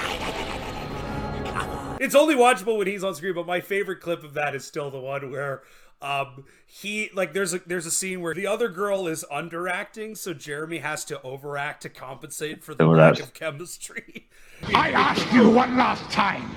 It's 1.99 2.15
only 2.15 2.33
watchable 2.33 2.77
when 2.77 2.87
he's 2.87 3.03
on 3.03 3.13
screen, 3.13 3.33
but 3.33 3.45
my 3.45 3.59
favorite 3.59 3.99
clip 3.99 4.23
of 4.23 4.33
that 4.35 4.55
is 4.55 4.63
still 4.63 4.89
the 4.89 5.01
one 5.01 5.31
where 5.31 5.63
um 6.01 6.45
he 6.65 7.09
like 7.13 7.33
there's 7.33 7.53
a 7.53 7.59
there's 7.65 7.85
a 7.85 7.91
scene 7.91 8.21
where 8.21 8.33
the 8.33 8.47
other 8.47 8.69
girl 8.69 9.07
is 9.07 9.25
underacting, 9.31 10.17
so 10.17 10.33
Jeremy 10.33 10.77
has 10.79 11.03
to 11.05 11.21
overact 11.23 11.81
to 11.81 11.89
compensate 11.89 12.63
for 12.63 12.73
the 12.75 12.85
lack 12.85 13.19
of 13.19 13.33
chemistry. 13.33 14.27
I 14.75 14.91
ask 14.91 15.33
you 15.33 15.49
one 15.49 15.77
last 15.77 16.09
time. 16.11 16.51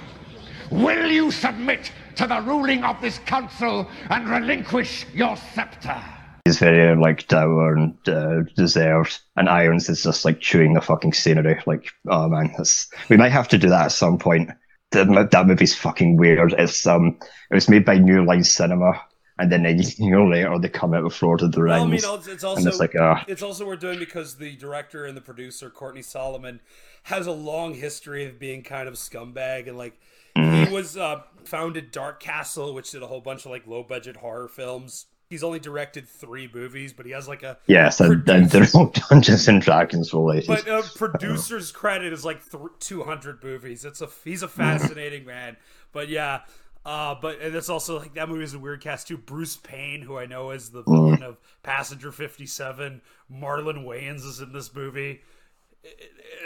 Will 0.71 1.11
you 1.11 1.31
submit 1.31 1.93
to 2.17 2.27
the 2.27 2.41
ruling 2.41 2.83
of 2.83 3.01
this 3.01 3.19
council 3.21 3.89
and 4.09 4.29
relinquish 4.29 5.07
your 5.13 5.37
scepter? 5.37 6.03
He's 6.45 6.59
very 6.59 6.97
like 6.97 7.29
dour 7.29 7.77
and 7.77 7.97
uh, 8.09 8.43
reserved, 8.57 9.21
and 9.37 9.49
Irons 9.49 9.89
is 9.89 10.03
just 10.03 10.25
like 10.25 10.41
chewing 10.41 10.73
the 10.73 10.81
fucking 10.81 11.13
scenery. 11.13 11.61
Like, 11.67 11.91
oh 12.09 12.29
man, 12.29 12.53
that's, 12.57 12.91
we 13.09 13.17
might 13.17 13.33
have 13.33 13.49
to 13.49 13.59
do 13.59 13.69
that 13.69 13.87
at 13.87 13.93
some 13.93 14.19
point. 14.19 14.51
That, 14.93 15.31
that 15.31 15.47
movie's 15.47 15.75
fucking 15.75 16.17
weird. 16.17 16.55
It's 16.59 16.87
um, 16.87 17.19
it 17.51 17.55
was 17.55 17.69
made 17.69 17.85
by 17.85 17.99
New 17.99 18.25
Line 18.25 18.45
Cinema, 18.45 19.01
and 19.43 19.53
then 19.53 19.67
a 19.67 19.73
year 19.73 20.27
later 20.27 20.59
they 20.59 20.69
come 20.69 20.95
out 20.95 21.05
with 21.05 21.23
of 21.23 21.53
the 21.53 21.63
Rings. 21.63 21.71
Well, 21.71 21.83
I 21.83 21.87
mean, 21.87 21.95
it's, 22.21 22.27
it's 22.29 22.45
also 22.45 22.69
it's 22.69 22.79
like, 22.81 22.95
uh, 22.97 23.17
it's 23.29 23.43
also 23.43 23.67
worth 23.67 23.81
doing 23.81 23.99
because 23.99 24.37
the 24.37 24.57
director 24.57 25.05
and 25.05 25.17
the 25.17 25.21
producer 25.21 25.69
Courtney 25.71 26.03
Solomon 26.03 26.61
has 27.05 27.27
a 27.27 27.33
long 27.33 27.75
history 27.75 28.25
of 28.25 28.39
being 28.39 28.63
kind 28.63 28.89
of 28.89 28.95
scumbag 28.95 29.69
and 29.69 29.77
like 29.77 29.99
Mm-hmm. 30.35 30.65
he 30.71 30.75
was 30.75 30.97
uh, 30.97 31.21
founded 31.45 31.91
Dark 31.91 32.19
Castle, 32.19 32.73
which 32.73 32.91
did 32.91 33.03
a 33.03 33.07
whole 33.07 33.21
bunch 33.21 33.45
of 33.45 33.51
like 33.51 33.67
low 33.67 33.83
budget 33.83 34.17
horror 34.17 34.49
films. 34.49 35.05
He's 35.29 35.45
only 35.45 35.59
directed 35.59 36.09
three 36.09 36.49
movies, 36.53 36.95
but 36.95 37.05
he 37.05 37.13
has 37.13 37.29
like 37.29 37.43
a 37.43 37.59
Yes, 37.67 38.01
and, 38.01 38.27
and 38.29 38.49
they're 38.49 38.67
all 38.75 38.87
Dungeons 39.11 39.47
and 39.49 39.61
Dragons 39.61 40.15
related. 40.15 40.47
but 40.47 40.67
a 40.67 40.83
producer's 40.97 41.71
credit 41.71 42.15
is 42.15 42.25
like 42.25 42.51
th- 42.51 42.63
200 42.81 43.45
movies. 43.45 43.85
It's 43.85 44.01
a 44.01 44.09
he's 44.25 44.43
a 44.43 44.49
fascinating 44.49 45.27
man. 45.27 45.59
But 45.93 46.09
yeah, 46.09 46.41
uh, 46.85 47.15
but 47.21 47.41
and 47.41 47.55
it's 47.55 47.69
also 47.69 48.01
like 48.01 48.15
that 48.15 48.29
movie 48.29 48.43
is 48.43 48.55
a 48.55 48.59
weird 48.59 48.81
cast 48.81 49.07
too. 49.07 49.17
Bruce 49.17 49.57
Payne, 49.57 50.03
who 50.03 50.19
I 50.19 50.27
know 50.27 50.51
is 50.51 50.71
the 50.71 50.83
villain 50.83 51.23
of 51.23 51.39
Passenger 51.63 52.11
57, 52.11 53.01
Marlon 53.33 53.85
Wayans 53.85 54.27
is 54.27 54.41
in 54.41 54.53
this 54.53 54.75
movie. 54.75 55.23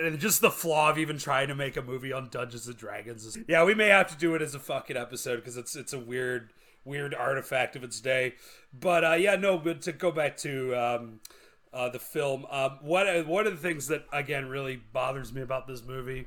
And 0.03 0.19
just 0.19 0.41
the 0.41 0.51
flaw 0.51 0.91
of 0.91 0.99
even 0.99 1.19
trying 1.19 1.49
to 1.49 1.55
make 1.55 1.77
a 1.77 1.83
movie 1.83 2.13
on 2.13 2.29
Dungeons 2.31 2.67
and 2.67 2.77
Dragons 2.77 3.25
is 3.25 3.39
yeah. 3.49 3.65
We 3.65 3.75
may 3.75 3.89
have 3.89 4.09
to 4.09 4.17
do 4.17 4.35
it 4.35 4.43
as 4.43 4.55
a 4.55 4.59
fucking 4.59 4.97
episode 4.97 5.37
because 5.37 5.57
it's 5.57 5.75
it's 5.75 5.93
a 5.93 5.99
weird 5.99 6.53
weird 6.85 7.15
artifact 7.15 7.77
of 7.77 7.85
its 7.85 8.01
day. 8.01 8.35
But 8.79 9.05
uh, 9.05 9.13
yeah, 9.15 9.37
no. 9.37 9.59
But 9.59 9.83
to 9.83 9.93
go 9.93 10.11
back 10.11 10.37
to 10.39 10.75
um, 10.75 11.21
uh, 11.73 11.91
the 11.91 11.99
film, 11.99 12.47
um, 12.51 12.79
one 12.83 13.07
one 13.27 13.47
of 13.47 13.53
the 13.55 13.69
things 13.69 13.89
that 13.89 14.07
again 14.13 14.49
really 14.49 14.77
bothers 14.93 15.33
me 15.33 15.43
about 15.43 15.67
this 15.67 15.83
movie 15.83 16.27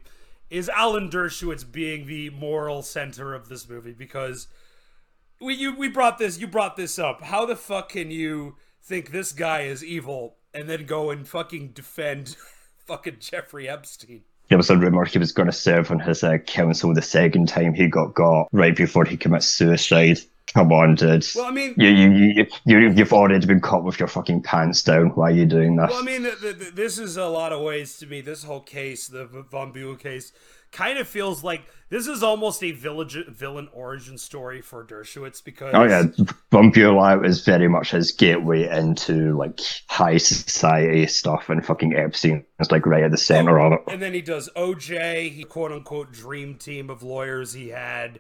is 0.50 0.70
Alan 0.70 1.10
Dershowitz 1.10 1.70
being 1.70 2.06
the 2.06 2.30
moral 2.32 2.82
center 2.82 3.34
of 3.34 3.50
this 3.50 3.70
movie 3.70 3.94
because 3.94 4.48
we 5.40 5.54
you 5.54 5.76
we 5.76 5.88
brought 5.88 6.18
this 6.18 6.40
you 6.40 6.48
brought 6.48 6.76
this 6.76 7.00
up. 7.00 7.22
How 7.22 7.46
the 7.46 7.56
fuck 7.56 7.90
can 7.90 8.12
you 8.12 8.56
think 8.82 9.12
this 9.12 9.32
guy 9.32 9.62
is 9.62 9.84
evil 9.84 10.36
and 10.54 10.70
then 10.70 10.86
go 10.86 11.12
and 11.12 11.28
fucking 11.28 11.70
defend 11.70 12.36
fucking 12.86 13.18
Jeffrey 13.20 13.70
Epstein? 13.70 14.24
There 14.50 14.58
was 14.58 14.72
a 14.72 14.78
rumor 14.78 15.06
he 15.06 15.20
was 15.20 15.32
going 15.32 15.46
to 15.46 15.54
serve 15.54 15.92
on 15.92 16.00
his 16.00 16.24
uh, 16.24 16.40
counsel 16.40 16.94
the 16.94 17.04
second 17.04 17.50
time 17.50 17.76
he 17.76 17.88
got 17.88 18.16
got, 18.16 18.50
right 18.52 18.76
before 18.76 19.06
he 19.06 19.16
commits 19.16 19.46
suicide. 19.46 20.18
Come 20.54 20.72
on, 20.72 20.96
dude. 20.96 21.26
Well, 21.36 21.46
I 21.46 21.52
mean- 21.52 21.76
you, 21.78 21.90
you, 21.90 22.10
you, 22.10 22.46
you, 22.66 22.90
you've 22.92 23.14
already 23.14 23.46
been 23.46 23.62
caught 23.62 23.84
with 23.84 24.00
your 24.00 24.08
fucking 24.08 24.42
pants 24.42 24.84
down. 24.84 25.10
Why 25.10 25.30
are 25.30 25.34
you 25.34 25.46
doing 25.46 25.76
this? 25.76 25.90
Well, 25.90 26.02
I 26.02 26.06
mean, 26.06 26.28
this 26.74 26.98
is 26.98 27.18
a 27.18 27.28
lot 27.28 27.52
of 27.52 27.62
ways 27.62 27.98
to 28.00 28.08
me. 28.08 28.22
This 28.22 28.44
whole 28.44 28.62
case, 28.62 29.08
the 29.08 29.26
Von 29.26 29.72
Bulow 29.72 29.96
case, 30.00 30.32
kind 30.72 31.00
of 31.00 31.08
feels 31.08 31.44
like 31.44 31.62
this 31.90 32.08
is 32.08 32.22
almost 32.22 32.64
a 32.64 32.72
village, 32.72 33.18
villain 33.28 33.68
origin 33.74 34.18
story 34.18 34.62
for 34.62 34.86
Dershowitz 34.86 35.44
because 35.44 35.74
Oh 35.74 35.84
yeah, 35.84 36.04
Von 36.52 36.72
Bulow 36.72 37.24
is 37.26 37.44
very 37.44 37.68
much 37.68 37.92
his 37.92 38.12
gateway 38.12 38.68
into 38.70 39.36
like 39.38 39.60
high 39.88 40.18
society 40.18 41.08
stuff, 41.08 41.50
and 41.50 41.66
fucking 41.66 41.96
Epstein 41.96 42.46
is 42.60 42.72
like 42.72 42.86
right 42.86 43.04
at 43.04 43.12
the 43.12 43.18
center 43.18 43.60
oh, 43.60 43.68
of 43.68 43.74
it. 43.74 43.94
And 43.94 44.02
then 44.02 44.14
he 44.14 44.22
does 44.22 44.50
OJ, 44.56 45.32
he 45.32 45.44
quote 45.44 45.72
unquote 45.72 46.12
dream 46.12 46.56
team 46.56 46.90
of 46.90 47.04
lawyers 47.04 47.54
he 47.54 47.70
had. 47.70 48.20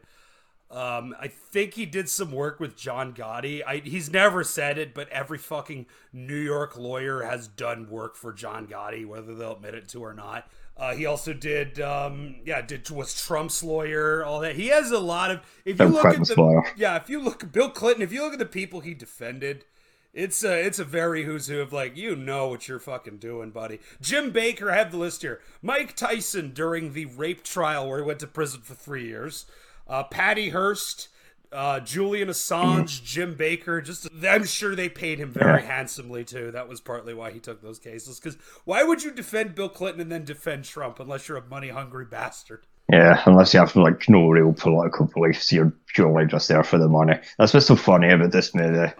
Um, 0.71 1.15
I 1.19 1.27
think 1.27 1.73
he 1.73 1.87
did 1.87 2.09
some 2.09 2.31
work 2.31 2.59
with 2.59 2.77
John 2.77 3.13
Gotti. 3.13 3.63
I, 3.65 3.77
he's 3.77 4.11
never 4.11 4.43
said 4.43 4.77
it, 4.77 4.93
but 4.93 5.09
every 5.09 5.39
fucking 5.39 5.87
New 6.13 6.37
York 6.37 6.77
lawyer 6.77 7.23
has 7.23 7.47
done 7.47 7.89
work 7.89 8.15
for 8.15 8.31
John 8.31 8.67
Gotti, 8.67 9.05
whether 9.05 9.33
they'll 9.33 9.53
admit 9.53 9.73
it 9.73 9.87
to 9.89 10.03
or 10.03 10.13
not. 10.13 10.47
Uh, 10.77 10.93
he 10.93 11.05
also 11.05 11.33
did, 11.33 11.79
um, 11.81 12.35
yeah, 12.45 12.61
did 12.61 12.89
was 12.89 13.19
Trump's 13.19 13.63
lawyer, 13.63 14.23
all 14.23 14.39
that. 14.41 14.55
He 14.55 14.67
has 14.67 14.91
a 14.91 14.99
lot 14.99 15.31
of. 15.31 15.39
If 15.65 15.79
you 15.79 15.87
Bill 15.87 15.89
look 15.89 16.01
Clinton's 16.01 16.29
at 16.29 16.35
the, 16.37 16.41
lawyer. 16.41 16.63
yeah, 16.77 16.95
if 16.95 17.09
you 17.09 17.19
look 17.19 17.51
Bill 17.51 17.69
Clinton, 17.69 18.03
if 18.03 18.13
you 18.13 18.21
look 18.21 18.33
at 18.33 18.39
the 18.39 18.45
people 18.45 18.79
he 18.79 18.93
defended, 18.93 19.65
it's 20.13 20.43
a 20.43 20.65
it's 20.65 20.79
a 20.79 20.85
very 20.85 21.25
who's 21.25 21.47
who 21.47 21.59
of 21.59 21.73
like 21.73 21.97
you 21.97 22.15
know 22.15 22.47
what 22.47 22.67
you're 22.67 22.79
fucking 22.79 23.17
doing, 23.17 23.49
buddy. 23.49 23.79
Jim 23.99 24.31
Bakker, 24.31 24.71
I 24.71 24.77
have 24.77 24.91
the 24.91 24.97
list 24.97 25.21
here. 25.21 25.41
Mike 25.61 25.95
Tyson 25.95 26.53
during 26.53 26.93
the 26.93 27.05
rape 27.05 27.43
trial 27.43 27.89
where 27.89 27.99
he 27.99 28.05
went 28.05 28.19
to 28.19 28.27
prison 28.27 28.61
for 28.61 28.73
three 28.73 29.05
years. 29.05 29.45
Uh, 29.89 30.03
Patty 30.03 30.49
Hearst, 30.49 31.09
uh, 31.51 31.79
Julian 31.79 32.29
Assange, 32.29 33.03
Jim 33.03 33.35
Bakker. 33.35 33.83
Just 33.83 34.07
I'm 34.27 34.45
sure 34.45 34.75
they 34.75 34.89
paid 34.89 35.19
him 35.19 35.31
very 35.31 35.63
handsomely 35.63 36.23
too. 36.23 36.51
That 36.51 36.69
was 36.69 36.79
partly 36.79 37.13
why 37.13 37.31
he 37.31 37.39
took 37.39 37.61
those 37.61 37.79
cases. 37.79 38.19
Because 38.19 38.37
why 38.65 38.83
would 38.83 39.03
you 39.03 39.11
defend 39.11 39.55
Bill 39.55 39.69
Clinton 39.69 40.01
and 40.01 40.11
then 40.11 40.25
defend 40.25 40.65
Trump 40.65 40.99
unless 40.99 41.27
you're 41.27 41.37
a 41.37 41.45
money 41.47 41.69
hungry 41.69 42.05
bastard? 42.05 42.65
Yeah, 42.91 43.21
unless 43.25 43.53
you 43.53 43.59
have 43.59 43.75
like 43.75 44.09
no 44.09 44.29
real 44.29 44.53
political 44.53 45.07
beliefs, 45.07 45.51
you're 45.51 45.73
purely 45.93 46.25
just 46.25 46.47
there 46.47 46.63
for 46.63 46.77
the 46.77 46.87
money. 46.87 47.19
That's 47.37 47.53
what's 47.53 47.67
so 47.67 47.75
funny 47.75 48.09
about 48.09 48.31
this 48.31 48.53
movie 48.55 48.91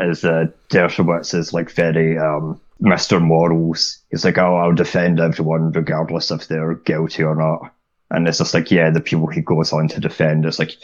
is 0.00 0.24
uh, 0.24 0.46
Dershowitz 0.70 1.34
is 1.34 1.52
like 1.52 1.70
very 1.70 2.18
um, 2.18 2.60
Mr. 2.80 3.20
Morals. 3.20 3.98
He's 4.10 4.24
like, 4.24 4.38
oh, 4.38 4.56
I'll 4.56 4.74
defend 4.74 5.20
everyone 5.20 5.72
regardless 5.72 6.30
if 6.30 6.48
they're 6.48 6.74
guilty 6.74 7.22
or 7.22 7.34
not. 7.34 7.72
And 8.10 8.26
it's 8.26 8.38
just 8.38 8.54
like, 8.54 8.70
yeah, 8.70 8.90
the 8.90 9.00
people 9.00 9.26
he 9.26 9.40
goes 9.40 9.72
on 9.72 9.88
to 9.88 10.00
defend, 10.00 10.46
it's 10.46 10.58
like, 10.58 10.76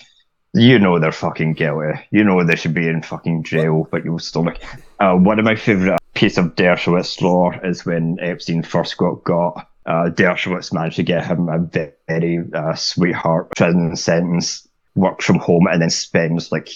you 0.54 0.78
know 0.78 0.98
they're 1.00 1.12
fucking 1.12 1.54
guilty. 1.54 2.00
You 2.10 2.22
know 2.22 2.44
they 2.44 2.56
should 2.56 2.74
be 2.74 2.88
in 2.88 3.02
fucking 3.02 3.42
jail, 3.42 3.88
but 3.90 4.04
you'll 4.04 4.20
still 4.20 4.44
like. 4.44 4.62
Uh, 5.00 5.14
one 5.16 5.38
of 5.38 5.44
my 5.44 5.56
favourite 5.56 5.98
piece 6.14 6.38
of 6.38 6.54
Dershowitz 6.54 7.20
lore 7.20 7.58
is 7.66 7.84
when 7.84 8.18
Epstein 8.20 8.62
first 8.62 8.96
got 8.96 9.24
got. 9.24 9.68
Uh, 9.84 10.10
Dershowitz 10.10 10.72
managed 10.72 10.96
to 10.96 11.02
get 11.02 11.26
him 11.26 11.48
a 11.48 11.58
ve- 11.58 11.90
very 12.08 12.38
uh, 12.54 12.74
sweetheart 12.74 13.50
prison 13.56 13.96
sentence, 13.96 14.66
works 14.94 15.24
from 15.24 15.38
home, 15.38 15.66
and 15.66 15.82
then 15.82 15.90
spends 15.90 16.52
like 16.52 16.68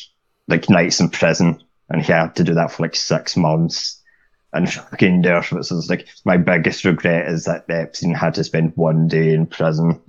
like 0.48 0.68
nights 0.68 0.98
in 0.98 1.08
prison, 1.08 1.62
and 1.88 2.02
he 2.02 2.12
had 2.12 2.34
to 2.36 2.44
do 2.44 2.54
that 2.54 2.72
for 2.72 2.82
like 2.82 2.96
six 2.96 3.36
months. 3.36 4.02
And 4.52 4.70
fucking 4.70 5.22
Dershowitz 5.22 5.70
is 5.70 5.90
like, 5.90 6.08
my 6.24 6.36
biggest 6.36 6.84
regret 6.84 7.28
is 7.28 7.44
that 7.44 7.66
Epstein 7.68 8.14
had 8.14 8.34
to 8.34 8.44
spend 8.44 8.72
one 8.76 9.06
day 9.06 9.34
in 9.34 9.46
prison. 9.46 10.00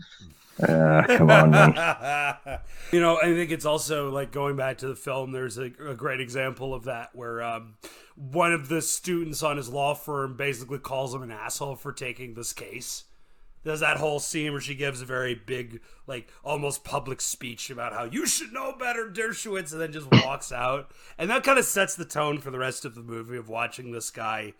Uh, 0.61 1.03
come 1.07 1.29
on, 1.29 1.51
man. 1.51 2.59
you 2.91 2.99
know, 2.99 3.17
I 3.17 3.33
think 3.33 3.51
it's 3.51 3.65
also 3.65 4.09
like 4.09 4.31
going 4.31 4.55
back 4.55 4.79
to 4.79 4.87
the 4.87 4.95
film. 4.95 5.31
There's 5.31 5.57
a, 5.57 5.71
a 5.85 5.95
great 5.95 6.19
example 6.19 6.73
of 6.73 6.83
that 6.85 7.15
where 7.15 7.41
um, 7.41 7.75
one 8.15 8.51
of 8.51 8.67
the 8.67 8.81
students 8.81 9.41
on 9.43 9.57
his 9.57 9.69
law 9.69 9.93
firm 9.93 10.35
basically 10.35 10.79
calls 10.79 11.13
him 11.13 11.23
an 11.23 11.31
asshole 11.31 11.75
for 11.75 11.93
taking 11.93 12.33
this 12.33 12.53
case. 12.53 13.05
There's 13.63 13.81
that 13.81 13.97
whole 13.97 14.19
scene 14.19 14.53
where 14.53 14.61
she 14.61 14.73
gives 14.73 15.01
a 15.01 15.05
very 15.05 15.35
big, 15.35 15.81
like 16.07 16.29
almost 16.43 16.85
public 16.85 17.19
speech 17.19 17.69
about 17.69 17.93
how 17.93 18.05
you 18.05 18.25
should 18.25 18.53
know 18.53 18.73
better, 18.77 19.09
Dershowitz, 19.09 19.73
and 19.73 19.81
then 19.81 19.91
just 19.91 20.09
walks 20.23 20.51
out. 20.51 20.91
And 21.17 21.29
that 21.29 21.43
kind 21.43 21.59
of 21.59 21.65
sets 21.65 21.95
the 21.95 22.05
tone 22.05 22.37
for 22.39 22.51
the 22.51 22.59
rest 22.59 22.85
of 22.85 22.95
the 22.95 23.01
movie 23.01 23.37
of 23.37 23.49
watching 23.49 23.91
this 23.91 24.11
guy 24.11 24.53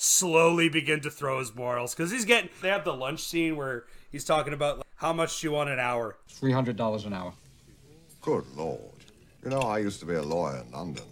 slowly 0.00 0.68
begin 0.68 1.00
to 1.00 1.10
throw 1.10 1.40
his 1.40 1.52
morals 1.54 1.92
because 1.94 2.10
he's 2.10 2.24
getting. 2.24 2.48
They 2.62 2.68
have 2.68 2.84
the 2.84 2.94
lunch 2.94 3.20
scene 3.20 3.56
where 3.56 3.84
he's 4.10 4.24
talking 4.24 4.52
about 4.52 4.78
like, 4.78 4.86
how 4.96 5.12
much 5.12 5.40
do 5.40 5.48
you 5.48 5.52
want 5.52 5.68
an 5.70 5.80
hour. 5.80 6.16
Three 6.28 6.52
hundred 6.52 6.76
dollars 6.76 7.04
an 7.04 7.12
hour. 7.12 7.32
Good 8.22 8.44
Lord. 8.56 8.80
You 9.44 9.50
know, 9.50 9.60
I 9.60 9.78
used 9.78 10.00
to 10.00 10.06
be 10.06 10.14
a 10.14 10.22
lawyer 10.22 10.62
in 10.64 10.70
London. 10.72 11.04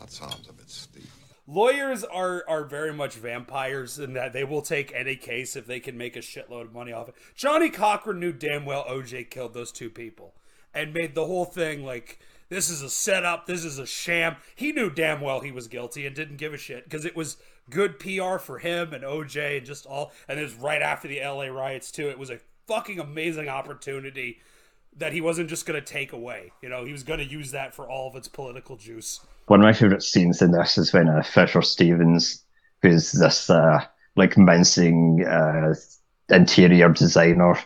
That 0.00 0.10
sounds 0.10 0.48
a 0.48 0.52
bit 0.52 0.70
steep. 0.70 1.04
lawyers 1.46 2.04
are 2.04 2.44
are 2.48 2.64
very 2.64 2.92
much 2.92 3.14
vampires 3.14 3.98
in 3.98 4.12
that 4.14 4.32
they 4.32 4.44
will 4.44 4.62
take 4.62 4.92
any 4.94 5.16
case 5.16 5.56
if 5.56 5.66
they 5.66 5.80
can 5.80 5.98
make 5.98 6.14
a 6.16 6.20
shitload 6.20 6.62
of 6.62 6.72
money 6.72 6.92
off 6.92 7.08
it. 7.08 7.14
Johnnie 7.34 7.70
Cochran 7.70 8.20
knew 8.20 8.32
damn 8.32 8.64
well 8.64 8.84
OJ 8.84 9.28
killed 9.30 9.54
those 9.54 9.72
two 9.72 9.90
people 9.90 10.34
and 10.72 10.94
made 10.94 11.14
the 11.14 11.26
whole 11.26 11.44
thing 11.44 11.84
like 11.84 12.20
this 12.48 12.68
is 12.68 12.82
a 12.82 12.90
setup, 12.90 13.46
this 13.46 13.64
is 13.64 13.78
a 13.78 13.86
sham. 13.86 14.36
He 14.54 14.70
knew 14.72 14.90
damn 14.90 15.20
well 15.20 15.40
he 15.40 15.50
was 15.50 15.66
guilty 15.66 16.06
and 16.06 16.14
didn't 16.14 16.36
give 16.36 16.52
a 16.54 16.58
shit 16.58 16.84
because 16.84 17.04
it 17.04 17.16
was 17.16 17.38
good 17.70 17.98
PR 17.98 18.38
for 18.38 18.58
him 18.58 18.92
and 18.92 19.04
OJ 19.04 19.58
and 19.58 19.66
just 19.66 19.86
all. 19.86 20.12
And 20.28 20.38
it 20.38 20.42
was 20.42 20.54
right 20.54 20.82
after 20.82 21.08
the 21.08 21.20
LA 21.20 21.46
riots 21.46 21.90
too. 21.90 22.08
It 22.08 22.18
was 22.18 22.30
a 22.30 22.38
fucking 22.66 22.98
amazing 22.98 23.48
opportunity 23.48 24.38
that 24.96 25.12
he 25.12 25.20
wasn't 25.20 25.48
just 25.48 25.66
going 25.66 25.80
to 25.80 25.84
take 25.84 26.12
away. 26.12 26.52
You 26.62 26.68
know, 26.68 26.84
he 26.84 26.92
was 26.92 27.02
going 27.02 27.18
to 27.18 27.24
use 27.24 27.50
that 27.50 27.74
for 27.74 27.88
all 27.88 28.08
of 28.08 28.16
its 28.16 28.28
political 28.28 28.76
juice. 28.76 29.20
One 29.46 29.60
of 29.60 29.64
my 29.64 29.72
favourite 29.72 30.02
scenes 30.02 30.40
in 30.40 30.52
this 30.52 30.78
is 30.78 30.92
when 30.92 31.08
uh, 31.08 31.22
Fisher 31.22 31.62
Stevens, 31.62 32.42
who's 32.82 33.12
this 33.12 33.50
uh, 33.50 33.84
like 34.16 34.38
mincing 34.38 35.24
uh, 35.26 35.74
interior 36.30 36.88
designer, 36.90 37.58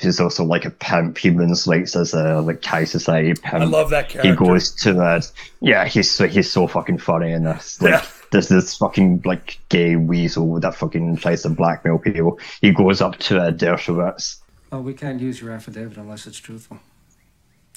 who's 0.00 0.18
also 0.18 0.44
like 0.44 0.64
a 0.64 0.70
pimp. 0.70 1.18
He 1.18 1.30
moonlights 1.30 1.94
as 1.94 2.14
a 2.14 2.40
like 2.40 2.64
high 2.64 2.84
society 2.84 3.34
pimp. 3.34 3.62
I 3.62 3.64
love 3.64 3.90
that 3.90 4.08
character. 4.08 4.30
He 4.30 4.36
goes 4.36 4.74
to 4.76 4.94
that. 4.94 5.30
Yeah, 5.60 5.86
he's 5.86 6.10
so 6.10 6.26
he's 6.26 6.50
so 6.50 6.66
fucking 6.66 6.98
funny 6.98 7.32
in 7.32 7.44
this. 7.44 7.80
Like, 7.80 7.90
Yeah. 7.92 8.06
There's 8.30 8.48
this 8.48 8.76
fucking 8.76 9.22
like 9.24 9.58
gay 9.68 9.96
weasel 9.96 10.60
that 10.60 10.74
fucking 10.74 11.16
tries 11.16 11.42
to 11.42 11.48
blackmail 11.48 11.98
people. 11.98 12.38
He 12.60 12.72
goes 12.72 13.00
up 13.00 13.16
to 13.18 13.38
uh, 13.38 13.50
Dershowitz. 13.50 14.38
Oh, 14.72 14.80
we 14.80 14.94
can't 14.94 15.20
use 15.20 15.40
your 15.40 15.50
affidavit 15.50 15.96
unless 15.96 16.26
it's 16.26 16.38
truthful. 16.38 16.78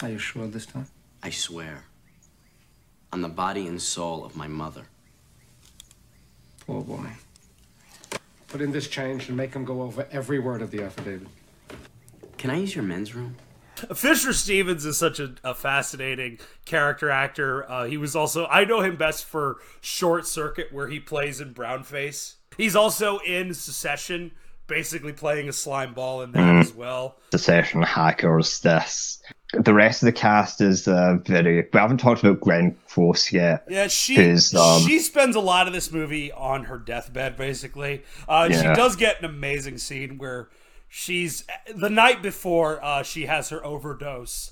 Are 0.01 0.09
you 0.09 0.19
sure 0.19 0.47
this 0.47 0.65
time? 0.65 0.87
I 1.23 1.31
swear. 1.31 1.85
On 3.11 3.21
the 3.21 3.29
body 3.29 3.67
and 3.67 3.81
soul 3.81 4.23
of 4.25 4.35
my 4.35 4.47
mother. 4.47 4.83
Poor 6.65 6.81
boy. 6.81 7.09
Put 8.47 8.61
in 8.61 8.71
this 8.71 8.87
change 8.87 9.27
and 9.27 9.35
make 9.35 9.53
him 9.53 9.65
go 9.65 9.81
over 9.81 10.07
every 10.11 10.39
word 10.39 10.61
of 10.61 10.69
the 10.69 10.83
affidavit. 10.83 11.27
Can 12.37 12.51
I 12.51 12.57
use 12.57 12.75
your 12.75 12.83
men's 12.83 13.15
room? 13.15 13.35
Fisher 13.95 14.34
Stevens 14.34 14.86
is 14.86 14.97
such 14.97 15.19
a, 15.19 15.36
a 15.43 15.53
fascinating 15.53 16.39
character 16.65 17.09
actor. 17.09 17.69
Uh, 17.69 17.86
he 17.86 17.97
was 17.97 18.15
also 18.15 18.45
I 18.47 18.65
know 18.65 18.82
him 18.82 18.95
best 18.95 19.26
for 19.26 19.57
Short 19.82 20.26
Circuit, 20.28 20.67
where 20.71 20.88
he 20.88 20.99
plays 20.99 21.41
in 21.41 21.53
Brownface. 21.53 22.36
He's 22.57 22.76
also 22.76 23.17
in 23.19 23.53
Succession, 23.53 24.32
basically 24.67 25.11
playing 25.13 25.49
a 25.49 25.53
slime 25.53 25.93
ball 25.93 26.21
in 26.21 26.32
that 26.34 26.39
Mm. 26.39 26.61
as 26.61 26.74
well. 26.74 27.17
Succession 27.32 27.82
hackers. 27.82 28.59
This 28.61 29.21
the 29.53 29.74
rest 29.74 30.01
of 30.01 30.07
the 30.07 30.11
cast 30.13 30.61
is 30.61 30.88
uh, 30.88 31.17
very. 31.26 31.67
We 31.74 31.80
haven't 31.80 31.97
talked 31.97 32.24
about 32.24 32.39
Glenn 32.41 32.76
Force 32.88 33.32
yet. 33.32 33.65
Yeah, 33.69 33.88
she 33.88 34.17
um, 34.55 34.82
she 34.84 34.99
spends 34.99 35.36
a 35.36 35.39
lot 35.39 35.67
of 35.67 35.74
this 35.74 35.91
movie 35.91 36.32
on 36.32 36.65
her 36.65 36.78
deathbed, 36.78 37.38
basically. 37.38 38.03
Uh, 38.28 38.49
She 38.49 38.63
does 38.63 38.95
get 38.95 39.19
an 39.19 39.26
amazing 39.26 39.78
scene 39.80 40.17
where 40.17 40.49
she's 40.95 41.43
the 41.75 41.89
night 41.89 42.21
before 42.21 42.83
uh, 42.83 43.01
she 43.01 43.25
has 43.25 43.49
her 43.49 43.65
overdose. 43.65 44.51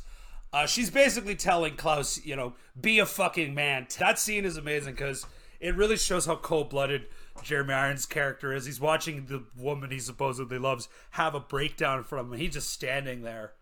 Uh, 0.51 0.65
she's 0.65 0.89
basically 0.89 1.35
telling 1.35 1.75
Klaus, 1.75 2.25
you 2.25 2.35
know, 2.35 2.53
be 2.79 2.97
a 2.97 3.05
fucking 3.05 3.53
man. 3.53 3.85
That 3.99 4.17
scene 4.17 4.43
is 4.43 4.57
amazing 4.57 4.95
because 4.95 5.27
it 5.59 5.75
really 5.75 5.97
shows 5.97 6.25
how 6.25 6.37
cold 6.37 6.71
blooded 6.71 7.05
Jeremy 7.43 7.75
Irons' 7.75 8.07
character 8.07 8.53
is. 8.53 8.65
He's 8.65 8.81
watching 8.81 9.27
the 9.27 9.43
woman 9.55 9.91
he 9.91 9.99
supposedly 9.99 10.57
loves 10.57 10.89
have 11.11 11.35
a 11.35 11.39
breakdown 11.39 12.03
from 12.03 12.33
him. 12.33 12.39
He's 12.39 12.53
just 12.53 12.71
standing 12.71 13.21
there. 13.21 13.53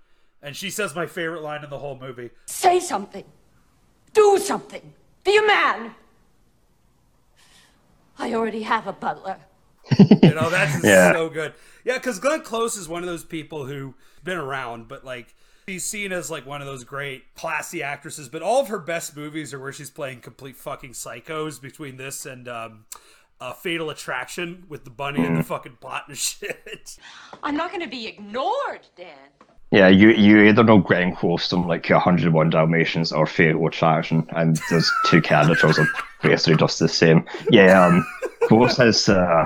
And 0.41 0.55
she 0.55 0.69
says 0.69 0.95
my 0.95 1.05
favorite 1.05 1.43
line 1.43 1.65
in 1.65 1.69
the 1.69 1.80
whole 1.80 1.99
movie. 1.99 2.30
Say 2.45 2.80
something. 2.80 3.25
Do 4.13 4.39
something. 4.39 4.93
Be 5.25 5.38
a 5.38 5.45
man. 5.45 5.95
I 8.17 8.34
already 8.34 8.63
have 8.63 8.88
a 8.88 8.93
butler. 8.93 9.38
You 10.23 10.33
know, 10.35 10.49
that's 10.49 10.83
Yeah. 10.83 11.13
so 11.13 11.29
good. 11.29 11.53
Yeah, 11.85 11.95
because 11.95 12.19
Glenn 12.19 12.41
Close 12.41 12.75
is 12.77 12.87
one 12.89 13.03
of 13.03 13.07
those 13.09 13.23
people 13.23 13.65
who 13.65 13.95
been 14.23 14.37
around, 14.37 14.87
but 14.87 15.03
like 15.05 15.33
she's 15.67 15.83
seen 15.85 16.11
as 16.11 16.29
like 16.29 16.45
one 16.45 16.61
of 16.61 16.67
those 16.67 16.83
great 16.83 17.33
classy 17.35 17.81
actresses. 17.83 18.27
But 18.29 18.41
all 18.41 18.61
of 18.61 18.67
her 18.67 18.79
best 18.79 19.15
movies 19.15 19.53
are 19.53 19.59
where 19.59 19.71
she's 19.71 19.89
playing 19.89 20.21
complete 20.21 20.55
fucking 20.57 20.91
psychos. 20.91 21.61
Between 21.61 21.97
this 21.97 22.25
and 22.25 22.47
um, 22.47 22.85
uh, 23.39 23.53
Fatal 23.53 23.89
Attraction 23.89 24.65
with 24.67 24.83
the 24.83 24.89
bunny 24.89 25.23
and 25.25 25.37
the 25.37 25.43
fucking 25.43 25.77
pot 25.79 26.03
and 26.09 26.17
shit. 26.29 26.97
I'm 27.41 27.55
not 27.55 27.69
going 27.69 27.81
to 27.83 27.87
be 27.89 28.07
ignored, 28.07 28.87
Dan. 28.97 29.15
Yeah, 29.71 29.87
you 29.87 30.09
you 30.09 30.41
either 30.41 30.63
know 30.63 30.79
Glenn 30.79 31.15
Close 31.15 31.47
from 31.47 31.67
like 31.67 31.87
101 31.89 32.49
Dalmatians 32.49 33.11
or 33.11 33.27
Fatal 33.27 33.65
Attraction, 33.67 34.27
and 34.31 34.59
those 34.71 34.91
two 35.05 35.21
characters 35.21 35.77
are 35.77 35.87
basically 36.23 36.55
just 36.57 36.79
the 36.79 36.87
same. 36.89 37.23
Yeah, 37.51 37.85
um, 37.85 38.05
Close 38.47 38.77
has 38.77 39.07
uh, 39.07 39.45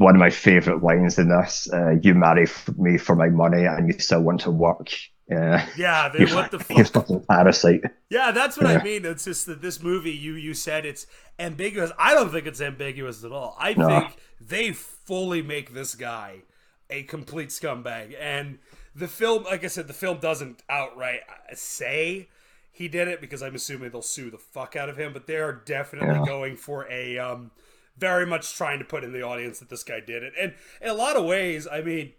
one 0.00 0.16
of 0.16 0.20
my 0.20 0.30
favorite 0.30 0.82
lines 0.82 1.18
in 1.18 1.28
this. 1.28 1.68
Uh, 1.72 1.96
you 2.02 2.14
marry 2.14 2.44
f- 2.44 2.68
me 2.78 2.96
for 2.96 3.14
my 3.14 3.28
money, 3.28 3.64
and 3.66 3.86
you 3.86 3.98
still 3.98 4.22
want 4.22 4.40
to 4.40 4.50
work. 4.50 4.88
Yeah, 5.28 5.64
Yeah, 5.76 6.10
you 6.18 6.26
they, 6.26 6.34
what 6.34 6.50
the 6.50 6.58
fuck? 6.66 6.76
you 6.78 6.84
fucking 6.84 7.24
parasite. 7.30 7.82
Yeah, 8.08 8.32
that's 8.32 8.56
what 8.56 8.68
Yeah. 8.68 8.78
I 8.78 8.82
mean. 8.82 9.04
It's 9.04 9.24
just 9.24 9.46
that 9.46 9.60
this 9.62 9.80
movie, 9.82 10.10
you 10.10 10.34
you 10.34 10.54
said 10.54 10.84
it's 10.86 11.06
ambiguous. 11.38 11.92
I 11.98 12.14
don't 12.14 12.30
think 12.32 12.46
it's 12.46 12.60
ambiguous 12.60 13.22
at 13.24 13.30
all. 13.30 13.56
I 13.58 13.74
No. 13.74 13.88
think 13.88 14.16
they 14.40 14.72
fully 14.72 15.42
make 15.42 15.72
this 15.74 15.94
guy 15.94 16.42
a 16.88 17.02
complete 17.04 17.50
scumbag. 17.50 18.16
And 18.18 18.58
the 18.96 19.06
film, 19.06 19.44
like 19.44 19.62
I 19.64 19.68
said, 19.68 19.86
the 19.86 19.92
film 19.92 20.18
doesn't 20.18 20.62
outright 20.68 21.20
uh, 21.28 21.54
say 21.54 22.28
he 22.72 22.88
did 22.88 23.06
it 23.06 23.20
because 23.20 23.40
I'm 23.42 23.54
assuming 23.54 23.90
they'll 23.90 24.02
sue 24.02 24.30
the 24.30 24.38
fuck 24.38 24.74
out 24.74 24.88
of 24.88 24.96
him. 24.96 25.12
But 25.12 25.26
they 25.28 25.36
are 25.36 25.52
definitely 25.52 26.16
Yeah. 26.16 26.24
going 26.26 26.56
for 26.56 26.88
a 26.90 27.18
um, 27.18 27.52
very 28.00 28.26
much 28.26 28.56
trying 28.56 28.78
to 28.78 28.84
put 28.84 29.04
in 29.04 29.12
the 29.12 29.22
audience 29.22 29.58
that 29.58 29.68
this 29.68 29.84
guy 29.84 30.00
did 30.00 30.22
it. 30.22 30.32
And 30.40 30.54
in 30.80 30.88
a 30.88 30.94
lot 30.94 31.16
of 31.16 31.24
ways, 31.24 31.68
I 31.70 31.82
mean, 31.82 32.14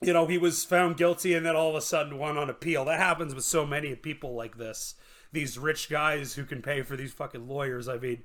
you 0.00 0.12
know, 0.12 0.26
he 0.26 0.38
was 0.38 0.64
found 0.64 0.96
guilty 0.96 1.34
and 1.34 1.46
then 1.46 1.54
all 1.54 1.70
of 1.70 1.76
a 1.76 1.80
sudden 1.80 2.18
won 2.18 2.36
on 2.36 2.50
appeal. 2.50 2.84
That 2.86 2.98
happens 2.98 3.34
with 3.34 3.44
so 3.44 3.64
many 3.64 3.94
people 3.94 4.34
like 4.34 4.56
this. 4.56 4.94
These 5.30 5.58
rich 5.58 5.88
guys 5.88 6.34
who 6.34 6.44
can 6.44 6.60
pay 6.60 6.82
for 6.82 6.96
these 6.96 7.12
fucking 7.12 7.46
lawyers. 7.46 7.88
I 7.88 7.98
mean, 7.98 8.24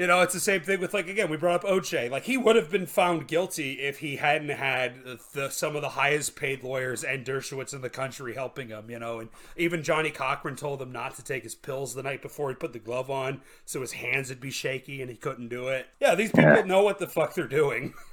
you 0.00 0.06
know, 0.06 0.22
it's 0.22 0.32
the 0.32 0.40
same 0.40 0.62
thing 0.62 0.80
with 0.80 0.94
like 0.94 1.08
again, 1.08 1.28
we 1.28 1.36
brought 1.36 1.62
up 1.62 1.70
OJ. 1.70 2.10
Like 2.10 2.22
he 2.22 2.38
would 2.38 2.56
have 2.56 2.70
been 2.70 2.86
found 2.86 3.28
guilty 3.28 3.74
if 3.74 3.98
he 3.98 4.16
hadn't 4.16 4.48
had 4.48 4.94
the, 5.34 5.50
some 5.50 5.76
of 5.76 5.82
the 5.82 5.90
highest 5.90 6.36
paid 6.36 6.64
lawyers 6.64 7.04
and 7.04 7.22
Dershowitz 7.22 7.74
in 7.74 7.82
the 7.82 7.90
country 7.90 8.32
helping 8.34 8.70
him. 8.70 8.90
You 8.90 8.98
know, 8.98 9.20
and 9.20 9.28
even 9.58 9.82
Johnnie 9.82 10.10
Cochran 10.10 10.56
told 10.56 10.80
him 10.80 10.90
not 10.90 11.16
to 11.16 11.22
take 11.22 11.42
his 11.42 11.54
pills 11.54 11.94
the 11.94 12.02
night 12.02 12.22
before 12.22 12.48
he 12.48 12.54
put 12.54 12.72
the 12.72 12.78
glove 12.78 13.10
on, 13.10 13.42
so 13.66 13.82
his 13.82 13.92
hands 13.92 14.30
would 14.30 14.40
be 14.40 14.50
shaky 14.50 15.02
and 15.02 15.10
he 15.10 15.16
couldn't 15.18 15.48
do 15.48 15.68
it. 15.68 15.86
Yeah, 16.00 16.14
these 16.14 16.30
people 16.32 16.50
Yeah. 16.54 16.62
know 16.62 16.82
what 16.82 16.98
the 16.98 17.06
fuck 17.06 17.34
they're 17.34 17.46
doing. 17.46 17.92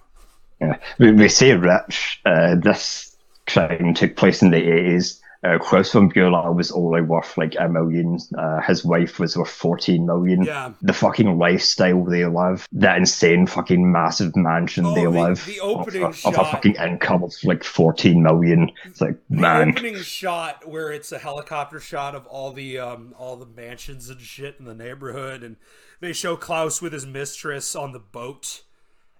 Yeah. 0.60 0.78
We, 0.98 1.12
we 1.12 1.30
say 1.30 1.54
rich. 1.56 2.20
Uh, 2.26 2.56
this 2.56 3.16
crime 3.46 3.94
took 3.94 4.16
place 4.16 4.42
in 4.42 4.50
the 4.50 4.58
80s. 4.58 5.20
Uh, 5.44 5.58
Klaus 5.60 5.92
von 5.92 6.12
Bülow 6.12 6.56
was 6.56 6.72
only 6.72 7.02
worth 7.02 7.38
like 7.38 7.56
a 7.60 7.68
million. 7.70 8.18
Uh, 8.38 8.62
his 8.62 8.84
wife 8.84 9.20
was 9.20 9.38
worth 9.38 9.50
14 9.50 10.06
million. 10.06 10.44
Yeah. 10.44 10.72
The 10.82 10.94
fucking 10.94 11.38
lifestyle 11.38 12.04
they 12.04 12.26
live, 12.26 12.68
that 12.72 12.98
insane 12.98 13.48
fucking 13.48 13.92
massive 13.92 14.36
mansion 14.36 14.84
they 14.94 15.06
Oh, 15.06 15.12
the- 15.12 15.20
live, 15.22 15.46
the 15.46 15.60
of- 15.60 15.82
opening 15.82 16.04
of, 16.04 16.26
of 16.26 16.34
a 16.38 16.46
fucking 16.46 16.76
income 16.76 17.24
of 17.24 17.34
like 17.44 17.64
14 17.64 18.22
million. 18.24 18.72
It's 18.86 19.02
like, 19.02 19.18
the 19.30 19.38
man. 19.38 19.70
opening 19.70 19.96
shot 19.98 20.68
where 20.68 20.92
it's 20.92 21.12
a 21.12 21.20
helicopter 21.20 21.80
shot 21.80 22.16
of 22.16 22.26
all 22.28 22.52
the 22.52 22.80
um 22.80 23.14
all 23.18 23.36
the 23.36 23.46
mansions 23.46 24.10
and 24.10 24.20
shit 24.22 24.56
in 24.60 24.66
the 24.66 24.74
neighborhood 24.76 25.44
and 25.44 25.56
they 26.00 26.14
show 26.14 26.36
Klaus 26.36 26.82
with 26.82 26.94
his 26.94 27.06
mistress 27.06 27.76
on 27.76 27.92
the 27.92 28.00
boat 28.00 28.64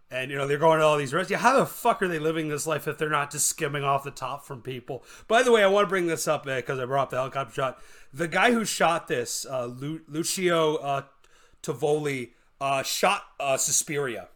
and 0.10 0.32
you 0.32 0.38
know 0.38 0.48
they're 0.48 0.58
going 0.58 0.80
to 0.80 0.86
all 0.86 0.98
these 0.98 1.14
restaurants. 1.14 1.32
Yeah, 1.32 1.38
how 1.40 1.60
the 1.60 1.66
fuck 1.66 2.02
are 2.02 2.08
they 2.08 2.20
living 2.20 2.48
this 2.48 2.66
life 2.68 2.88
if 2.88 2.98
they're 2.98 3.10
not 3.10 3.32
just 3.32 3.48
skimming 3.48 3.84
off 3.84 4.04
the 4.04 4.12
top 4.12 4.46
from 4.46 4.62
people? 4.62 5.04
By 5.28 5.44
the 5.44 5.52
way, 5.52 5.64
I 5.64 5.68
want 5.68 5.86
to 5.86 5.90
bring 5.90 6.08
this 6.08 6.28
up 6.28 6.46
because 6.46 6.80
I 6.80 6.86
brought 6.86 7.04
up 7.04 7.10
the 7.12 7.18
helicopter 7.18 7.54
shot. 7.54 7.80
The 8.14 8.28
guy 8.28 8.52
who 8.52 8.64
shot 8.66 9.08
this, 9.08 9.46
uh, 9.50 9.66
Lu- 9.66 10.02
Lucio 10.08 10.76
uh, 10.78 11.02
Tovoli, 11.62 12.32
uh, 12.62 12.84
shot 12.84 13.24
uh, 13.40 13.58
Suspiria. 13.58 14.30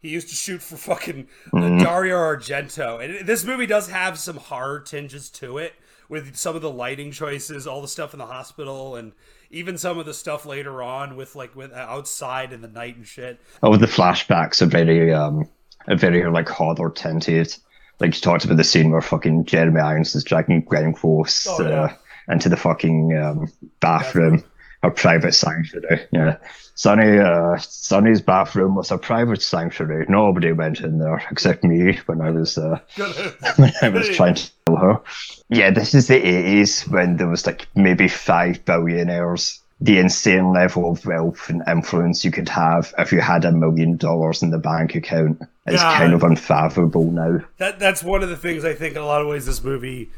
He 0.00 0.10
used 0.10 0.28
to 0.28 0.34
shoot 0.34 0.62
for 0.62 0.76
fucking 0.76 1.28
Mhm. 1.52 1.82
Dario 1.82 2.16
Argento. 2.16 3.02
And 3.04 3.26
this 3.26 3.44
movie 3.44 3.66
does 3.66 3.88
have 3.90 4.18
some 4.18 4.36
horror 4.36 4.80
tinges 4.80 5.28
to 5.30 5.58
it 5.58 5.74
with 6.08 6.36
some 6.36 6.54
of 6.56 6.62
the 6.62 6.70
lighting 6.70 7.10
choices, 7.10 7.66
all 7.66 7.82
the 7.82 7.88
stuff 7.88 8.12
in 8.14 8.18
the 8.18 8.26
hospital, 8.26 8.94
and 8.96 9.12
even 9.50 9.78
some 9.78 9.98
of 9.98 10.06
the 10.06 10.14
stuff 10.14 10.44
later 10.46 10.82
on 10.82 11.16
with 11.16 11.34
like 11.34 11.54
with 11.56 11.72
outside 11.72 12.52
in 12.52 12.60
the 12.60 12.68
night 12.68 12.96
and 12.96 13.06
shit. 13.06 13.40
All 13.62 13.76
the 13.76 13.86
flashbacks 13.86 14.60
are 14.62 14.66
very, 14.66 15.12
um, 15.12 15.48
are 15.88 15.96
very 15.96 16.28
like 16.30 16.48
horror 16.48 16.90
tinted. 16.90 17.54
Like 18.00 18.14
you 18.14 18.20
talked 18.20 18.44
about 18.44 18.56
the 18.56 18.64
scene 18.64 18.90
where 18.90 19.00
fucking 19.00 19.46
Jeremy 19.46 19.80
Irons 19.80 20.14
is 20.14 20.22
dragging 20.24 20.64
Close 20.64 21.46
Oh, 21.48 21.62
yeah. 21.62 21.80
uh, 21.80 21.92
into 22.28 22.48
the 22.48 22.56
fucking 22.56 23.16
um, 23.16 23.50
bathroom, 23.80 24.44
her 24.82 24.90
private 24.90 25.34
sanctuary. 25.34 26.06
Yeah, 26.12 26.36
Sonny, 26.74 27.18
uh, 27.18 27.56
Sonny's 27.58 28.20
bathroom 28.20 28.76
was 28.76 28.90
a 28.90 28.98
private 28.98 29.42
sanctuary. 29.42 30.06
Nobody 30.08 30.52
went 30.52 30.80
in 30.80 30.98
there 30.98 31.22
except 31.30 31.64
me 31.64 31.96
when 32.06 32.20
I 32.20 32.30
was 32.30 32.56
uh, 32.58 32.78
when 33.56 33.72
I 33.82 33.88
was 33.88 34.08
trying 34.10 34.34
to 34.34 34.50
kill 34.66 34.76
her. 34.76 35.00
Yeah, 35.48 35.70
this 35.70 35.94
is 35.94 36.06
the 36.06 36.16
eighties 36.16 36.82
when 36.82 37.16
there 37.16 37.28
was 37.28 37.46
like 37.46 37.66
maybe 37.74 38.08
five 38.08 38.64
billionaires. 38.64 39.60
The 39.80 39.98
insane 39.98 40.52
level 40.52 40.90
of 40.90 41.06
wealth 41.06 41.48
and 41.48 41.62
influence 41.68 42.24
you 42.24 42.32
could 42.32 42.48
have 42.48 42.92
if 42.98 43.12
you 43.12 43.20
had 43.20 43.44
a 43.44 43.52
million 43.52 43.96
dollars 43.96 44.42
in 44.42 44.50
the 44.50 44.58
bank 44.58 44.96
account 44.96 45.40
is 45.68 45.80
Yeah. 45.80 45.96
kind 45.98 46.14
of 46.14 46.24
unfathomable 46.24 47.12
now. 47.12 47.38
That 47.58 47.78
that's 47.78 48.02
one 48.02 48.24
of 48.24 48.28
the 48.28 48.36
things 48.36 48.64
I 48.64 48.74
think 48.74 48.96
in 48.96 49.02
a 49.02 49.06
lot 49.06 49.20
of 49.22 49.28
ways 49.28 49.46
this 49.46 49.62
movie 49.62 50.10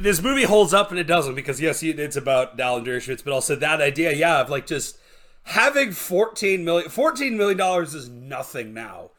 this 0.00 0.22
movie 0.22 0.44
holds 0.44 0.72
up 0.74 0.90
and 0.90 0.98
it 0.98 1.04
doesn't 1.04 1.34
because 1.34 1.60
yes 1.60 1.82
it's 1.82 2.16
about 2.16 2.58
Alan 2.58 2.84
Dershowitz 2.84 3.24
but 3.24 3.32
also 3.32 3.56
that 3.56 3.80
idea 3.80 4.12
yeah 4.12 4.40
of 4.40 4.50
like 4.50 4.66
just 4.66 4.98
having 5.44 5.92
14 5.92 6.64
million 6.64 6.88
14 6.90 7.36
million 7.36 7.58
dollars 7.58 7.94
is 7.94 8.08
nothing 8.08 8.74
now. 8.74 9.10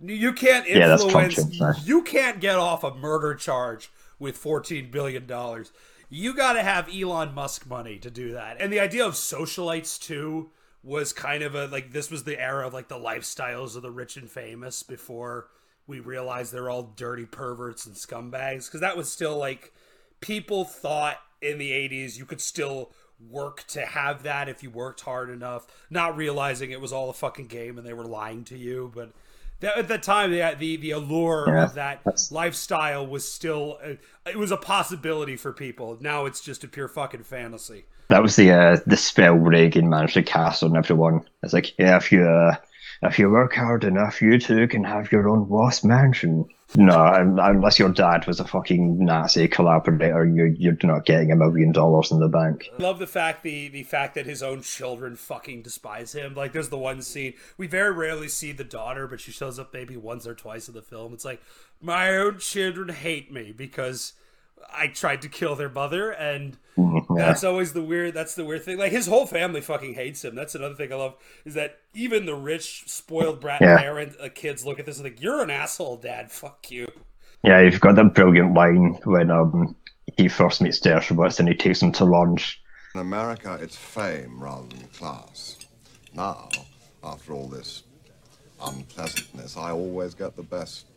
You 0.00 0.32
can't 0.32 0.66
influence 0.66 1.36
change, 1.36 1.76
you 1.84 2.02
can't 2.02 2.40
get 2.40 2.56
off 2.56 2.84
a 2.84 2.94
murder 2.94 3.34
charge 3.34 3.90
with 4.18 4.36
14 4.36 4.90
billion 4.90 5.26
dollars. 5.26 5.72
You 6.08 6.34
got 6.34 6.52
to 6.52 6.62
have 6.62 6.88
Elon 6.94 7.34
Musk 7.34 7.66
money 7.66 7.98
to 7.98 8.10
do 8.10 8.32
that. 8.32 8.60
And 8.60 8.72
the 8.72 8.80
idea 8.80 9.04
of 9.04 9.14
socialites 9.14 10.00
too 10.00 10.50
was 10.82 11.12
kind 11.12 11.42
of 11.42 11.54
a 11.54 11.66
like 11.66 11.92
this 11.92 12.10
was 12.10 12.24
the 12.24 12.40
era 12.40 12.66
of 12.66 12.74
like 12.74 12.88
the 12.88 12.98
lifestyles 12.98 13.74
of 13.76 13.82
the 13.82 13.90
rich 13.90 14.16
and 14.16 14.30
famous 14.30 14.82
before 14.82 15.48
we 15.86 16.00
realized 16.00 16.52
they're 16.52 16.70
all 16.70 16.82
dirty 16.96 17.26
perverts 17.26 17.86
and 17.86 17.94
scumbags 17.94 18.66
because 18.66 18.80
that 18.80 18.96
was 18.96 19.10
still 19.10 19.36
like 19.36 19.72
people 20.20 20.64
thought 20.64 21.18
in 21.42 21.58
the 21.58 21.72
80s 21.72 22.18
you 22.18 22.24
could 22.26 22.40
still 22.40 22.92
work 23.30 23.64
to 23.68 23.86
have 23.86 24.22
that 24.24 24.48
if 24.48 24.62
you 24.62 24.70
worked 24.70 25.00
hard 25.02 25.30
enough 25.30 25.66
not 25.90 26.16
realizing 26.16 26.70
it 26.70 26.80
was 26.80 26.92
all 26.92 27.08
a 27.08 27.14
fucking 27.14 27.46
game 27.46 27.78
and 27.78 27.86
they 27.86 27.94
were 27.94 28.04
lying 28.04 28.44
to 28.44 28.56
you 28.58 28.90
but 28.94 29.12
that, 29.60 29.76
at 29.78 29.88
that 29.88 30.02
time 30.02 30.30
the 30.30 30.54
the, 30.58 30.76
the 30.76 30.90
allure 30.90 31.46
Yeah, 31.46 31.68
of 31.68 31.74
that 31.74 32.02
lifestyle 32.30 33.06
was 33.06 33.30
still 33.30 33.78
uh, 33.82 33.94
it 34.26 34.36
was 34.36 34.50
a 34.50 34.56
possibility 34.56 35.36
for 35.36 35.52
people. 35.52 35.96
Now 36.00 36.26
it's 36.26 36.40
just 36.40 36.64
a 36.64 36.68
pure 36.68 36.88
fucking 36.88 37.22
fantasy. 37.22 37.84
That 38.08 38.22
was 38.22 38.36
the 38.36 38.52
uh, 38.52 38.78
the 38.86 38.96
spell 38.96 39.34
Reagan 39.34 39.88
managed 39.88 40.14
to 40.14 40.22
cast 40.22 40.62
on 40.62 40.76
everyone. 40.76 41.26
It's 41.42 41.52
like, 41.52 41.76
yeah, 41.78 41.96
if 41.96 42.12
you 42.12 42.22
uh, 42.24 42.56
if 43.02 43.18
you 43.18 43.30
work 43.30 43.54
hard 43.54 43.84
enough, 43.84 44.22
you 44.22 44.38
too 44.38 44.68
can 44.68 44.84
have 44.84 45.12
your 45.12 45.28
own 45.28 45.48
lost 45.48 45.84
mansion. 45.84 46.46
No, 46.74 47.12
unless 47.14 47.78
your 47.78 47.90
dad 47.90 48.26
was 48.26 48.40
a 48.40 48.44
fucking 48.44 48.98
Nazi 48.98 49.46
collaborator, 49.46 50.26
you're 50.26 50.48
you're 50.48 50.76
not 50.82 51.06
getting 51.06 51.30
a 51.30 51.36
million 51.36 51.70
dollars 51.70 52.10
in 52.10 52.18
the 52.18 52.28
bank. 52.28 52.68
Love 52.78 52.98
the 52.98 53.06
fact 53.06 53.44
the 53.44 53.68
the 53.68 53.84
fact 53.84 54.16
that 54.16 54.26
his 54.26 54.42
own 54.42 54.62
children 54.62 55.14
fucking 55.14 55.62
despise 55.62 56.12
him. 56.12 56.34
Like 56.34 56.52
there's 56.52 56.68
the 56.68 56.78
one 56.78 57.02
scene 57.02 57.34
we 57.56 57.68
very 57.68 57.92
rarely 57.92 58.28
see 58.28 58.50
the 58.50 58.64
daughter, 58.64 59.06
but 59.06 59.20
she 59.20 59.30
shows 59.30 59.58
up 59.58 59.72
maybe 59.72 59.96
once 59.96 60.26
or 60.26 60.34
twice 60.34 60.66
in 60.66 60.74
the 60.74 60.82
film. 60.82 61.14
It's 61.14 61.24
like 61.24 61.40
my 61.80 62.16
own 62.16 62.38
children 62.38 62.88
hate 62.88 63.32
me 63.32 63.52
because 63.52 64.14
I 64.72 64.88
tried 64.88 65.22
to 65.22 65.28
kill 65.28 65.54
their 65.54 65.68
mother, 65.68 66.10
and 66.10 66.56
that's 67.16 67.44
always 67.44 67.72
the 67.72 67.82
weird. 67.82 68.14
That's 68.14 68.34
the 68.34 68.44
weird 68.44 68.64
thing. 68.64 68.78
Like 68.78 68.92
his 68.92 69.06
whole 69.06 69.26
family 69.26 69.60
fucking 69.60 69.94
hates 69.94 70.24
him. 70.24 70.34
That's 70.34 70.54
another 70.54 70.74
thing 70.74 70.92
I 70.92 70.96
love 70.96 71.14
is 71.44 71.54
that 71.54 71.78
even 71.94 72.26
the 72.26 72.34
rich, 72.34 72.84
spoiled 72.86 73.40
brat 73.40 73.60
Yeah. 73.60 73.78
parent 73.78 74.16
uh, 74.20 74.28
kids 74.34 74.64
look 74.66 74.78
at 74.78 74.86
this 74.86 74.98
and 74.98 75.04
think, 75.04 75.20
"You're 75.22 75.42
an 75.42 75.50
asshole, 75.50 75.96
dad. 75.96 76.30
Fuck 76.30 76.70
you." 76.70 76.86
Yeah, 77.42 77.60
you've 77.60 77.80
got 77.80 77.94
that 77.96 78.14
brilliant 78.14 78.54
line 78.54 78.98
when 79.04 79.30
um 79.30 79.76
he 80.16 80.28
first 80.28 80.60
meets 80.62 80.80
Dershowitz 80.80 81.38
and 81.38 81.48
he 81.48 81.54
takes 81.54 81.82
him 81.82 81.92
to 81.92 82.04
lunch. 82.04 82.60
In 82.94 83.00
America, 83.00 83.58
it's 83.60 83.76
fame 83.76 84.42
rather 84.42 84.66
than 84.68 84.86
class. 84.88 85.58
Now, 86.14 86.48
after 87.04 87.32
all 87.34 87.46
this 87.48 87.82
unpleasantness, 88.64 89.56
I 89.56 89.70
always 89.70 90.14
get 90.14 90.36
the 90.36 90.42
best 90.42 90.86
table. 90.86 90.95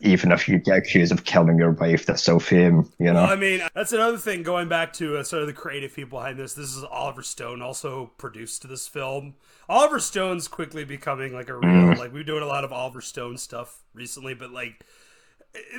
Even 0.00 0.32
if 0.32 0.48
you 0.48 0.58
get 0.58 0.78
accused 0.78 1.12
of 1.12 1.24
killing 1.24 1.58
your 1.58 1.70
wife, 1.70 2.06
that's 2.06 2.22
so 2.22 2.38
fame, 2.38 2.90
you 2.98 3.06
know? 3.06 3.22
Well, 3.22 3.32
I 3.32 3.36
mean, 3.36 3.62
that's 3.74 3.92
another 3.92 4.18
thing. 4.18 4.42
Going 4.42 4.68
back 4.68 4.92
to 4.94 5.16
uh, 5.16 5.22
sort 5.22 5.42
of 5.42 5.48
the 5.48 5.54
creative 5.54 5.94
people 5.94 6.18
behind 6.18 6.38
this, 6.38 6.54
this 6.54 6.74
is 6.74 6.84
Oliver 6.84 7.22
Stone 7.22 7.62
also 7.62 8.12
produced 8.18 8.68
this 8.68 8.86
film. 8.86 9.34
Oliver 9.68 9.98
Stone's 9.98 10.46
quickly 10.48 10.84
becoming 10.84 11.32
like 11.32 11.48
a 11.48 11.56
real 11.56 11.70
Mm. 11.70 11.98
like 11.98 12.12
we've 12.12 12.26
doing 12.26 12.42
a 12.42 12.46
lot 12.46 12.64
of 12.64 12.72
Oliver 12.72 13.00
Stone 13.00 13.38
stuff 13.38 13.80
recently, 13.94 14.34
but 14.34 14.50
like 14.50 14.84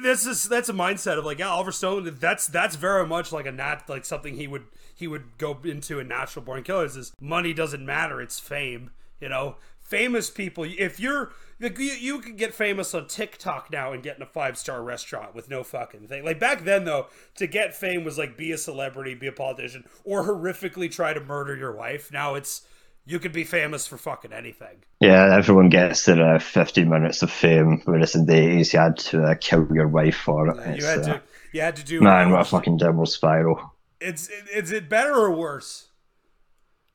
this 0.01 0.25
is 0.25 0.45
that's 0.45 0.69
a 0.69 0.73
mindset 0.73 1.17
of 1.17 1.25
like 1.25 1.39
yeah, 1.39 1.49
Oliver 1.49 1.71
Stone. 1.71 2.17
That's 2.19 2.47
that's 2.47 2.75
very 2.75 3.05
much 3.05 3.31
like 3.31 3.45
a 3.45 3.51
nat 3.51 3.83
like 3.87 4.05
something 4.05 4.35
he 4.35 4.47
would 4.47 4.65
he 4.93 5.07
would 5.07 5.37
go 5.37 5.57
into 5.63 5.99
in 5.99 6.07
Natural 6.07 6.43
Born 6.43 6.63
Killers. 6.63 6.95
Is 6.95 7.13
money 7.19 7.53
doesn't 7.53 7.85
matter; 7.85 8.21
it's 8.21 8.39
fame. 8.39 8.91
You 9.19 9.29
know, 9.29 9.57
famous 9.79 10.29
people. 10.29 10.63
If 10.65 10.99
you're 10.99 11.31
like 11.59 11.77
you, 11.79 11.85
you 11.91 12.19
can 12.19 12.35
get 12.35 12.53
famous 12.53 12.93
on 12.93 13.07
TikTok 13.07 13.71
now 13.71 13.93
and 13.93 14.03
get 14.03 14.17
in 14.17 14.21
a 14.21 14.27
five 14.27 14.57
star 14.57 14.83
restaurant 14.83 15.33
with 15.33 15.49
no 15.49 15.63
fucking 15.63 16.07
thing. 16.07 16.25
Like 16.25 16.39
back 16.39 16.63
then 16.63 16.85
though, 16.85 17.07
to 17.35 17.47
get 17.47 17.75
fame 17.75 18.03
was 18.03 18.17
like 18.17 18.37
be 18.37 18.51
a 18.51 18.57
celebrity, 18.57 19.15
be 19.15 19.27
a 19.27 19.31
politician, 19.31 19.85
or 20.03 20.23
horrifically 20.23 20.91
try 20.91 21.13
to 21.13 21.21
murder 21.21 21.55
your 21.55 21.73
wife. 21.75 22.11
Now 22.11 22.35
it's 22.35 22.67
you 23.05 23.19
could 23.19 23.33
be 23.33 23.43
famous 23.43 23.87
for 23.87 23.97
fucking 23.97 24.33
anything. 24.33 24.83
Yeah, 24.99 25.35
everyone 25.35 25.69
gets 25.69 26.05
their 26.05 26.35
uh, 26.35 26.39
50 26.39 26.83
minutes 26.85 27.21
of 27.21 27.31
fame, 27.31 27.81
whereas 27.85 28.15
in 28.15 28.25
the 28.25 28.33
80s 28.33 28.73
you 28.73 28.79
had 28.79 28.97
to 28.97 29.23
uh, 29.23 29.35
kill 29.39 29.67
your 29.73 29.87
wife 29.87 30.15
for 30.17 30.49
it. 30.49 30.57
You 30.75 30.83
It's, 30.83 30.85
had 30.85 31.03
uh, 31.03 31.03
to 31.03 31.21
you 31.51 31.61
had 31.61 31.75
to 31.77 31.83
do 31.83 32.01
Man, 32.01 32.31
what 32.31 32.41
a 32.41 32.45
fucking 32.45 32.77
downward 32.77 33.07
spiral. 33.07 33.73
It's 33.99 34.29
is 34.29 34.71
it 34.71 34.89
better 34.89 35.13
or 35.15 35.31
worse? 35.31 35.89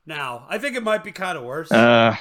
Now, 0.05 0.45
I 0.49 0.57
think 0.57 0.75
it 0.75 0.83
might 0.83 1.03
be 1.03 1.11
kind 1.11 1.37
of 1.37 1.43
worse. 1.43 1.71
Uh, 1.71 2.15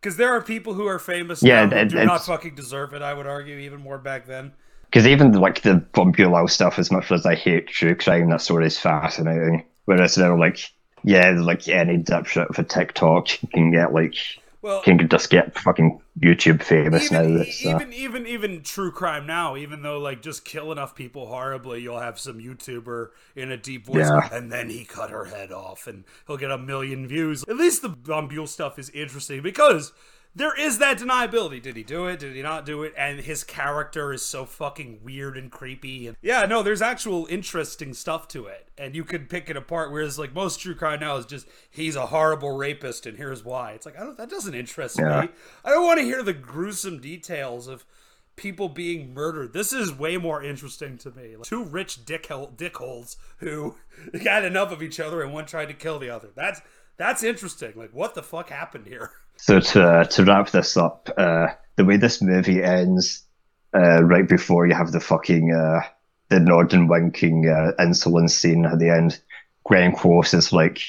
Because 0.00 0.16
there 0.16 0.30
are 0.32 0.40
people 0.40 0.74
who 0.74 0.86
are 0.86 0.98
famous 0.98 1.42
Yeah, 1.42 1.66
now 1.66 1.76
it- 1.78 1.88
do 1.90 2.04
not 2.04 2.24
fucking 2.24 2.54
deserve 2.54 2.94
it. 2.94 3.02
I 3.02 3.12
would 3.12 3.26
argue 3.26 3.56
even 3.58 3.80
more 3.80 3.98
back 3.98 4.26
then. 4.26 4.52
Because 4.86 5.06
even 5.06 5.32
like 5.32 5.62
the 5.62 5.74
Bulow 5.92 6.48
stuff, 6.48 6.78
as 6.78 6.90
much 6.90 7.12
as 7.12 7.24
I 7.26 7.34
hate 7.34 7.68
true 7.68 7.94
crime, 7.94 8.30
that 8.30 8.40
story 8.40 8.66
is 8.66 8.78
fascinating. 8.78 9.64
Whereas 9.84 10.14
they're 10.14 10.36
like, 10.36 10.58
yeah, 11.04 11.30
like 11.30 11.68
any 11.68 11.98
dipshit 11.98 12.58
a 12.58 12.64
TikTok 12.64 13.28
can 13.52 13.70
get 13.70 13.92
like, 13.92 14.14
Well- 14.62 14.82
can 14.82 15.08
just 15.08 15.30
get 15.30 15.58
fucking 15.58 16.00
YouTube 16.20 16.62
famous 16.62 17.10
now. 17.10 17.22
It's, 17.22 17.64
uh, 17.64 17.70
Even 17.76 17.92
even 17.92 18.26
even 18.26 18.62
true 18.62 18.92
crime 18.92 19.26
now, 19.26 19.56
even 19.56 19.82
though 19.82 19.98
like 19.98 20.20
just 20.22 20.44
kill 20.44 20.70
enough 20.72 20.94
people 20.94 21.26
horribly, 21.28 21.80
you'll 21.80 21.98
have 22.00 22.18
some 22.18 22.38
YouTuber 22.38 23.08
in 23.36 23.50
a 23.50 23.56
deep 23.56 23.86
voice, 23.86 24.08
Yeah. 24.08 24.28
and 24.32 24.52
then 24.52 24.68
he 24.68 24.84
cut 24.84 25.10
her 25.10 25.24
head 25.26 25.50
off, 25.50 25.86
and 25.86 26.04
he'll 26.26 26.36
get 26.36 26.50
a 26.50 26.58
million 26.58 27.08
views. 27.08 27.42
At 27.48 27.56
least 27.56 27.82
the 27.82 27.88
Von 27.88 28.28
Bulow 28.28 28.46
stuff 28.46 28.78
is 28.78 28.90
interesting 28.90 29.40
because 29.42 29.92
there 30.34 30.58
is 30.58 30.78
that 30.78 30.98
deniability. 30.98 31.60
Did 31.60 31.76
he 31.76 31.82
do 31.82 32.06
it? 32.06 32.20
Did 32.20 32.34
he 32.36 32.42
not 32.42 32.64
do 32.64 32.82
it? 32.82 32.94
And 32.96 33.20
his 33.20 33.42
character 33.44 34.12
is 34.12 34.24
so 34.24 34.44
fucking 34.44 35.00
weird 35.02 35.36
and 35.36 35.50
creepy. 35.50 36.06
And 36.06 36.16
yeah, 36.22 36.46
no, 36.46 36.62
there's 36.62 36.82
actual 36.82 37.26
interesting 37.28 37.94
stuff 37.94 38.28
to 38.28 38.46
it, 38.46 38.68
and 38.78 38.94
you 38.94 39.04
could 39.04 39.28
pick 39.28 39.50
it 39.50 39.56
apart. 39.56 39.90
Whereas 39.90 40.18
like 40.18 40.32
most 40.34 40.60
true 40.60 40.74
crime 40.74 41.00
now 41.00 41.16
is 41.16 41.26
just 41.26 41.46
he's 41.70 41.96
a 41.96 42.06
horrible 42.06 42.56
rapist, 42.56 43.06
and 43.06 43.16
here's 43.16 43.44
why. 43.44 43.72
It's 43.72 43.86
like 43.86 43.96
I 43.98 44.04
don't. 44.04 44.16
That 44.16 44.30
doesn't 44.30 44.54
interest 44.54 44.98
Yeah. 44.98 45.22
me. 45.22 45.28
I 45.64 45.70
don't 45.70 45.84
want 45.84 45.98
to 45.98 46.04
hear 46.04 46.22
the 46.22 46.32
gruesome 46.32 47.00
details 47.00 47.66
of 47.66 47.84
people 48.36 48.68
being 48.68 49.12
murdered. 49.12 49.52
This 49.52 49.72
is 49.72 49.92
way 49.92 50.16
more 50.16 50.42
interesting 50.42 50.96
to 50.98 51.10
me. 51.10 51.36
Like, 51.36 51.46
two 51.46 51.64
rich 51.64 52.04
dick 52.06 52.28
dickholes 52.28 53.16
who 53.38 53.74
got 54.24 54.44
enough 54.44 54.72
of 54.72 54.82
each 54.82 54.98
other 55.00 55.22
and 55.22 55.32
one 55.32 55.44
tried 55.46 55.66
to 55.66 55.74
kill 55.74 55.98
the 55.98 56.08
other. 56.10 56.28
That's 56.34 56.60
that's 56.96 57.22
interesting. 57.22 57.72
Like 57.76 57.90
what 57.92 58.14
the 58.14 58.22
fuck 58.22 58.50
happened 58.50 58.86
here? 58.86 59.10
So 59.40 59.58
to 59.58 59.82
uh, 59.82 60.04
to 60.04 60.24
wrap 60.24 60.50
this 60.50 60.76
up, 60.76 61.08
uh, 61.16 61.48
the 61.76 61.84
way 61.84 61.96
this 61.96 62.20
movie 62.20 62.62
ends, 62.62 63.24
uh, 63.74 64.02
right 64.02 64.28
before 64.28 64.66
you 64.66 64.74
have 64.74 64.92
the 64.92 65.00
fucking 65.00 65.52
uh, 65.52 65.80
the 66.28 66.68
and 66.72 66.88
winking 66.90 67.48
uh, 67.48 67.72
insulin 67.82 68.28
scene 68.28 68.66
at 68.66 68.78
the 68.78 68.90
end, 68.90 69.18
Glenn 69.66 69.96
Close 69.96 70.34
is 70.34 70.52
like, 70.52 70.80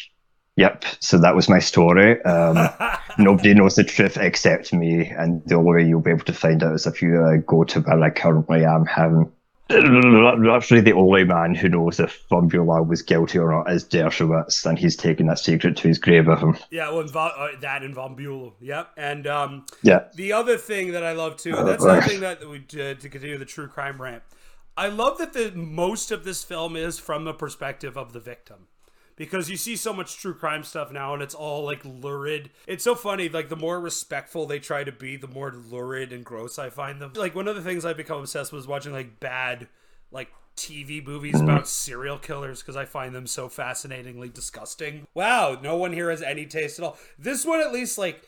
"Yep, 0.58 0.84
so 1.00 1.18
that 1.20 1.34
was 1.34 1.48
my 1.48 1.60
story. 1.60 2.22
Um, 2.24 2.70
nobody 3.18 3.54
knows 3.54 3.76
the 3.76 3.86
truth 3.86 4.18
except 4.18 4.74
me, 4.74 5.08
and 5.08 5.42
the 5.46 5.56
only 5.56 5.72
way 5.72 5.88
you'll 5.88 6.02
be 6.02 6.12
able 6.12 6.26
to 6.26 6.34
find 6.34 6.62
out 6.62 6.76
is 6.76 6.86
if 6.86 7.02
you 7.02 7.24
uh, 7.24 7.38
go 7.38 7.64
to 7.64 7.80
where 7.80 8.04
I 8.04 8.10
currently 8.10 8.66
am, 8.66 8.86
heaven." 8.86 9.32
Actually, 9.70 10.82
the 10.82 10.94
only 10.94 11.24
man 11.24 11.56
who 11.56 11.70
knows 11.70 12.00
if 12.00 12.24
Von 12.30 12.50
Bulow 12.50 12.86
was 12.86 13.02
guilty 13.02 13.38
or 13.40 13.52
not 13.52 13.72
is 13.72 13.86
Dershowitz, 13.86 14.66
and 14.66 14.78
he's 14.78 14.96
taken 14.96 15.28
that 15.28 15.40
secret 15.40 15.78
to 15.78 15.88
his 15.88 15.98
grave 15.98 16.28
with 16.28 16.40
him. 16.40 16.58
Yeah, 16.72 16.92
well, 16.92 17.08
uh, 17.16 17.48
that 17.62 17.84
and 17.84 17.96
Von 17.96 18.16
Bulow. 18.16 18.54
Yep. 18.60 18.90
And 18.98 19.28
um, 19.28 19.66
Yeah. 19.82 20.06
the 20.16 20.34
other 20.34 20.58
thing 20.58 20.92
that 20.92 21.04
I 21.04 21.14
love 21.14 21.38
too, 21.38 21.54
Oh, 21.56 21.64
that's 21.64 21.84
the 21.84 21.90
other 21.92 22.02
thing 22.02 22.20
that 22.22 22.48
we 22.48 22.58
uh, 22.60 22.96
to 22.96 23.10
continue 23.10 23.38
the 23.38 23.46
true 23.46 23.68
crime 23.68 24.02
rant. 24.02 24.24
I 24.78 24.88
love 24.88 25.18
that 25.20 25.34
the 25.34 25.52
most 25.52 26.12
of 26.12 26.24
this 26.24 26.44
film 26.44 26.76
is 26.76 26.98
from 27.00 27.24
the 27.24 27.34
perspective 27.34 27.98
of 27.98 28.14
the 28.14 28.20
victim. 28.20 28.68
Because 29.16 29.50
you 29.50 29.58
see 29.58 29.76
so 29.76 29.94
much 29.94 30.18
true 30.18 30.34
crime 30.34 30.64
stuff 30.64 30.92
now 30.92 31.14
and 31.14 31.22
it's 31.22 31.36
all 31.36 31.64
like 31.64 31.84
lurid. 31.84 32.50
It's 32.68 32.84
so 32.84 32.96
funny, 32.96 33.30
like 33.30 33.50
the 33.50 33.56
more 33.56 33.80
respectful 33.80 34.46
they 34.46 34.60
try 34.60 34.84
to 34.84 34.92
be, 34.92 35.18
the 35.18 35.28
more 35.28 35.52
lurid 35.52 36.12
and 36.12 36.26
gross 36.26 36.58
I 36.58 36.70
find 36.70 37.02
them. 37.02 37.14
Like 37.16 37.36
one 37.36 37.48
of 37.48 37.56
the 37.56 37.62
things 37.62 37.86
I 37.86 37.94
become 37.94 38.20
obsessed 38.20 38.52
with 38.52 38.62
is 38.62 38.68
watching 38.68 38.94
like 38.94 39.20
bad 39.20 39.68
like 40.12 40.30
TV 40.58 41.06
movies 41.06 41.40
about 41.40 41.68
serial 41.68 42.18
killers 42.18 42.62
because 42.62 42.76
I 42.76 42.86
find 42.86 43.16
them 43.16 43.26
so 43.26 43.50
fascinatingly 43.50 44.30
disgusting. 44.30 45.08
Wow, 45.14 45.58
no 45.62 45.76
one 45.78 45.94
here 45.94 46.10
has 46.10 46.22
any 46.22 46.46
taste 46.46 46.80
at 46.80 46.86
all. 46.86 46.98
This 47.18 47.46
one 47.46 47.62
at 47.62 47.72
least 47.72 47.98
like 47.98 48.24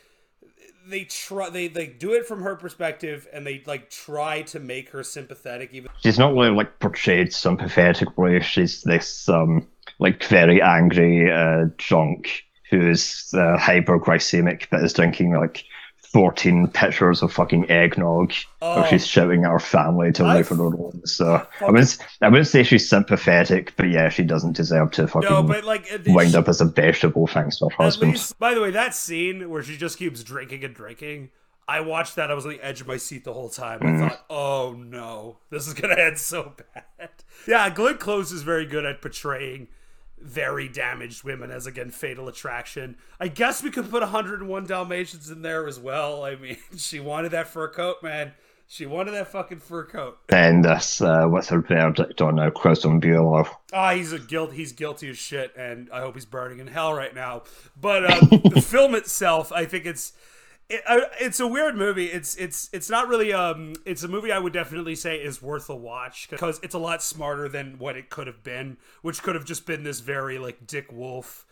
they 0.88 1.04
try 1.06 1.50
they 1.50 1.68
they 1.68 1.88
do 1.88 2.14
it 2.14 2.26
from 2.26 2.42
her 2.42 2.56
perspective 2.56 3.28
and 3.32 3.46
they 3.46 3.64
like 3.66 3.90
try 3.90 4.42
to 4.42 4.60
make 4.60 4.90
her 4.90 5.04
sympathetic 5.04 5.70
even 5.72 5.90
she's 6.02 6.20
not 6.20 6.34
really 6.34 6.50
like 6.50 6.80
portrayed 6.80 7.34
sympathetically. 7.34 8.42
She's 8.42 8.82
this 8.82 9.30
um 9.30 9.68
like 10.04 10.24
very 10.26 10.62
angry 10.62 11.32
uh 11.32 11.66
drunk 11.78 12.43
who's 12.70 13.34
uh, 13.34 13.58
hyperglycemic 13.60 14.68
but 14.72 14.84
is 14.84 14.93
drinking 14.93 15.34
like 15.34 15.64
14 16.12 16.68
pitchers 16.68 17.24
of 17.24 17.34
fucking 17.34 17.70
eggnog 17.72 18.32
Oh. 18.62 18.82
or 18.82 18.88
she's 18.88 19.06
shouting 19.06 19.45
at 19.45 19.49
her 19.51 19.60
family 19.60 20.12
to 20.14 20.24
leave 20.24 20.47
her 20.49 20.56
alone. 20.56 21.01
So 21.06 21.45
I 21.60 21.72
wouldn't 21.72 21.97
I 22.22 22.30
wouldn't 22.30 22.47
say 22.47 22.62
she's 22.64 22.88
sympathetic, 22.88 23.74
but 23.78 23.89
yeah, 23.89 24.10
she 24.10 24.24
doesn't 24.24 24.56
deserve 24.56 24.91
to 24.91 25.08
fucking 25.08 25.28
No, 25.30 25.41
but, 25.43 25.64
like, 25.64 25.88
wind 26.06 26.32
she- 26.32 26.38
up 26.38 26.47
as 26.47 26.62
a 26.62 26.66
vegetable 26.66 27.26
thanks 27.26 27.58
to 27.58 27.66
her 27.70 27.84
husband. 27.84 28.12
least, 28.12 28.38
by 28.38 28.54
the 28.54 28.62
way, 28.62 28.70
that 28.72 28.93
scene 28.93 29.49
where 29.49 29.64
she 29.64 29.76
just 29.76 29.97
keeps 29.97 30.24
drinking 30.24 30.64
and 30.64 30.76
drinking, 30.76 31.30
I 31.68 31.80
watched 31.82 32.16
that. 32.18 32.30
I 32.30 32.36
was 32.36 32.45
on 32.45 32.51
the 32.51 32.62
edge 32.64 32.80
of 32.82 32.88
my 32.88 32.97
seat 32.97 33.24
the 33.24 33.34
whole 33.34 33.49
time. 33.49 33.80
I 33.82 33.86
Mm. 33.86 33.99
thought, 34.10 34.26
oh 34.30 34.76
no, 34.78 35.38
this 35.49 35.68
is 35.68 35.74
gonna 35.74 35.95
end 35.99 36.20
so 36.20 36.54
bad. 36.76 37.10
Yeah, 37.47 37.70
Glenn 37.72 37.97
Close 37.97 38.32
is 38.32 38.43
very 38.43 38.66
good 38.68 38.86
at 38.86 39.01
portraying 39.01 39.68
very 40.24 40.67
damaged 40.67 41.24
women 41.24 41.51
as 41.51 41.67
again 41.67 41.91
fatal 41.91 42.28
attraction. 42.28 42.95
I 43.19 43.28
guess 43.28 43.61
we 43.61 43.69
could 43.69 43.89
put 43.89 44.01
101 44.01 44.65
Dalmatians 44.65 45.30
in 45.30 45.41
there 45.41 45.67
as 45.67 45.80
well. 45.80 46.24
I 46.24 46.36
mean, 46.36 46.57
she 46.78 46.99
wanted 46.99 47.30
that 47.32 47.47
fur 47.47 47.67
coat, 47.67 47.97
man. 48.01 48.34
She 48.65 48.86
wanted 48.86 49.11
that 49.11 49.28
fucking 49.28 49.59
fur 49.59 49.86
coat. 49.86 50.17
and 50.30 50.63
this 50.65 51.01
uh 51.01 51.26
what's 51.28 51.49
her 51.49 51.61
verdict 51.61 52.21
on 52.21 52.39
uh 52.39 52.49
Kristen 52.49 52.99
Bueller. 53.01 53.47
Ah, 53.71 53.93
he's 53.93 54.13
a 54.13 54.19
guilt. 54.19 54.53
He's 54.53 54.71
guilty 54.71 55.09
as 55.09 55.17
shit, 55.17 55.53
and 55.55 55.89
I 55.91 55.99
hope 55.99 56.15
he's 56.15 56.26
burning 56.26 56.59
in 56.59 56.67
hell 56.67 56.93
right 56.93 57.13
now. 57.13 57.43
But 57.80 58.05
uh, 58.05 58.19
the 58.49 58.61
film 58.65 58.95
itself, 58.95 59.51
I 59.51 59.65
think 59.65 59.86
it's 59.86 60.13
it, 60.70 60.82
uh, 60.88 61.01
it's 61.20 61.39
a 61.39 61.47
weird 61.47 61.76
movie. 61.76 62.07
It's 62.07 62.36
it's 62.36 62.70
it's 62.74 62.89
not 62.89 63.07
really 63.07 63.34
um. 63.34 63.74
It's 63.86 64.03
a 64.03 64.07
movie 64.07 64.32
I 64.32 64.39
would 64.39 64.53
definitely 64.53 64.95
say 64.95 65.18
is 65.18 65.41
worth 65.41 65.70
a 65.70 65.76
watch 65.76 66.30
because 66.30 66.59
it's 66.64 66.76
a 66.76 66.80
lot 66.80 67.03
smarter 67.03 67.47
than 67.49 67.78
what 67.80 67.97
it 67.97 68.09
could 68.09 68.28
have 68.28 68.43
been, 68.43 68.78
which 69.01 69.22
could 69.22 69.36
have 69.36 69.45
just 69.45 69.66
been 69.66 69.84
this 69.84 69.99
very 69.99 70.39
like 70.39 70.66
Dick 70.66 70.91
Wolf 70.91 71.45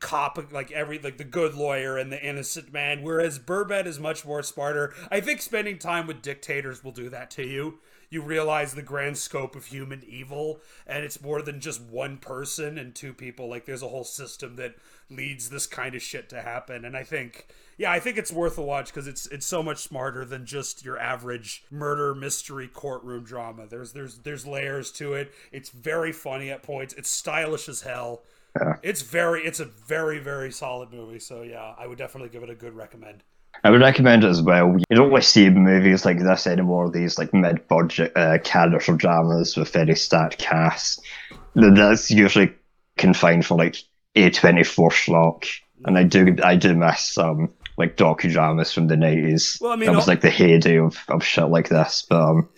cop 0.00 0.52
like 0.52 0.70
every 0.72 0.98
like 0.98 1.16
the 1.16 1.24
good 1.24 1.54
lawyer 1.54 1.96
and 1.96 2.12
the 2.12 2.20
innocent 2.20 2.72
man 2.72 3.02
whereas 3.02 3.38
Barbet 3.38 3.86
is 3.86 4.00
much 4.00 4.26
more 4.26 4.42
smarter 4.42 4.92
i 5.10 5.20
think 5.20 5.40
spending 5.40 5.78
time 5.78 6.06
with 6.08 6.22
dictators 6.22 6.82
will 6.82 6.90
do 6.90 7.08
that 7.08 7.30
to 7.32 7.46
you 7.46 7.78
you 8.10 8.20
realize 8.20 8.74
the 8.74 8.82
grand 8.82 9.16
scope 9.16 9.54
of 9.54 9.66
human 9.66 10.02
evil 10.06 10.60
and 10.86 11.04
it's 11.04 11.22
more 11.22 11.40
than 11.40 11.60
just 11.60 11.80
one 11.80 12.18
person 12.18 12.76
and 12.76 12.94
two 12.94 13.14
people. 13.14 13.48
Like 13.48 13.64
there's 13.64 13.82
a 13.82 13.88
whole 13.88 14.04
system 14.04 14.56
that 14.56 14.74
leads 15.08 15.48
this 15.48 15.66
kind 15.66 15.94
of 15.94 16.02
shit 16.02 16.28
to 16.28 16.42
happen. 16.42 16.84
And 16.84 16.96
i 16.96 17.04
think 17.04 17.46
yeah 17.78 17.90
i 17.90 17.98
think 18.00 18.18
it's 18.18 18.32
worth 18.32 18.58
a 18.58 18.62
watch 18.62 18.86
because 18.86 19.06
it's 19.06 19.26
it's 19.28 19.46
so 19.46 19.62
much 19.62 19.78
smarter 19.78 20.24
than 20.24 20.44
just 20.44 20.84
your 20.84 20.98
average 20.98 21.64
murder 21.70 22.14
mystery 22.14 22.68
courtroom 22.68 23.24
drama. 23.24 23.66
There's 23.66 23.92
there's 23.92 24.18
there's 24.18 24.46
layers 24.46 24.90
to 24.92 25.14
it. 25.14 25.32
It's 25.52 25.70
very 25.70 26.12
funny 26.12 26.50
at 26.50 26.62
points. 26.62 26.94
It's 26.94 27.10
stylish 27.10 27.68
as 27.68 27.82
hell. 27.82 28.22
Yeah. 28.60 28.76
it's 28.82 29.02
very 29.02 29.44
it's 29.44 29.60
a 29.60 29.64
very 29.64 30.18
very 30.18 30.50
solid 30.50 30.92
movie. 30.92 31.20
So 31.20 31.42
yeah 31.42 31.74
i 31.78 31.86
would 31.86 31.98
definitely 31.98 32.30
give 32.30 32.42
it 32.42 32.50
a 32.50 32.54
good 32.56 32.74
recommend 32.74 33.22
I 33.62 33.70
would 33.70 33.80
recommend 33.80 34.24
it 34.24 34.28
as 34.28 34.42
well. 34.42 34.74
You 34.88 34.96
don't 34.96 35.10
really 35.10 35.20
see 35.20 35.50
movies 35.50 36.04
like 36.04 36.18
this 36.18 36.46
anymore. 36.46 36.90
These 36.90 37.18
like 37.18 37.34
mid-budget 37.34 38.12
uh, 38.16 38.38
character 38.38 38.96
dramas 38.96 39.56
with 39.56 39.72
very 39.72 39.94
stacked 39.96 40.38
casts. 40.38 40.98
That's 41.54 42.10
usually 42.10 42.54
confined 42.96 43.44
for 43.44 43.56
like 43.58 43.76
A 44.16 44.30
twenty 44.30 44.64
four 44.64 44.90
schlock, 44.90 45.46
and 45.84 45.98
I 45.98 46.04
do 46.04 46.36
I 46.42 46.56
do 46.56 46.74
miss 46.74 47.18
um 47.18 47.52
like 47.76 47.96
docudramas 47.96 48.72
from 48.72 48.86
the 48.86 48.96
nineties. 48.96 49.58
Well, 49.60 49.72
I 49.72 49.76
mean, 49.76 49.90
that 49.90 49.96
was 49.96 50.08
like 50.08 50.22
the 50.22 50.30
heyday 50.30 50.78
of, 50.78 50.96
of 51.08 51.24
shit 51.24 51.48
like 51.48 51.68
this. 51.68 52.06
But 52.08 52.22
um, 52.22 52.48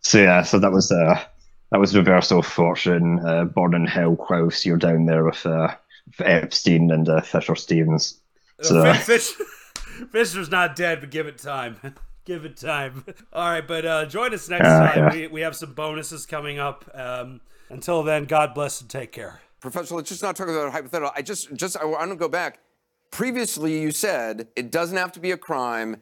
so 0.00 0.18
yeah, 0.18 0.42
so 0.42 0.58
that 0.58 0.72
was 0.72 0.90
uh 0.90 1.22
that 1.70 1.80
was 1.80 1.96
Reversal 1.96 2.38
of 2.38 2.46
Fortune, 2.46 3.20
uh, 3.26 3.44
Born 3.44 3.74
in 3.74 3.86
Hell, 3.86 4.16
Klaus. 4.16 4.64
You're 4.64 4.76
down 4.76 5.06
there 5.06 5.24
with 5.24 5.44
uh, 5.44 5.74
with 6.06 6.20
Epstein 6.26 6.90
and 6.90 7.08
uh, 7.08 7.20
Fisher 7.20 7.56
Stevens. 7.56 8.20
So. 8.62 8.84
Uh, 8.86 8.94
Fish, 8.94 9.32
Fisher's 10.10 10.50
not 10.50 10.76
dead, 10.76 11.00
but 11.00 11.10
give 11.10 11.26
it 11.26 11.38
time. 11.38 11.76
give 12.24 12.44
it 12.44 12.56
time. 12.56 13.04
All 13.32 13.48
right, 13.50 13.66
but 13.66 13.84
uh, 13.84 14.06
join 14.06 14.34
us 14.34 14.48
next 14.48 14.66
Uh, 14.68 14.92
time. 14.92 14.98
yeah. 14.98 15.12
We, 15.12 15.26
we 15.28 15.40
have 15.42 15.56
some 15.56 15.72
bonuses 15.74 16.26
coming 16.26 16.58
up. 16.58 16.88
Um, 16.94 17.40
until 17.68 18.02
then, 18.02 18.24
God 18.24 18.54
bless 18.54 18.80
and 18.80 18.88
take 18.90 19.12
care. 19.12 19.40
Professor, 19.60 19.94
let's 19.96 20.08
just 20.08 20.22
not 20.22 20.36
talk 20.36 20.48
about 20.48 20.70
hypothetical. 20.72 21.12
I 21.16 21.22
just, 21.22 21.52
just, 21.54 21.76
I 21.76 21.84
want 21.84 22.10
to 22.10 22.16
go 22.16 22.28
back. 22.28 22.58
Previously, 23.10 23.80
you 23.80 23.90
said 23.90 24.48
it 24.56 24.70
doesn't 24.70 24.96
have 24.96 25.12
to 25.12 25.20
be 25.20 25.30
a 25.32 25.36
crime 25.36 25.96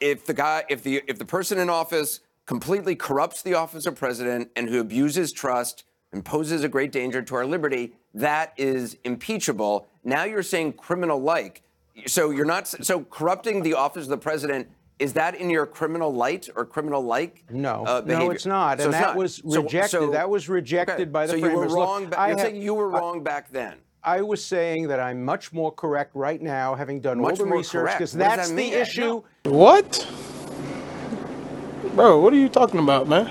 if 0.00 0.26
the 0.26 0.34
guy, 0.34 0.64
if 0.68 0.82
the, 0.82 1.02
if 1.08 1.18
the 1.18 1.24
person 1.24 1.58
in 1.58 1.70
office 1.70 2.20
completely 2.44 2.94
corrupts 2.94 3.42
the 3.42 3.54
office 3.54 3.86
of 3.86 3.96
president 3.96 4.50
and 4.54 4.68
who 4.68 4.78
abuses 4.80 5.32
trust 5.32 5.84
and 6.12 6.24
poses 6.24 6.62
a 6.62 6.68
great 6.68 6.92
danger 6.92 7.20
to 7.22 7.34
our 7.34 7.46
liberty, 7.46 7.92
that 8.14 8.52
is 8.56 8.96
impeachable. 9.04 9.88
Now 10.04 10.22
you're 10.24 10.42
saying 10.44 10.74
criminal-like. 10.74 11.62
So 12.04 12.30
you're 12.30 12.44
not. 12.44 12.66
So 12.68 13.00
corrupting 13.04 13.62
the 13.62 13.74
office 13.74 14.04
of 14.04 14.10
the 14.10 14.18
president 14.18 14.68
is 14.98 15.12
that 15.14 15.34
in 15.34 15.50
your 15.50 15.66
criminal 15.66 16.12
light 16.12 16.48
or 16.56 16.64
criminal-like? 16.64 17.44
No, 17.50 17.84
uh, 17.86 18.02
no, 18.06 18.30
it's 18.30 18.46
not, 18.46 18.78
So 18.78 18.84
and 18.86 18.94
it's 18.94 19.00
that 19.00 19.06
not. 19.08 19.16
was 19.16 19.42
So- 19.46 19.62
rejected. 19.62 19.90
so- 19.90 20.10
that 20.10 20.30
was 20.30 20.48
rejected 20.48 20.94
okay. 20.94 21.04
by 21.04 21.26
the 21.26 21.32
so 21.34 21.38
framers. 21.38 21.52
you 21.52 21.58
were 21.58 21.66
Look, 21.68 21.76
wrong. 21.76 22.06
ba- 22.06 22.18
I 22.18 22.28
you're 22.30 22.38
saying 22.38 22.56
you 22.62 22.72
were 22.74 22.90
I- 22.94 22.98
wrong 22.98 23.22
back 23.22 23.50
then. 23.52 23.74
I 24.02 24.22
was 24.22 24.42
saying 24.44 24.88
that 24.88 24.98
I'm 25.00 25.22
much 25.24 25.52
more 25.52 25.70
correct 25.72 26.12
right 26.14 26.40
now, 26.40 26.74
having 26.76 27.00
done 27.00 27.20
Much 27.20 27.32
all 27.32 27.36
the 27.38 27.46
more 27.46 27.58
research, 27.58 27.82
correct? 27.82 27.98
because 27.98 28.12
that's 28.12 28.48
that 28.50 28.56
the 28.56 28.72
issue. 28.72 29.22
What? 29.44 30.06
Bro, 31.94 32.20
what 32.20 32.32
are 32.32 32.36
you 32.36 32.48
talking 32.48 32.80
about, 32.80 33.08
man? 33.08 33.30